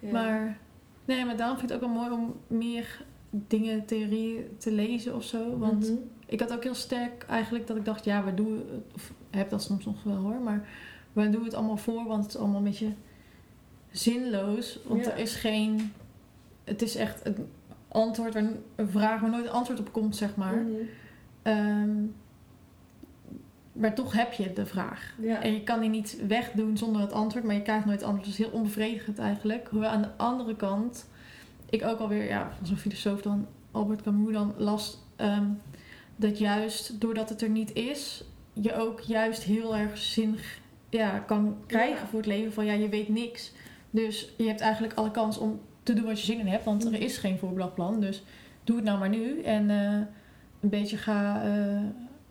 [0.00, 0.10] Ja.
[0.12, 0.58] Maar,
[1.04, 5.14] nee, maar daarom vind ik het ook wel mooi om meer dingen, theorieën te lezen
[5.14, 5.58] of zo.
[5.58, 5.98] Want Mhm.
[6.26, 8.94] ik had ook heel sterk eigenlijk dat ik dacht, ja, waar doen we het?
[8.94, 10.68] Of heb dat soms nog wel hoor, maar
[11.12, 12.04] waar doen we het allemaal voor?
[12.06, 12.92] Want het is allemaal een beetje
[13.90, 14.78] zinloos.
[14.84, 15.10] Want Ja.
[15.12, 15.92] er is geen.
[16.64, 17.36] Het is echt een
[17.88, 20.56] antwoord, een vraag waar nooit een antwoord op komt, zeg maar.
[20.56, 20.72] Mhm.
[21.42, 22.04] Ehm,
[23.72, 25.14] maar toch heb je de vraag.
[25.20, 25.42] Ja.
[25.42, 28.28] En je kan die niet wegdoen zonder het antwoord, maar je krijgt nooit het antwoord.
[28.28, 29.68] Dus heel onbevredigend eigenlijk.
[29.70, 31.08] Hoewel aan de andere kant,
[31.70, 35.46] ik ook alweer ja, van zo'n filosoof dan, Albert Camus dan, las ehm,
[36.16, 40.38] dat juist doordat het er niet is, je ook juist heel erg zin
[40.90, 42.06] ja, kan krijgen Ja.
[42.06, 42.52] voor het leven.
[42.52, 43.52] Van ja, je weet niks.
[43.90, 46.64] Dus je hebt eigenlijk alle kans om te doen wat je zin in hebt.
[46.64, 48.00] Want er is geen voorbeeldplan.
[48.00, 48.22] Dus
[48.64, 49.42] doe het nou maar nu.
[49.42, 50.06] En eh,
[50.60, 51.80] een beetje ga eh,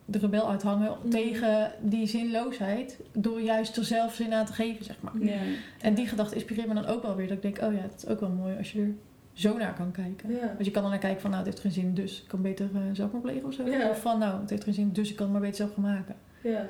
[0.06, 1.10] de rebel uithangen Mhm.
[1.10, 3.00] tegen die zinloosheid.
[3.14, 5.14] Door juist er zelf zin aan te geven, zeg maar.
[5.20, 5.38] Ja.
[5.82, 7.28] En die gedachte inspireert me dan ook wel weer.
[7.28, 8.92] Dat ik denk, oh ja, het is ook wel mooi als je er
[9.34, 10.30] zo naar kan kijken.
[10.32, 10.48] Ja.
[10.48, 12.42] Want je kan dan naar kijken van, nou, het heeft geen zin, dus ik kan
[12.42, 13.66] beter eh, zelf maar plegen of zo.
[13.70, 13.90] Ja.
[13.90, 15.84] Of van, nou, het heeft geen zin, dus ik kan het maar beter zelf gaan
[15.84, 16.16] maken.
[16.44, 16.66] Ja.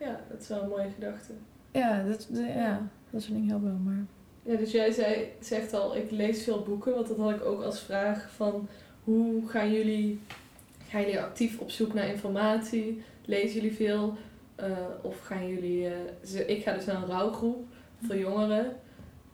[0.00, 1.32] ja, dat is wel een mooie gedachte.
[1.72, 2.80] Ja, dat, de- ja,
[3.10, 4.04] dat soort dingen helpen wel, maar...
[4.42, 7.62] Ja, dus jij zei, zegt al, ik lees veel boeken, want dat had ik ook
[7.62, 8.68] als vraag van
[9.04, 10.20] hoe gaan jullie,
[10.88, 13.02] gaan jullie actief op zoek naar informatie?
[13.24, 14.16] Lezen jullie veel?
[14.56, 14.70] Eh,
[15.02, 17.64] of gaan jullie, eh, ik ga dus naar een rouwgroep
[18.06, 18.76] voor jongeren.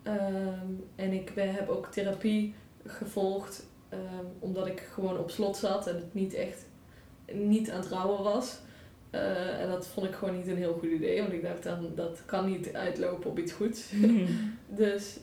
[0.03, 2.55] Ehm, en ik ben, heb ook therapie
[2.87, 6.67] gevolgd, ehm, omdat ik gewoon op slot zat en het niet echt,
[7.33, 8.59] niet aan het rouwen was.
[9.11, 11.93] Eh, en dat vond ik gewoon niet een heel goed idee, want ik dacht dan,
[11.95, 13.93] dat kan niet uitlopen op iets goeds.
[14.67, 15.19] Dus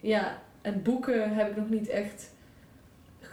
[0.00, 2.33] ja, en boeken heb ik nog niet echt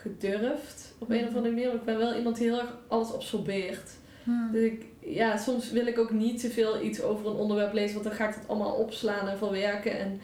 [0.01, 1.73] gedurfd op een of andere manier.
[1.73, 3.89] Ik ben wel iemand die heel erg alles absorbeert.
[4.23, 4.49] Hmm.
[4.51, 7.93] Dus ik, ja, soms wil ik ook niet te veel iets over een onderwerp lezen,
[7.93, 9.99] want dan ga ik dat allemaal opslaan en verwerken.
[9.99, 10.21] En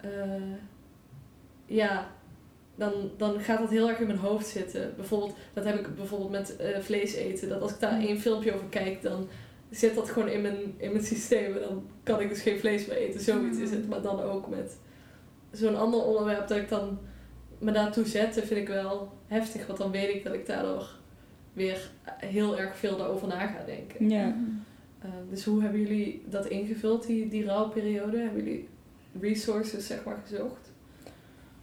[0.00, 0.52] eh,
[1.66, 2.08] ja,
[2.74, 4.92] dan, dan gaat dat heel erg in mijn hoofd zitten.
[4.96, 7.48] Bijvoorbeeld, dat heb ik bijvoorbeeld met eh, vlees eten.
[7.48, 9.28] Dat als ik daar één filmpje over kijk, dan
[9.70, 11.54] zit dat gewoon in mijn, in mijn systeem.
[11.54, 13.20] En dan kan ik dus geen vlees meer eten.
[13.20, 13.88] Zoiets is het.
[13.88, 14.76] Maar dan ook met
[15.52, 16.98] zo'n ander onderwerp dat ik dan
[17.58, 19.66] me daartoe zet, dat vind ik wel heftig.
[19.66, 20.88] Want dan weet ik dat ik daardoor
[21.52, 24.08] weer heel erg veel daarover na ga denken.
[24.10, 24.36] Ja.
[25.04, 28.18] Uh, dus hoe hebben jullie dat ingevuld, die, die rouwperiode?
[28.18, 28.68] Hebben jullie
[29.20, 30.72] resources, zeg maar, gezocht?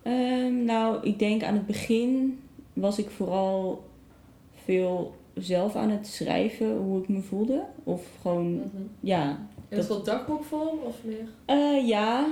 [0.02, 2.39] Ehm, nou, ik denk aan het begin
[2.74, 3.84] was ik vooral
[4.64, 7.64] veel zelf aan het schrijven hoe ik me voelde.
[7.84, 8.68] Of gewoon, Mhm.
[9.00, 9.48] ja.
[9.70, 11.28] In een soort dagboekvorm of meer?
[11.46, 12.28] Eh, ja,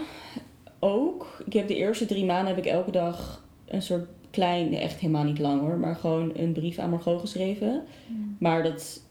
[0.79, 1.41] ook.
[1.45, 3.42] Ik heb de eerste drie maanden heb ik elke dag
[3.73, 7.83] een soort klein, echt helemaal niet lang hoor, maar gewoon een brief aan Margot geschreven.
[8.07, 8.35] Hmm.
[8.39, 9.01] Maar dat,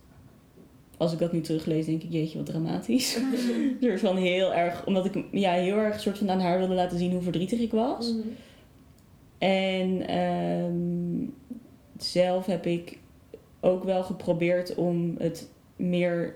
[0.97, 3.17] als ik dat nu teruglees, denk ik, jeetje, wat dramatisch.
[3.17, 6.75] Een soort van heel erg, omdat ik ja, heel erg soort van aan haar wilde
[6.75, 8.13] laten zien hoe verdrietig ik was.
[8.13, 8.29] Mhm.
[9.39, 11.29] En ehm,
[11.99, 12.99] zelf heb ik
[13.61, 16.35] ook wel geprobeerd om het meer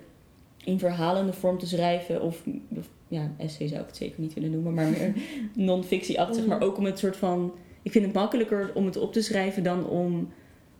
[0.65, 2.23] in verhalende vorm te schrijven.
[2.23, 5.15] Of, of- ja, essay zou ik het zeker niet willen noemen, maar meer
[5.67, 6.47] non-fictie-achtig.
[6.47, 7.53] Maar ook om het soort van...
[7.87, 10.29] Ik vind het makkelijker om het op te schrijven dan om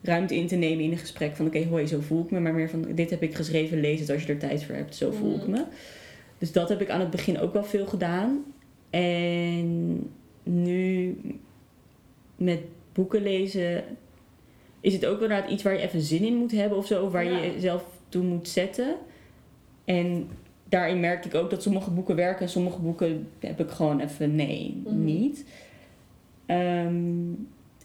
[0.03, 1.37] ruimte in te nemen in een gesprek.
[1.37, 2.41] Van oké, hoi, zo voel ik me.
[2.41, 4.95] Maar meer van, dit heb ik geschreven, lees het als je er tijd voor hebt.
[4.95, 5.51] Zo voel ik Mhm.
[5.51, 5.65] me.
[6.39, 8.45] Dus dat heb ik aan het begin ook wel veel gedaan.
[8.91, 10.11] En
[10.43, 11.17] nu
[12.37, 12.61] met
[12.93, 13.85] boeken lezen
[14.81, 17.05] is het ook wel inderdaad iets waar je even zin in moet hebben of zo.
[17.05, 17.39] Of waar Ja.
[17.39, 18.95] je jezelf toe moet zetten.
[19.85, 20.29] En
[20.69, 24.35] daarin merk ik ook dat sommige boeken werken en sommige boeken heb ik gewoon even
[24.35, 25.05] nee, Mhm.
[25.05, 25.45] niet.
[26.47, 26.95] Ehm,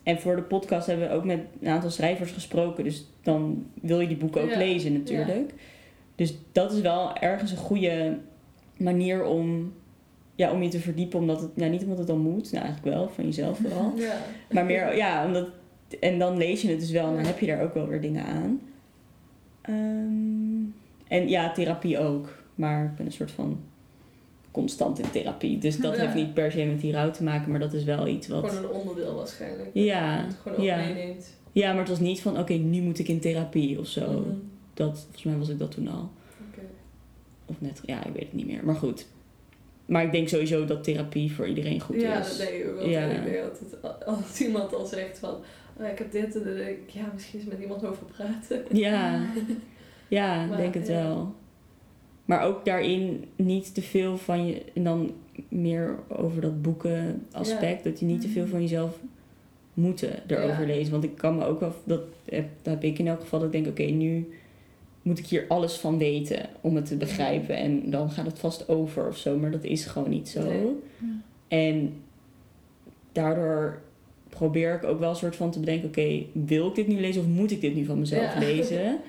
[0.04, 2.84] en voor de podcast hebben we ook met een aantal schrijvers gesproken.
[2.84, 4.58] Dus dan wil je die boeken ook Ja.
[4.58, 5.54] lezen natuurlijk.
[6.16, 8.18] Dus dat is wel ergens een goede
[8.78, 9.74] manier om,
[10.36, 11.20] ja, om je te verdiepen.
[11.20, 13.94] Omdat het, ja, niet omdat het dan moet, nou eigenlijk wel, van jezelf vooral.
[13.98, 14.16] Ja.
[14.52, 15.48] Maar meer, ja, omdat,
[16.00, 18.02] en dan lees je het dus wel en dan heb je daar ook wel weer
[18.02, 18.62] dingen aan.
[19.62, 20.70] Ehm,
[21.08, 22.40] en ja, therapie ook.
[22.56, 23.60] Maar ik ben een soort van
[24.52, 25.58] constant in therapie.
[25.58, 26.02] Dus dat Ja.
[26.02, 28.50] heeft niet per se met die rouw te maken, maar dat is wel iets wat...
[28.50, 29.70] Gewoon een onderdeel waarschijnlijk.
[29.74, 30.78] Ja, Dat je het gewoon ook ja.
[30.78, 31.38] meeneemt.
[31.52, 34.12] Ja, maar het was niet van, oké, nu moet ik in therapie of zo.
[34.12, 34.30] Mhm.
[34.74, 36.10] Dat, volgens mij was ik dat toen al.
[36.50, 36.62] Oké.
[37.46, 38.66] Of net, ja, ik weet het niet meer.
[38.66, 39.06] Maar goed.
[39.86, 42.28] Maar ik denk sowieso dat therapie voor iedereen goed Ja, is.
[42.28, 42.88] dat denk ik ook wel.
[42.90, 43.06] Ja.
[43.06, 43.44] Ik denk
[44.06, 45.36] als iemand al zegt van,
[45.80, 48.64] oh, ik heb dit, en dan denk ik, ja, misschien eens met iemand over praten.
[48.72, 49.26] Ja,
[50.08, 50.94] ja, Maar, denk het ja.
[50.94, 51.36] wel.
[52.32, 54.62] Maar ook daarin niet te veel van je...
[54.74, 55.12] En dan
[55.50, 57.84] meer over dat boeken aspect.
[57.84, 59.00] Dat je niet te veel van jezelf
[59.74, 60.74] moeten erover Ja.
[60.74, 60.92] lezen.
[60.92, 61.76] Want ik kan me ook wel...
[61.84, 63.40] Dat heb, dat heb ik in elk geval.
[63.40, 64.30] Dat ik denk, oké, nu
[65.02, 67.56] moet ik hier alles van weten om het te begrijpen.
[67.56, 69.38] En dan gaat het vast over of zo.
[69.38, 70.44] Maar dat is gewoon niet zo.
[70.44, 70.66] Nee.
[71.48, 71.94] En
[73.12, 73.82] daardoor
[74.30, 77.22] probeer ik ook wel een soort van te bedenken: oké, wil ik dit nu lezen
[77.22, 78.40] of moet ik dit nu van mezelf Ja.
[78.40, 78.98] lezen?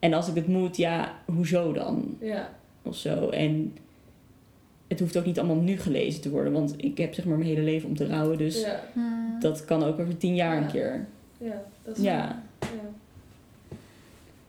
[0.00, 2.16] En als ik het moet, ja, hoezo dan?
[2.20, 2.50] Ja.
[2.82, 3.28] Of zo.
[3.28, 3.76] En
[4.88, 7.48] het hoeft ook niet allemaal nu gelezen te worden, want ik heb zeg maar mijn
[7.48, 8.80] hele leven om te rouwen, dus Ja.
[8.92, 9.36] Hmm.
[9.40, 11.06] dat kan ook over tien jaar een keer.
[11.38, 12.42] Ja, dat is Ja.
[12.60, 12.68] ja.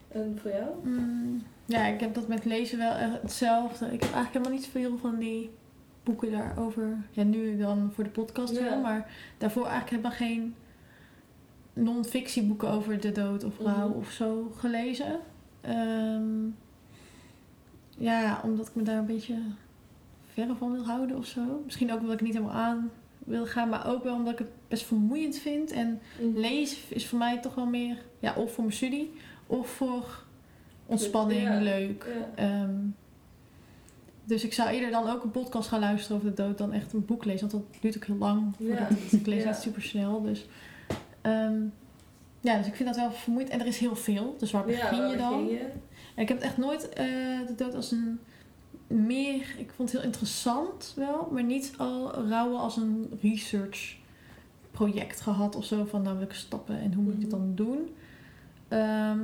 [0.08, 0.70] En voor jou?
[0.84, 3.86] Mm, Ja, ik heb dat met lezen wel echt hetzelfde.
[3.86, 5.49] Ik heb eigenlijk helemaal niet veel van die
[6.04, 6.97] boeken daarover.
[7.12, 8.64] Ja, nu dan voor de podcast Ja.
[8.64, 10.56] wel, maar daarvoor eigenlijk helemaal geen
[11.74, 13.97] non-fictieboeken over de dood of rouw Mhm.
[13.97, 15.20] of zo gelezen.
[15.62, 16.45] Ehm,
[17.97, 19.36] ja, omdat ik me daar een beetje
[20.34, 21.62] verre van wil houden of zo.
[21.66, 22.89] Misschien ook omdat ik niet helemaal aan
[23.20, 25.72] wil gaan, maar ook wel omdat ik het best vermoeiend vind.
[25.72, 26.39] En Mhm.
[26.39, 29.12] lezen is voor mij toch wel meer, ja, of voor mijn studie,
[29.47, 30.24] of voor
[30.86, 31.59] ontspanning, Ja.
[31.59, 32.05] leuk.
[32.36, 32.43] Ja.
[32.43, 32.76] Ehm,
[34.24, 36.93] dus ik zou eerder dan ook een podcast gaan luisteren over de dood dan echt
[36.93, 37.49] een boek lezen.
[37.49, 38.53] Want dat duurt ook heel lang.
[38.57, 38.78] Ja.
[38.78, 39.49] voordat ik- lees Ja.
[39.49, 40.22] het super snel.
[40.22, 40.45] Dus,
[41.22, 41.62] ehm,
[42.42, 43.52] ja, dus ik vind dat wel vermoeiend.
[43.52, 44.36] En er is heel veel.
[44.38, 45.46] Dus waar begin je dan?
[45.46, 45.60] je?
[46.16, 47.06] En ik heb het echt nooit eh,
[47.48, 48.20] de dood als een
[48.88, 49.56] meer...
[49.58, 51.30] Ik vond het heel interessant wel.
[51.32, 53.96] Maar niet al rouwen als een research
[54.72, 55.86] project gehad of zo.
[55.86, 57.96] Van nou welke stappen en hoe moet ik dit dan doen.
[58.68, 59.20] Ehm,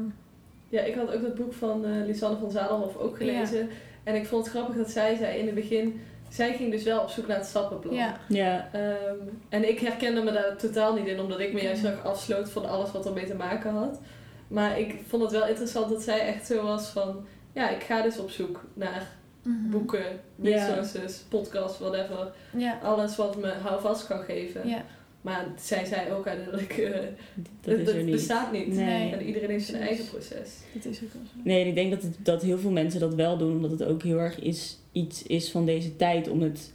[0.69, 3.69] Ja, ik had ook dat boek van eh Lisanne van Zadelhoff ook gelezen.
[4.03, 6.01] En ik vond het grappig dat zij zei in het begin...
[6.29, 7.93] Zij ging dus wel op zoek naar het stappenplan.
[7.95, 9.15] ja, Ja, Ehm,
[9.49, 12.69] en ik herkende me daar totaal niet in, omdat ik me juist erg afsloot van
[12.69, 13.99] alles wat ermee te maken had.
[14.47, 17.25] Maar ik vond het wel interessant dat zij echt zo was van...
[17.53, 19.69] Ja, ik ga dus op zoek naar Mhm.
[19.69, 22.31] boeken, resources, podcasts, whatever.
[22.57, 24.67] Ja, Alles wat me houvast kan geven.
[24.67, 24.81] ja.
[25.27, 28.11] Maar zij zei ook uiteindelijk, eh, dat niet.
[28.11, 28.67] bestaat niet.
[28.67, 29.11] Nee.
[29.13, 30.49] En iedereen heeft zijn eigen proces.
[30.73, 31.39] Dat is ook wel zo.
[31.43, 33.83] Nee, en ik denk dat, het, dat heel veel mensen dat wel doen, omdat het
[33.83, 36.73] ook heel erg is, iets is van deze tijd om het,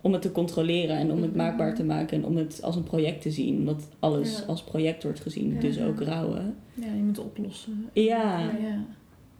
[0.00, 1.36] om het te controleren en om het Mhm.
[1.38, 3.58] maakbaar te maken en om het als een project te zien.
[3.58, 4.44] Omdat alles Ja.
[4.44, 5.60] als project wordt gezien, Ja.
[5.60, 6.56] dus ook rouwen.
[6.74, 7.88] Ja, je moet het oplossen.
[7.92, 8.02] Ja.
[8.38, 8.84] Ja, ja.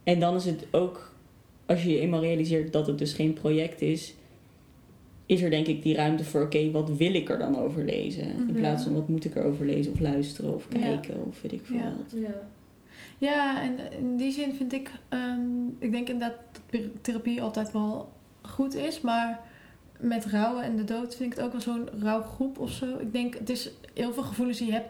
[0.03, 1.11] En dan is het ook,
[1.65, 4.13] als je je eenmaal realiseert dat het dus geen project is,
[5.25, 8.23] is er denk ik die ruimte voor, oké, wat wil ik er dan over lezen?
[8.23, 8.53] In Mhm.
[8.53, 10.79] plaats van wat moet ik erover lezen of luisteren of Ja.
[10.79, 11.93] kijken of weet ik veel Ja.
[11.97, 12.21] wat.
[12.21, 12.41] Ja.
[13.17, 15.39] Ja, en in die zin vind ik, ehm,
[15.79, 16.37] ik denk inderdaad
[16.69, 18.11] dat therapie altijd wel
[18.41, 19.39] goed is, maar
[19.99, 22.85] met rouwen en de dood vind ik het ook wel zo'n rouwgroep of zo.
[22.99, 24.89] Ik denk, het is heel veel gevoelens die je hebt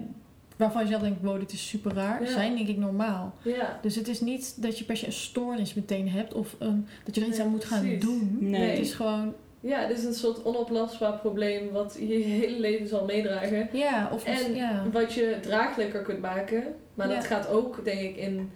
[0.57, 2.31] waarvan je zelf denkt, wow, dit is super raar, Ja.
[2.31, 3.33] zijn denk ik normaal.
[3.43, 3.79] Ja.
[3.81, 7.15] Dus het is niet dat je per se een stoornis meteen hebt of een, dat
[7.15, 8.01] je er iets Nee, aan moet gaan precies.
[8.01, 8.37] doen.
[8.39, 8.69] Nee.
[8.69, 12.87] Het is gewoon, ja, het is een soort onoplosbaar probleem wat je je hele leven
[12.87, 13.69] zal meedragen.
[13.73, 14.85] ja, of En ja.
[14.91, 16.63] wat je draaglijker kunt maken.
[16.93, 17.15] Maar Ja.
[17.15, 18.49] dat gaat ook, denk ik, in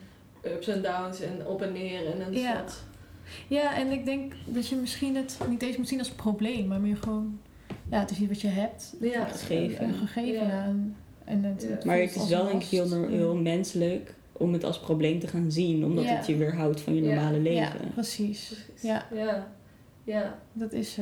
[0.45, 2.53] ups en downs en op en neer en een Ja.
[2.57, 2.73] soort...
[3.47, 6.79] Ja, en ik denk dat je misschien het niet eens moet zien als probleem, maar
[6.81, 7.39] meer gewoon,
[7.91, 8.93] ja, het is iets wat je hebt.
[9.01, 9.25] Ja.
[9.25, 9.83] Gegeven.
[9.87, 10.47] Een gegeven, Ja.
[10.47, 10.63] ja.
[10.63, 10.95] En,
[11.25, 11.69] en het, Ja.
[11.69, 15.19] het Maar het is wel een denk ik heel, heel menselijk om het als probleem
[15.19, 16.15] te gaan zien, omdat Ja.
[16.15, 17.07] het je weerhoudt van je Ja.
[17.13, 17.61] normale leven.
[17.61, 18.47] Ja, precies.
[18.47, 18.89] Precies.
[19.13, 19.47] Ja.
[20.07, 20.39] Ja.
[20.53, 21.01] Dat is zo.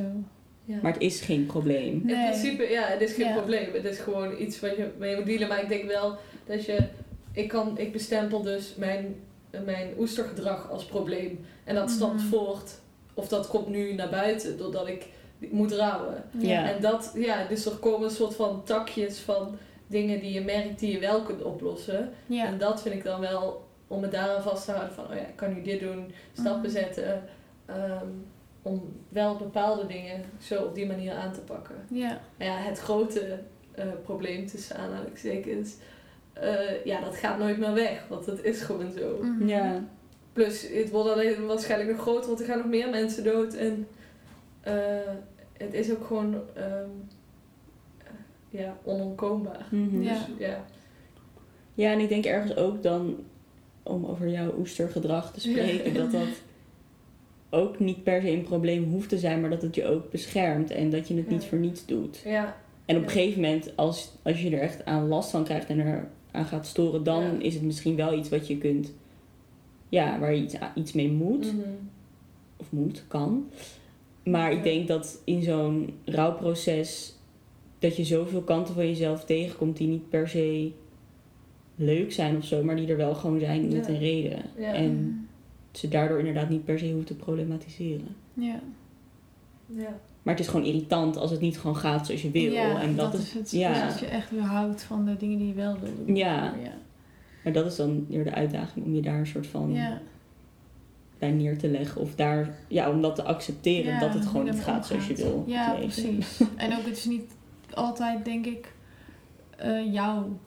[0.66, 0.78] ja.
[0.82, 1.94] Maar het is geen probleem.
[1.94, 3.34] In principe, ja, het is geen Ja.
[3.36, 3.74] probleem.
[3.74, 5.48] Het is gewoon iets wat je mee moet dealen.
[5.48, 6.78] Maar ik denk wel dat je...
[7.32, 9.16] Ik, kan, ik bestempel dus mijn,
[9.66, 11.46] mijn oestergedrag als probleem.
[11.64, 12.28] En dat stamt Mhm.
[12.30, 12.80] voort.
[13.14, 15.06] Of dat komt nu naar buiten doordat ik
[15.50, 16.24] moet rouwen.
[16.38, 16.74] Ja.
[16.76, 20.80] En dat, ja, dus er komen een soort van takjes van dingen die je merkt
[20.80, 22.10] die je wel kunt oplossen.
[22.26, 22.46] Ja.
[22.46, 25.20] En dat vind ik dan wel om me daaraan vast te houden van, oh ja,
[25.28, 26.80] ik kan nu dit doen, stappen Mhm.
[26.80, 27.24] zetten.
[27.66, 28.08] ehm,
[28.66, 31.76] om wel bepaalde dingen zo op die manier aan te pakken.
[31.90, 32.22] Ja.
[32.38, 33.40] Maar ja, het grote
[33.72, 35.76] eh, probleem tussen aanhalingstekens,
[36.34, 38.06] eh ja, dat gaat nooit meer weg.
[38.10, 39.20] Want dat is gewoon zo.
[39.22, 39.48] Mhm.
[39.48, 39.84] Ja.
[40.34, 43.54] Plus, het wordt alleen waarschijnlijk nog groter, want er gaan nog meer mensen dood.
[43.54, 43.88] En
[44.62, 44.76] eh,
[45.58, 46.90] het is ook gewoon ehm,
[47.98, 48.06] eh,
[48.50, 49.66] ja, onontkoombaar.
[49.72, 50.02] Mhm.
[50.02, 50.14] Ja.
[50.14, 50.66] Dus, ja.
[51.74, 53.24] Ja, en ik denk ergens ook dan,
[53.84, 56.00] om over jouw oestergedrag te spreken, Ja.
[56.00, 56.22] dat dat
[57.50, 60.72] ook niet per se een probleem hoeft te zijn, maar dat het je ook beschermt
[60.72, 62.22] en dat je het niet voor niets doet.
[62.26, 65.68] Ja, En op een gegeven moment, als, als je er echt aan last van krijgt
[65.70, 67.32] en er aan gaat storen, dan Ja.
[67.40, 68.94] is het misschien wel iets wat je kunt,
[69.90, 71.46] ja, waar je iets, iets mee moet.
[71.54, 71.68] Mhm.
[72.58, 73.50] Of moet, kan.
[74.24, 74.58] Maar Ja.
[74.58, 77.16] ik denk dat in zo'n rouwproces
[77.80, 80.72] dat je zoveel kanten van jezelf tegenkomt die niet per se
[81.76, 83.92] leuk zijn of zo, maar die er wel gewoon zijn met Ja.
[83.94, 84.42] een reden.
[84.58, 84.74] Ja.
[84.74, 85.28] En
[85.78, 88.16] ze daardoor inderdaad niet per se hoeven te problematiseren.
[88.34, 88.60] Ja.
[89.66, 90.00] ja.
[90.24, 92.52] Maar het is gewoon irritant als het niet gewoon gaat zoals je wil.
[92.52, 93.52] Ja, en dat, dat is, het.
[93.52, 93.74] ja.
[93.74, 96.16] Dus dat je echt weer houdt van de dingen die je wel wil doen.
[96.16, 96.54] Ja.
[96.64, 96.74] Ja.
[97.44, 100.02] Maar dat is dan weer de uitdaging om je daar een soort van Ja.
[101.20, 102.02] bij neer te leggen.
[102.02, 105.16] Of daar, ja, om dat te accepteren Ja, dat het gewoon niet gaat zoals je
[105.16, 105.44] wil.
[105.48, 106.40] Ja, precies.
[106.56, 107.32] En ook het is niet
[107.74, 108.74] altijd, denk ik,
[109.58, 110.40] eh, jouw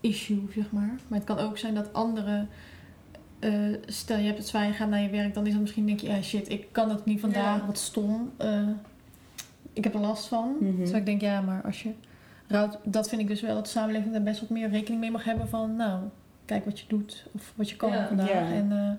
[0.00, 1.00] issue, zeg maar.
[1.08, 2.48] Maar het kan ook zijn dat anderen...
[3.42, 3.52] eh,
[3.86, 6.00] stel, je hebt het zwaar, je gaat naar je werk, dan is het misschien denk
[6.00, 7.66] je, ja shit, ik kan het niet vandaag, Ja.
[7.66, 8.32] wat stom.
[8.36, 8.68] eh,
[9.72, 10.56] ik heb er last van.
[10.60, 11.90] Terwijl ik denk, ja, maar als je
[12.48, 15.10] rouwt, dat vind ik dus wel dat de samenleving daar best wat meer rekening mee
[15.10, 16.00] mag hebben van, nou,
[16.44, 18.06] kijk wat je doet of wat je kan Ja.
[18.08, 18.28] vandaag.
[18.28, 18.52] Ja.
[18.52, 18.90] En eh,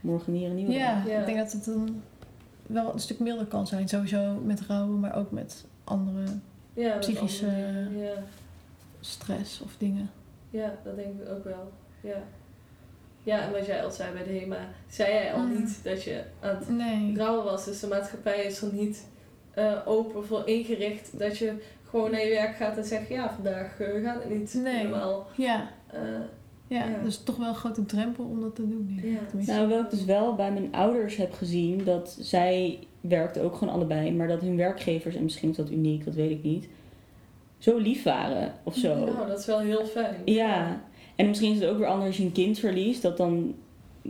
[0.00, 1.06] Morgen hier een nieuwe ja, dag.
[1.06, 1.18] Ja.
[1.20, 2.02] ik denk dat het dan
[2.66, 3.88] wel een stuk milder kan zijn.
[3.88, 6.24] Sowieso met rouwen, maar ook met andere
[6.74, 7.98] ja met Psychische- andere dingen.
[8.04, 8.12] Ja.
[9.00, 10.10] stress of dingen.
[10.50, 11.72] ja, dat denk ik ook wel.
[12.00, 12.16] Ja.
[13.22, 15.54] Ja, en wat jij al zei bij de HEMA, zei jij al Mhm.
[15.60, 17.16] niet dat je aan het Nee.
[17.16, 17.64] rouwen was.
[17.64, 19.10] Dus de maatschappij is er niet
[19.54, 21.52] eh, open voor ingericht dat je
[21.88, 24.76] gewoon naar je werk gaat en zegt, ja, vandaag uh, gaat het niet nee.
[24.76, 25.26] helemaal.
[25.36, 25.68] Ja.
[25.94, 26.00] Uh,
[26.66, 29.00] ja, ja, dus toch wel een grote drempel om dat te doen.
[29.02, 29.52] Ja.
[29.52, 33.74] Nou, wat ik dus wel bij mijn ouders heb gezien, dat zij werkten ook gewoon
[33.74, 36.68] allebei, maar dat hun werkgevers, en misschien is dat uniek, dat weet ik niet,
[37.58, 38.94] zo lief waren of zo.
[39.04, 40.16] Nou, dat is wel heel fijn.
[40.24, 40.80] Ja,
[41.22, 43.54] en misschien is het ook weer anders als je een kind verliest, dat dan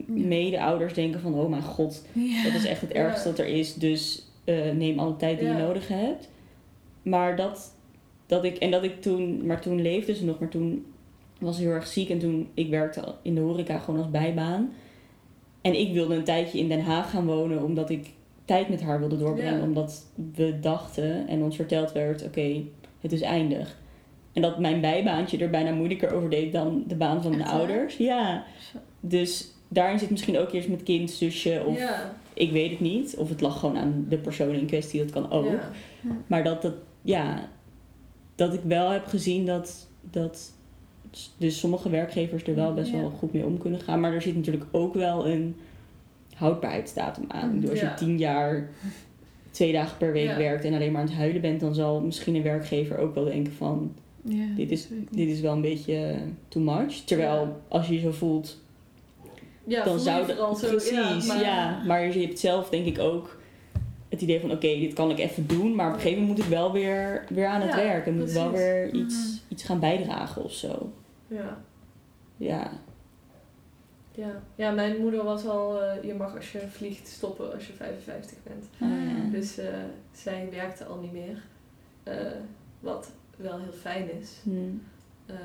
[0.07, 2.05] mede-ouders denken van, oh mijn god,
[2.45, 5.55] dat is echt het ergste dat er is, dus uh, neem alle tijd die je
[5.55, 6.29] nodig hebt.
[7.03, 7.75] Maar dat,
[8.27, 10.87] dat ik, en dat ik toen, maar toen leefde ze nog, maar toen
[11.39, 14.73] was heel erg ziek en toen, ik werkte in de horeca gewoon als bijbaan.
[15.61, 18.11] En ik wilde een tijdje in Den Haag gaan wonen, omdat ik
[18.45, 19.63] tijd met haar wilde doorbrengen.
[19.63, 22.63] Omdat we dachten en ons verteld werd, oké,
[23.01, 23.81] het is eindig.
[24.33, 27.97] En dat mijn bijbaantje er bijna moeilijker over deed dan de baan van mijn ouders.
[27.97, 28.45] Ja.
[29.01, 31.81] Dus daarin zit misschien ook eerst met kind, zusje of
[32.35, 33.17] ik weet het niet.
[33.17, 35.61] Of het lag gewoon aan de persoon in kwestie, dat kan ook.
[36.27, 37.49] Maar dat, dat, ja,
[38.35, 40.53] dat ik wel heb gezien dat, dat
[41.37, 44.01] dus sommige werkgevers er wel best wel goed mee om kunnen gaan.
[44.01, 45.57] Maar er zit natuurlijk ook wel een
[46.35, 47.61] houdbaarheidsdatum aan.
[47.61, 48.69] Dus als je tien jaar
[49.51, 52.35] twee dagen per week werkt en alleen maar aan het huilen bent, dan zal misschien
[52.35, 53.95] een werkgever ook wel denken van
[54.57, 56.17] dit, is, dit is wel een beetje
[56.49, 56.95] too much.
[56.95, 58.61] Terwijl als je je zo voelt,
[59.65, 61.41] ja, dan zou dat precies, maar...
[61.41, 61.83] ja.
[61.87, 63.41] Maar je hebt zelf denk ik ook
[64.09, 66.47] het idee van oké, dit kan ik even doen, maar op een gegeven moment moet
[66.47, 69.53] ik wel weer, weer aan het werk en moet wel weer iets, mhm.
[69.53, 70.93] iets gaan bijdragen of zo.
[71.29, 71.63] Ja.
[72.37, 72.71] Ja.
[74.15, 74.43] Ja.
[74.55, 78.39] ja, mijn moeder was al, uh, je mag als je vliegt stoppen als je 55
[78.43, 78.65] bent.
[78.81, 79.65] Ah, dus uh,
[80.13, 81.43] zij werkte al niet meer.
[82.09, 82.15] Uh,
[82.81, 83.13] wat
[83.43, 84.41] wel heel fijn is.
[84.43, 84.83] Hmm.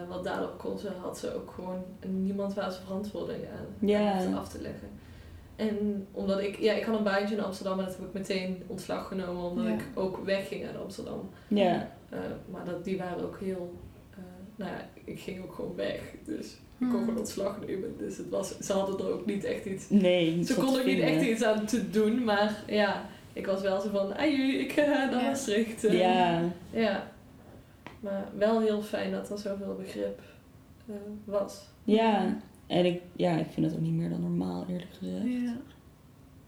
[0.09, 4.25] want daardoor kon ze, had ze ook gewoon niemand waar ze verantwoording aan, ja.
[4.35, 4.89] af te leggen.
[5.55, 8.63] En omdat ik, ja, ik had een baantje in Amsterdam en dat heb ik meteen
[8.67, 11.29] ontslag genomen omdat ik ook wegging uit Amsterdam.
[11.47, 11.91] Ja.
[12.51, 13.75] maar dat, die waren ook heel
[14.57, 16.01] nou ja, ik ging ook gewoon weg.
[16.25, 16.99] Dus ik kon hmm.
[16.99, 17.97] gewoon ontslag nemen.
[17.97, 19.89] Dus het was, ze hadden er ook niet echt iets...
[19.89, 22.23] Nee, Ze konden er niet echt iets aan te doen.
[22.23, 24.15] Maar ja, ik was wel zo van...
[24.15, 25.23] Aju, ik ga naar.
[25.23, 25.81] Maastricht.
[25.81, 26.41] Ja.
[26.71, 27.11] Ja.
[27.99, 30.21] Maar wel heel fijn dat er zoveel begrip
[30.85, 30.95] uh,
[31.25, 31.67] was.
[31.83, 32.37] Ja.
[32.67, 35.23] En ik, ja, ik vind het ook niet meer dan normaal, eerlijk gezegd.
[35.23, 35.57] Ja.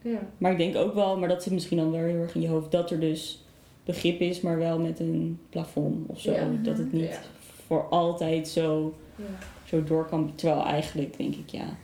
[0.01, 0.19] ja.
[0.37, 2.47] Maar ik denk ook wel, maar dat zit misschien dan wel heel erg in je
[2.47, 3.43] hoofd, dat er dus
[3.83, 6.61] begrip is, maar wel met een plafond of zo.
[6.61, 7.19] Dat het niet
[7.65, 9.23] voor altijd zo, ja.
[9.63, 10.35] zo door kan.
[10.35, 11.77] Terwijl eigenlijk denk ik ja.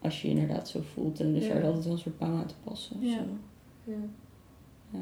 [0.00, 1.54] Als je, je inderdaad zo voelt, dan is ja.
[1.54, 2.96] er altijd wel een soort bang aan te passen.
[3.00, 3.24] Ja.
[3.84, 3.94] Ja.
[4.90, 4.98] ja.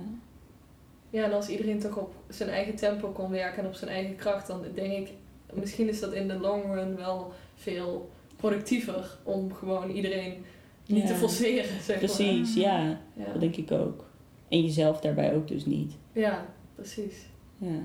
[1.12, 4.16] Ja, en als iedereen toch op zijn eigen tempo kon werken en op zijn eigen
[4.16, 5.14] kracht, dan denk ik,
[5.52, 10.44] misschien is dat in de long run wel veel productiever om gewoon iedereen
[10.86, 11.82] niet te forceren.
[11.82, 13.00] Zeg precies, ja.
[13.14, 14.04] Dat denk ik ook.
[14.48, 15.92] En jezelf daarbij ook dus niet.
[16.12, 17.26] Ja, precies.
[17.58, 17.80] Ja.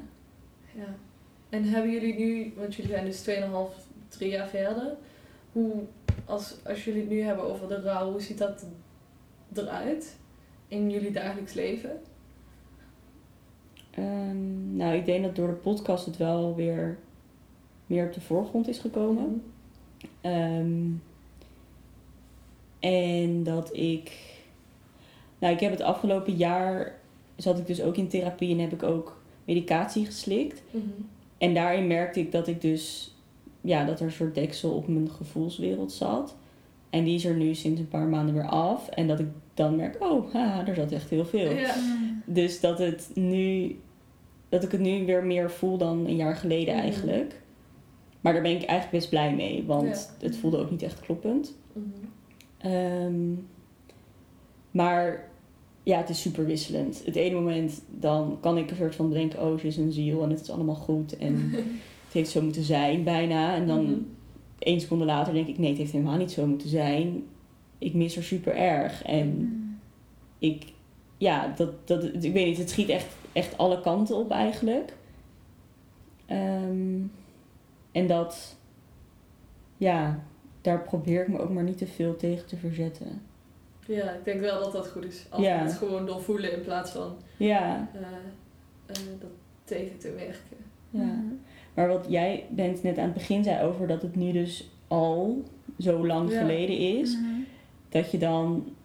[0.75, 0.95] Ja.
[1.49, 3.35] En hebben jullie nu, want jullie zijn dus 2,5,
[4.07, 4.95] 3 jaar verder.
[5.51, 5.73] Hoe,
[6.25, 8.65] als, als jullie het nu hebben over de rouw, hoe ziet dat
[9.53, 10.15] eruit
[10.67, 12.01] in jullie dagelijks leven?
[13.99, 16.97] Um, nou, ik denk dat door de podcast het wel weer
[17.85, 19.43] meer op de voorgrond is gekomen.
[20.21, 21.01] Um,
[22.79, 24.11] en dat ik.
[25.39, 26.99] Nou, ik heb het afgelopen jaar.
[27.35, 30.61] zat ik dus ook in therapie en heb ik ook medicatie geslikt.
[30.71, 30.83] Mhm.
[31.37, 33.15] En daarin merkte ik dat ik dus,
[33.61, 36.35] ja, dat er een soort deksel op mijn gevoelswereld zat.
[36.89, 38.89] En die is er nu sinds een paar maanden weer af.
[38.89, 41.51] En dat ik dan merk, oh, haha, er zat echt heel veel.
[41.51, 41.75] Ja.
[42.25, 43.75] Dus dat het nu,
[44.49, 46.83] dat ik het nu weer meer voel dan een jaar geleden mhm.
[46.83, 47.41] eigenlijk.
[48.21, 51.55] Maar daar ben ik eigenlijk best blij mee, want het voelde ook niet echt kloppend.
[52.63, 53.45] Mm
[54.71, 55.29] maar
[55.83, 57.01] ja, het is super wisselend.
[57.05, 60.23] Het ene moment dan kan ik een soort van denken, oh, ze is een ziel
[60.23, 61.51] en het is allemaal goed en
[62.05, 63.55] het heeft zo moeten zijn bijna.
[63.55, 64.15] En dan mm
[64.59, 67.23] één seconde later denk ik, nee, het heeft helemaal niet zo moeten zijn.
[67.77, 69.03] Ik mis haar super erg.
[69.03, 69.79] En mm.
[70.39, 70.63] ik,
[71.17, 74.93] ja, dat, dat, ik weet niet, het schiet echt, echt alle kanten op eigenlijk.
[76.25, 76.99] Ehm,
[77.91, 78.57] en dat,
[79.77, 80.23] ja,
[80.61, 83.21] daar probeer ik me ook maar niet te veel tegen te verzetten.
[83.85, 85.25] Ja, ik denk wel dat dat goed is.
[85.29, 85.63] Altijd ja.
[85.63, 87.89] het gewoon doorvoelen in plaats van ja.
[87.95, 89.29] Uh, dat
[89.63, 90.57] tegen te werken.
[90.89, 91.23] Ja.
[91.73, 95.43] Maar wat jij bent net aan het begin zei over dat het nu dus al
[95.79, 97.41] zo lang geleden is, mhm.
[97.89, 98.75] dat je dan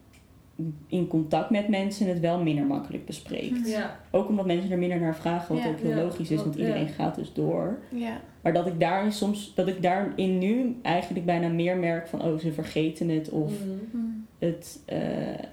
[0.87, 3.69] in contact met mensen het wel minder makkelijk bespreekt.
[3.69, 4.01] Ja.
[4.11, 7.15] Ook omdat mensen er minder naar vragen, wat ook heel logisch is, want iedereen gaat
[7.15, 7.79] dus door.
[7.89, 8.20] Ja.
[8.43, 12.39] Maar dat ik daarin soms, dat ik daarin nu eigenlijk bijna meer merk van, oh,
[12.39, 15.45] ze vergeten het of mhm het, uh,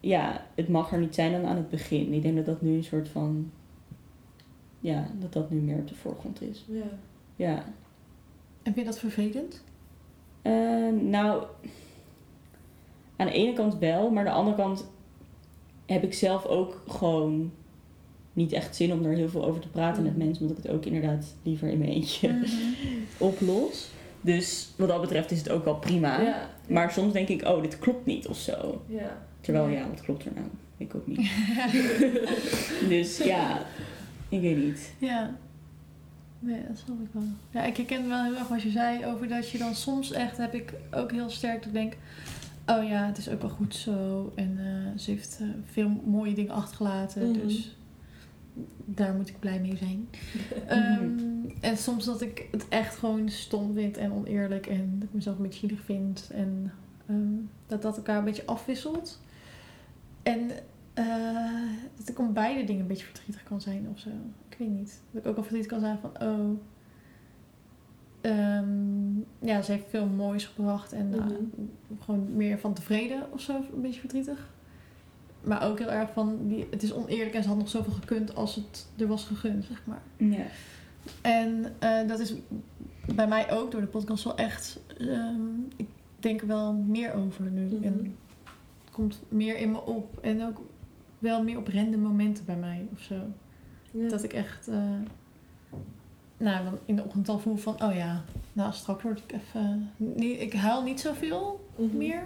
[0.00, 2.12] ja, het mag er niet zijn dan aan het begin.
[2.12, 3.50] Ik denk dat dat nu een soort van
[4.80, 6.64] ja, dat dat nu meer op de voorgrond is.
[6.68, 6.98] Ja.
[7.36, 7.64] Ja.
[8.62, 9.64] En vind je dat vervelend?
[10.42, 11.44] Eh, nou,
[13.20, 14.86] aan de ene kant wel, maar aan de andere kant
[15.86, 17.52] heb ik zelf ook gewoon
[18.32, 20.24] niet echt zin om er heel veel over te praten met Mhm.
[20.24, 22.44] mensen, omdat ik het ook inderdaad liever in mijn eentje Mhm.
[23.28, 23.88] oplos.
[24.20, 26.20] Dus wat dat betreft is het ook wel prima.
[26.20, 26.48] Ja.
[26.68, 28.82] Maar soms denk ik, oh, dit klopt niet of zo.
[28.86, 29.18] Ja.
[29.40, 29.78] Terwijl, Ja.
[29.78, 30.46] ja, wat klopt er nou?
[30.76, 31.30] Ik ook niet.
[32.88, 33.58] dus ja,
[34.28, 34.92] ik weet niet.
[34.98, 35.36] Ja.
[36.38, 37.22] Nee, dat snap ik wel.
[37.50, 40.36] Ja, ik herken wel heel erg wat je zei over dat je dan soms echt,
[40.36, 41.92] heb ik ook heel sterk dat ik denk,
[42.70, 44.32] oh ja, het is ook wel goed zo.
[44.34, 47.40] En eh, ze heeft eh, veel mooie dingen achtergelaten, Mhm.
[47.40, 47.76] dus
[48.84, 50.08] daar moet ik blij mee zijn.
[50.66, 51.18] Ehm,
[51.60, 55.36] en soms dat ik het echt gewoon stom vind en oneerlijk en dat ik mezelf
[55.36, 56.30] een beetje zielig vind.
[56.32, 56.72] En
[57.06, 57.34] ehm,
[57.66, 59.20] dat dat elkaar een beetje afwisselt.
[60.22, 60.50] En
[60.94, 61.04] eh,
[61.96, 64.08] dat ik om beide dingen een beetje verdrietig kan zijn of zo.
[64.48, 65.00] Ik weet niet.
[65.10, 66.60] Dat ik ook al verdrietig kan zijn van, oh...
[68.20, 71.34] ehm, ja, ze heeft veel moois gebracht en eh, Mhm.
[72.00, 74.48] gewoon meer van tevreden of zo, een beetje verdrietig.
[75.44, 78.34] Maar ook heel erg van, die, het is oneerlijk en ze had nog zoveel gekund
[78.34, 80.02] als het er was gegund, zeg maar.
[80.16, 80.44] Ja.
[81.22, 82.34] En eh, dat is
[83.14, 84.80] bij mij ook door de podcast wel echt.
[84.98, 85.40] ehm,
[85.76, 85.86] ik
[86.18, 87.64] denk er wel meer over nu.
[87.64, 87.82] Mhm.
[87.84, 87.92] En
[88.84, 90.18] het komt meer in me op.
[90.22, 90.60] En ook
[91.18, 93.14] wel meer op random momenten bij mij of zo.
[93.92, 94.68] Dat ik echt.
[94.68, 94.82] eh,
[96.40, 98.22] nou, dan in de ochtend al voel van, oh ja,
[98.52, 99.90] nou straks word ik even.
[99.96, 101.96] Niet, ik huil niet zoveel Mhm.
[101.96, 102.22] meer,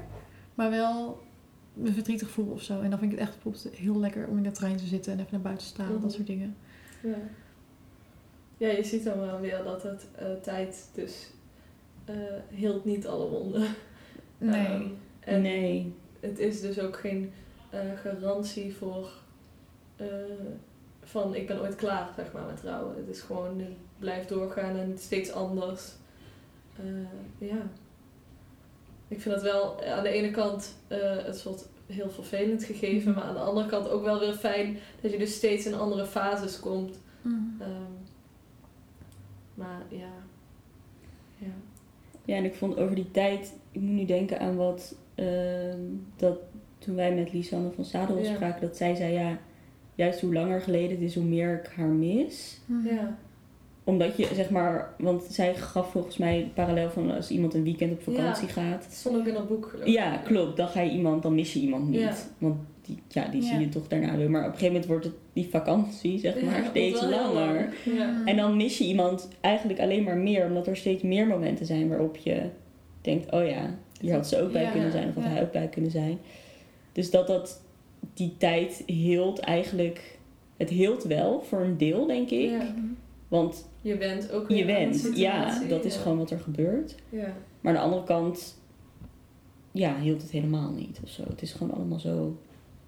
[0.55, 1.23] maar wel
[1.74, 2.81] me verdrietig voel of zo.
[2.81, 5.12] En dan vind ik het echt bijvoorbeeld heel lekker om in de trein te zitten
[5.12, 6.01] en even naar buiten te staan, Mhm.
[6.03, 6.57] dat soort dingen.
[7.03, 7.15] Ja.
[8.57, 11.31] ja, je ziet dan wel weer dat het eh, tijd dus
[12.05, 12.15] eh
[12.49, 13.66] hield niet alle wonden.
[14.39, 14.66] Nee.
[14.66, 14.82] Ehm,
[15.20, 15.95] en nee.
[16.20, 17.32] het is dus ook geen
[17.70, 19.11] eh, garantie voor
[19.97, 20.07] eh,
[21.05, 22.97] van ik ben ooit klaar zeg maar met rouwen.
[22.97, 23.69] Het is gewoon het
[23.99, 25.93] blijft doorgaan en steeds anders.
[26.77, 27.57] Eh, ja.
[29.09, 33.19] Ik vind het wel aan de ene kant eh het soort heel vervelend gegeven, Mhm.
[33.19, 36.07] maar aan de andere kant ook wel weer fijn dat je dus steeds in andere
[36.07, 36.99] fases komt.
[37.23, 37.37] Mhm.
[37.61, 37.71] Ehm,
[39.55, 40.13] maar ja.
[41.39, 41.47] Ja.
[42.25, 45.81] Ja, en ik vond over die tijd, ik moet nu denken aan wat, ehm,
[46.17, 46.39] dat
[46.79, 48.35] toen wij met Lisanne van Zadel Ja.
[48.35, 49.39] spraken, dat zij zei, ja,
[49.95, 52.61] juist hoe langer geleden het is, hoe meer ik haar mis.
[52.66, 52.95] Mhm.
[52.95, 53.16] Ja.
[53.85, 57.93] Omdat je, zeg maar, want zij gaf volgens mij parallel van als iemand een weekend
[57.93, 58.85] op vakantie gaat.
[58.85, 59.93] Het stond ook in dat boek geloof ik.
[59.93, 60.57] Ja, klopt.
[60.57, 62.01] Dan ga je iemand, dan mis je iemand niet.
[62.01, 62.15] Ja.
[62.39, 63.59] Want die, ja, die zie Ja.
[63.59, 64.31] je toch daarna weer.
[64.31, 67.35] Maar op een gegeven moment wordt het die vakantie, zeg Ja, maar, steeds langer.
[67.35, 67.61] lang.
[67.85, 68.11] Ja.
[68.11, 68.29] Mhm.
[68.29, 71.89] En dan mis je iemand eigenlijk alleen maar meer, omdat er steeds meer momenten zijn
[71.89, 72.43] waarop je
[73.01, 75.31] denkt: oh ja, hier had ze ook bij Ja, kunnen zijn, of had ja.
[75.31, 76.19] hij ook bij kunnen zijn.
[76.93, 77.62] Dus dat dat
[78.15, 80.19] die tijd hield eigenlijk,
[80.57, 82.51] het hield wel voor een deel, denk ik.
[82.51, 82.75] Ja.
[83.29, 86.95] Want Je bent ook weer je bent, ja, dat is gewoon wat er gebeurt.
[87.09, 87.33] Ja.
[87.61, 88.59] Maar aan de andere kant,
[89.73, 91.23] ja, hield het helemaal niet of zo.
[91.29, 92.37] Het is gewoon allemaal zo.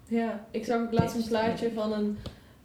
[0.07, 2.17] ja, ik zag ook laatst een plaatje van een,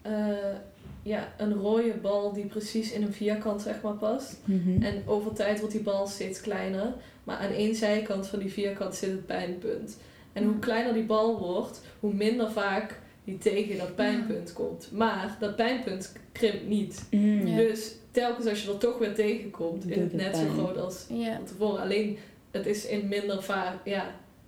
[0.02, 0.54] eh,
[1.02, 4.36] ja, een rode bal die precies in een vierkant zeg maar past.
[4.44, 4.82] Mhm.
[4.82, 6.94] En over tijd wordt die bal steeds kleiner.
[7.24, 9.98] Maar aan één zijkant van die vierkant zit het pijnpunt.
[10.32, 14.88] En hoe kleiner die bal wordt, hoe minder vaak die tegen dat pijnpunt komt.
[14.92, 17.06] Maar dat pijnpunt krimpt niet.
[17.10, 17.56] Mm.
[17.56, 21.34] Dus telkens als je er toch weer tegenkomt, is het net zo groot als Ja.
[21.36, 21.80] van tevoren.
[21.82, 22.18] Alleen
[22.50, 24.04] het is in minder vaak, ja,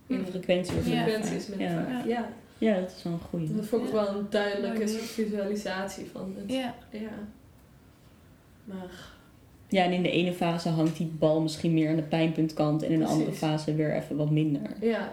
[0.07, 1.85] in De frequentie minder frequentie is minder ja.
[1.85, 2.07] vaak.
[2.07, 2.29] Ja.
[2.59, 3.55] ja, dat is wel een goeie.
[3.55, 3.95] Dat vond ik Ja.
[4.05, 6.53] wel een duidelijke visualisatie van het.
[6.57, 6.75] Ja.
[6.91, 7.11] Ja.
[8.65, 9.13] Maar
[9.69, 12.91] Ja, en in de ene fase hangt die bal misschien meer aan de pijnpuntkant en
[12.91, 14.63] in de andere fase weer even wat minder.
[14.81, 15.11] ja.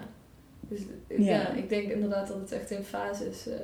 [0.68, 1.16] Dus ja.
[1.16, 1.48] Ja.
[1.48, 3.54] ik denk inderdaad dat het echt in fases eh,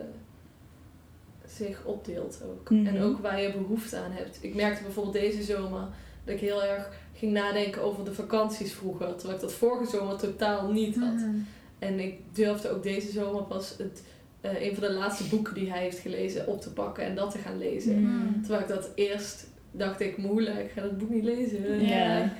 [1.47, 2.71] zich opdeelt ook.
[2.71, 2.87] Mhm.
[2.87, 4.39] En ook waar je behoefte aan hebt.
[4.41, 5.89] Ik merkte bijvoorbeeld deze zomer
[6.25, 9.15] dat ik heel erg ging nadenken over de vakanties vroeger.
[9.17, 11.15] Terwijl ik dat vorige zomer totaal niet had.
[11.15, 11.37] Mhm.
[11.79, 14.03] En ik durfde ook deze zomer pas het,
[14.41, 17.31] eh, een van de laatste boeken die hij heeft gelezen op te pakken en dat
[17.31, 18.01] te gaan lezen.
[18.01, 18.41] Mm.
[18.41, 21.87] Terwijl ik dat eerst dacht ik, moeilijk, ik ga dat boek niet lezen.
[21.87, 22.33] Ja.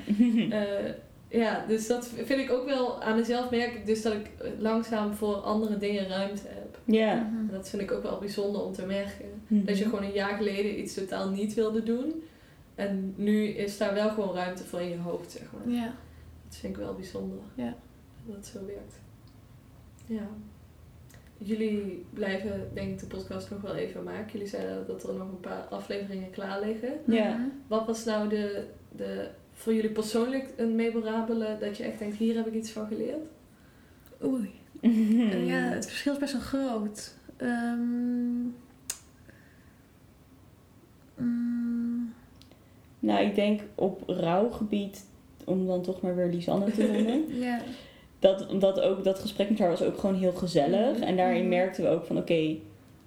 [0.51, 0.91] Eh,
[1.29, 5.15] ja, dus dat vind ik ook wel aan mezelf merk ik dus dat ik langzaam
[5.15, 6.79] voor andere dingen ruimte heb.
[6.85, 7.15] ja.
[7.15, 7.39] Mhm.
[7.39, 9.43] En dat vind ik ook wel bijzonder om te merken.
[9.47, 9.65] Mhm.
[9.65, 12.23] Dat je gewoon een jaar geleden iets totaal niet wilde doen.
[12.75, 15.75] En nu is daar wel gewoon ruimte voor in je hoofd, zeg maar.
[15.75, 15.95] Ja.
[16.49, 17.39] Dat vind ik wel bijzonder.
[17.55, 17.75] Ja.
[18.27, 19.01] Dat het zo werkt.
[20.07, 20.29] Ja.
[21.39, 24.33] Jullie blijven, denk ik, de podcast nog wel even maken.
[24.33, 26.93] Jullie zeiden dat er nog een paar afleveringen klaar liggen.
[27.07, 27.37] Ja.
[27.37, 27.49] Mhm.
[27.67, 28.65] Wat was nou de,
[28.97, 29.29] de,
[29.59, 33.27] voor jullie persoonlijk een memorabele dat je echt denkt, hier heb ik iets van geleerd?
[34.25, 34.51] Oei.
[34.81, 35.47] Mhm.
[35.53, 37.15] Ja, het verschil is best wel groot.
[37.37, 38.47] Ehm,
[41.17, 42.13] Mm.
[42.99, 45.05] Nou, ik denk op rouwgebied,
[45.45, 47.39] om dan toch maar weer Lisanne te noemen.
[47.39, 47.61] Ja.
[48.19, 50.99] dat, omdat ook dat gesprek met haar was ook gewoon heel gezellig.
[50.99, 51.49] En daarin Mhm.
[51.49, 52.57] merkten we ook van oké,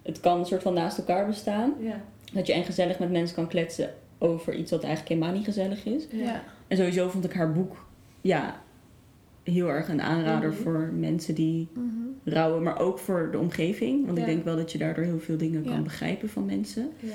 [0.01, 1.73] het kan een soort van naast elkaar bestaan.
[1.79, 2.01] Ja.
[2.33, 3.89] Dat je en gezellig met mensen kan kletsen
[4.23, 6.07] over iets wat eigenlijk helemaal niet gezellig is.
[6.11, 6.43] Ja.
[6.67, 7.85] En sowieso vond ik haar boek
[8.21, 8.61] ja,
[9.43, 10.61] heel erg een aanrader Mhm.
[10.61, 11.85] voor mensen die Mhm.
[12.23, 14.05] rouwen, maar ook voor de omgeving.
[14.05, 16.89] Want ik denk wel dat je daardoor heel veel dingen kan begrijpen van mensen.
[16.99, 17.11] Ja.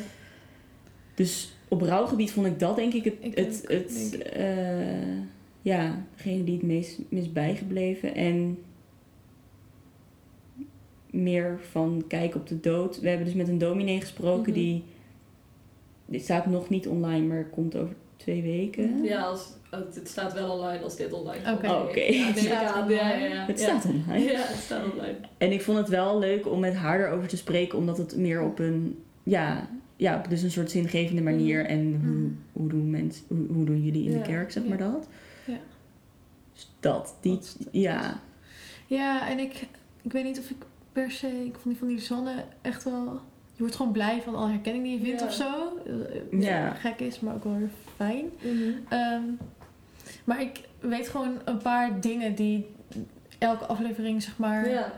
[1.14, 4.32] Dus op rouwgebied vond ik dat denk ik het, Ik het, het denk ik.
[4.32, 5.18] eh,
[5.62, 8.14] ja, degene die het meest mis is bijgebleven.
[8.14, 8.58] En
[11.10, 13.00] meer van kijken op de dood.
[13.00, 14.60] We hebben dus met een dominee gesproken Mhm.
[14.60, 14.82] die,
[16.06, 19.02] dit staat nog niet online, maar komt over twee weken.
[19.02, 21.66] Ja, als, het staat wel online als dit online Oké.
[21.68, 21.88] komt.
[21.88, 21.94] Oh.
[21.94, 22.88] Ja, Het staat.
[22.90, 23.46] Ja, ja.
[23.46, 24.24] Het staat online.
[24.24, 25.16] Ja, het staat online.
[25.38, 28.42] En ik vond het wel leuk om met haar erover te spreken, omdat het meer
[28.42, 31.62] op een, ja, ja op dus een soort zingevende manier.
[31.62, 31.70] Mhm.
[31.70, 32.30] En hoe, Mhm.
[32.52, 34.18] hoe, doen mensen, hoe, hoe doen jullie in Ja.
[34.18, 34.68] de kerk, zeg Ja.
[34.68, 35.08] maar dat?
[35.44, 35.58] Ja.
[36.52, 38.20] Dus dat, die, Dat ja.
[38.86, 39.66] Ja, en ik,
[40.02, 40.56] ik weet niet of ik
[40.92, 43.20] per se, ik vond die van die zonne echt wel,
[43.56, 45.78] je wordt gewoon blij van alle herkenning die je vindt of zo.
[45.86, 46.70] Eh, Ja.
[46.74, 48.24] Gek is, maar ook wel weer fijn.
[48.42, 48.70] Mhm.
[48.88, 49.22] Ehm,
[50.24, 52.66] maar ik weet gewoon een paar dingen die
[53.38, 54.92] elke aflevering, zeg maar,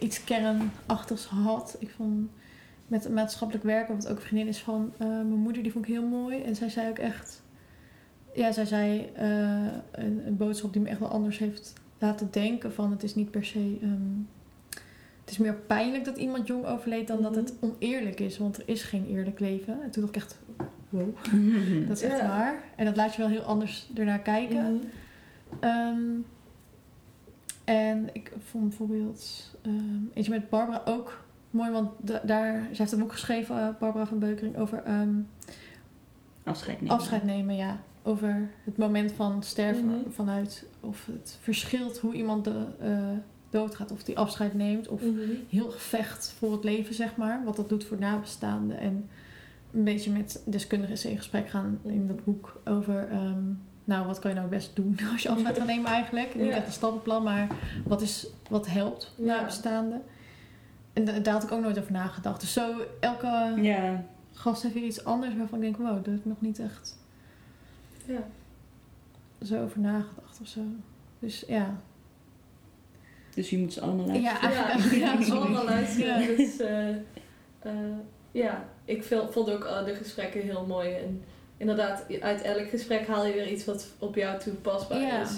[0.00, 1.76] iets kernachtigs had.
[1.78, 2.30] Ik vond
[2.86, 5.92] met maatschappelijk werken, wat ook een vriendin is van eh, mijn moeder, die vond ik
[5.92, 6.42] heel mooi.
[6.42, 7.42] En zij zei ook echt,
[8.34, 9.28] ja, zij zei eh,
[9.92, 13.30] een, een boodschap die me echt wel anders heeft laten denken van het is niet
[13.30, 14.20] per se, ehm,
[15.24, 17.40] het is meer pijnlijk dat iemand jong overleed dan dat Mhm.
[17.40, 19.82] het oneerlijk is, want er is geen eerlijk leven.
[19.82, 20.38] En toen dacht ik echt,
[20.88, 21.14] wow,
[21.88, 22.62] dat is echt waar.
[22.76, 24.74] En dat laat je wel heel anders ernaar kijken.
[24.74, 24.84] Mhm.
[25.60, 26.00] Ehm,
[27.64, 29.74] en ik vond bijvoorbeeld ehm,
[30.14, 34.06] eentje met Barbara ook mooi, want da- daar, ze heeft een boek geschreven, eh, Barbara
[34.06, 35.14] van Beukering, over ehm,
[36.44, 36.96] Afscheid nemen.
[36.96, 37.80] afscheid nemen, ja.
[38.02, 40.10] Over het moment van sterven Mhm.
[40.10, 43.08] vanuit, of het verschilt hoe iemand de, eh,
[43.52, 45.18] doodgaat, of die afscheid neemt, of Mhm.
[45.48, 47.44] heel gevecht voor het leven, zeg maar.
[47.44, 48.78] Wat dat doet voor nabestaanden.
[48.78, 49.08] En
[49.72, 53.08] een beetje met deskundigen is in gesprek gaan in dat boek over...
[53.10, 53.42] ehm,
[53.84, 56.34] nou, wat kan je nou best doen als je afscheid gaat nemen eigenlijk?
[56.34, 56.52] Niet Ja.
[56.52, 57.46] echt een stappenplan, maar
[57.84, 59.24] wat, is, wat helpt Ja.
[59.24, 60.02] nabestaanden?
[60.92, 62.40] En da- daar had ik ook nooit over nagedacht.
[62.40, 65.76] Dus zo, elke Ja, gast heeft weer iets anders waarvan ik denk...
[65.76, 66.98] wow, daar heb ik nog niet echt
[68.06, 68.22] Ja.
[69.42, 70.60] zo over nagedacht of zo.
[71.18, 71.80] Dus ja.
[73.34, 74.40] Dus je moet ze allemaal luisteren.
[74.50, 76.20] Ja, ja, ja, allemaal luisteren.
[76.20, 76.36] Ja.
[76.36, 76.88] Dus, eh,
[77.60, 77.72] eh,
[78.32, 80.88] ja, ik vond ook eh, de gesprekken heel mooi.
[80.94, 81.22] En
[81.56, 85.20] inderdaad, uit elk gesprek haal je weer iets wat op jou toepasbaar Ja.
[85.22, 85.30] is.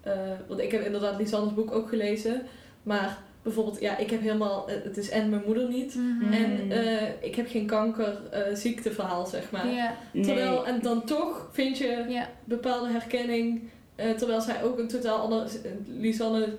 [0.00, 0.12] Eh,
[0.48, 2.42] want ik heb inderdaad Lisanne's boek ook gelezen.
[2.82, 4.68] Maar bijvoorbeeld, ja, ik heb helemaal...
[4.68, 5.94] Het is en mijn moeder niet.
[5.94, 6.32] Mhm.
[6.32, 9.66] En eh, ik heb geen kanker eh, ziekteverhaal, zeg maar.
[9.66, 10.24] ja, Nee.
[10.24, 13.68] Terwijl, en dan toch vind je ja, bepaalde herkenning.
[14.00, 15.48] Eh, terwijl zij ook een totaal ander.
[15.86, 16.56] Lisanne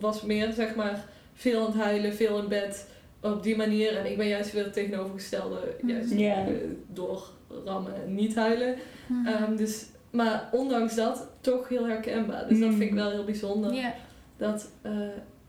[0.00, 1.04] was meer, zeg maar,
[1.34, 2.90] veel aan het huilen, veel in bed.
[3.20, 3.96] Op die manier.
[3.96, 5.76] En ik ben juist weer het tegenovergestelde.
[5.86, 6.46] Juist Ja.
[6.46, 6.52] eh,
[6.92, 8.74] doorrammen en niet huilen.
[9.06, 9.26] Mhm.
[9.26, 12.48] Ehm, dus, maar ondanks dat, toch heel herkenbaar.
[12.48, 13.92] Dus dat vind ik wel heel bijzonder.
[14.36, 14.92] Dat eh,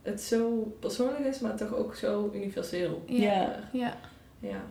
[0.01, 3.03] het zo persoonlijk is, maar toch ook zo universeel.
[3.07, 3.60] ja, Ja.
[3.72, 3.93] ja.
[4.39, 4.61] Ja,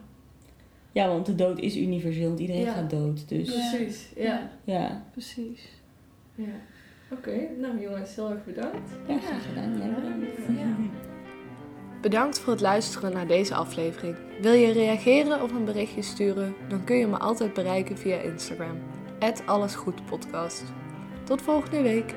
[0.92, 2.72] Ja, want de dood is universeel, want iedereen Ja.
[2.72, 3.28] gaat dood.
[3.28, 3.70] Dus Ja.
[3.70, 4.08] precies.
[4.16, 4.50] Ja.
[4.64, 5.68] ja, precies.
[6.34, 6.54] Ja.
[7.10, 8.90] Oké, nou jongens, heel erg bedankt.
[9.06, 9.78] ja, graag gedaan.
[9.78, 10.58] Jij bedankt.
[10.58, 10.76] Ja.
[12.00, 14.16] Bedankt voor het luisteren naar deze aflevering.
[14.40, 16.54] Wil je reageren of een berichtje sturen?
[16.68, 18.78] Dan kun je me altijd bereiken via Instagram.
[19.46, 20.64] allesgoedpodcast.
[21.24, 22.14] Tot volgende week.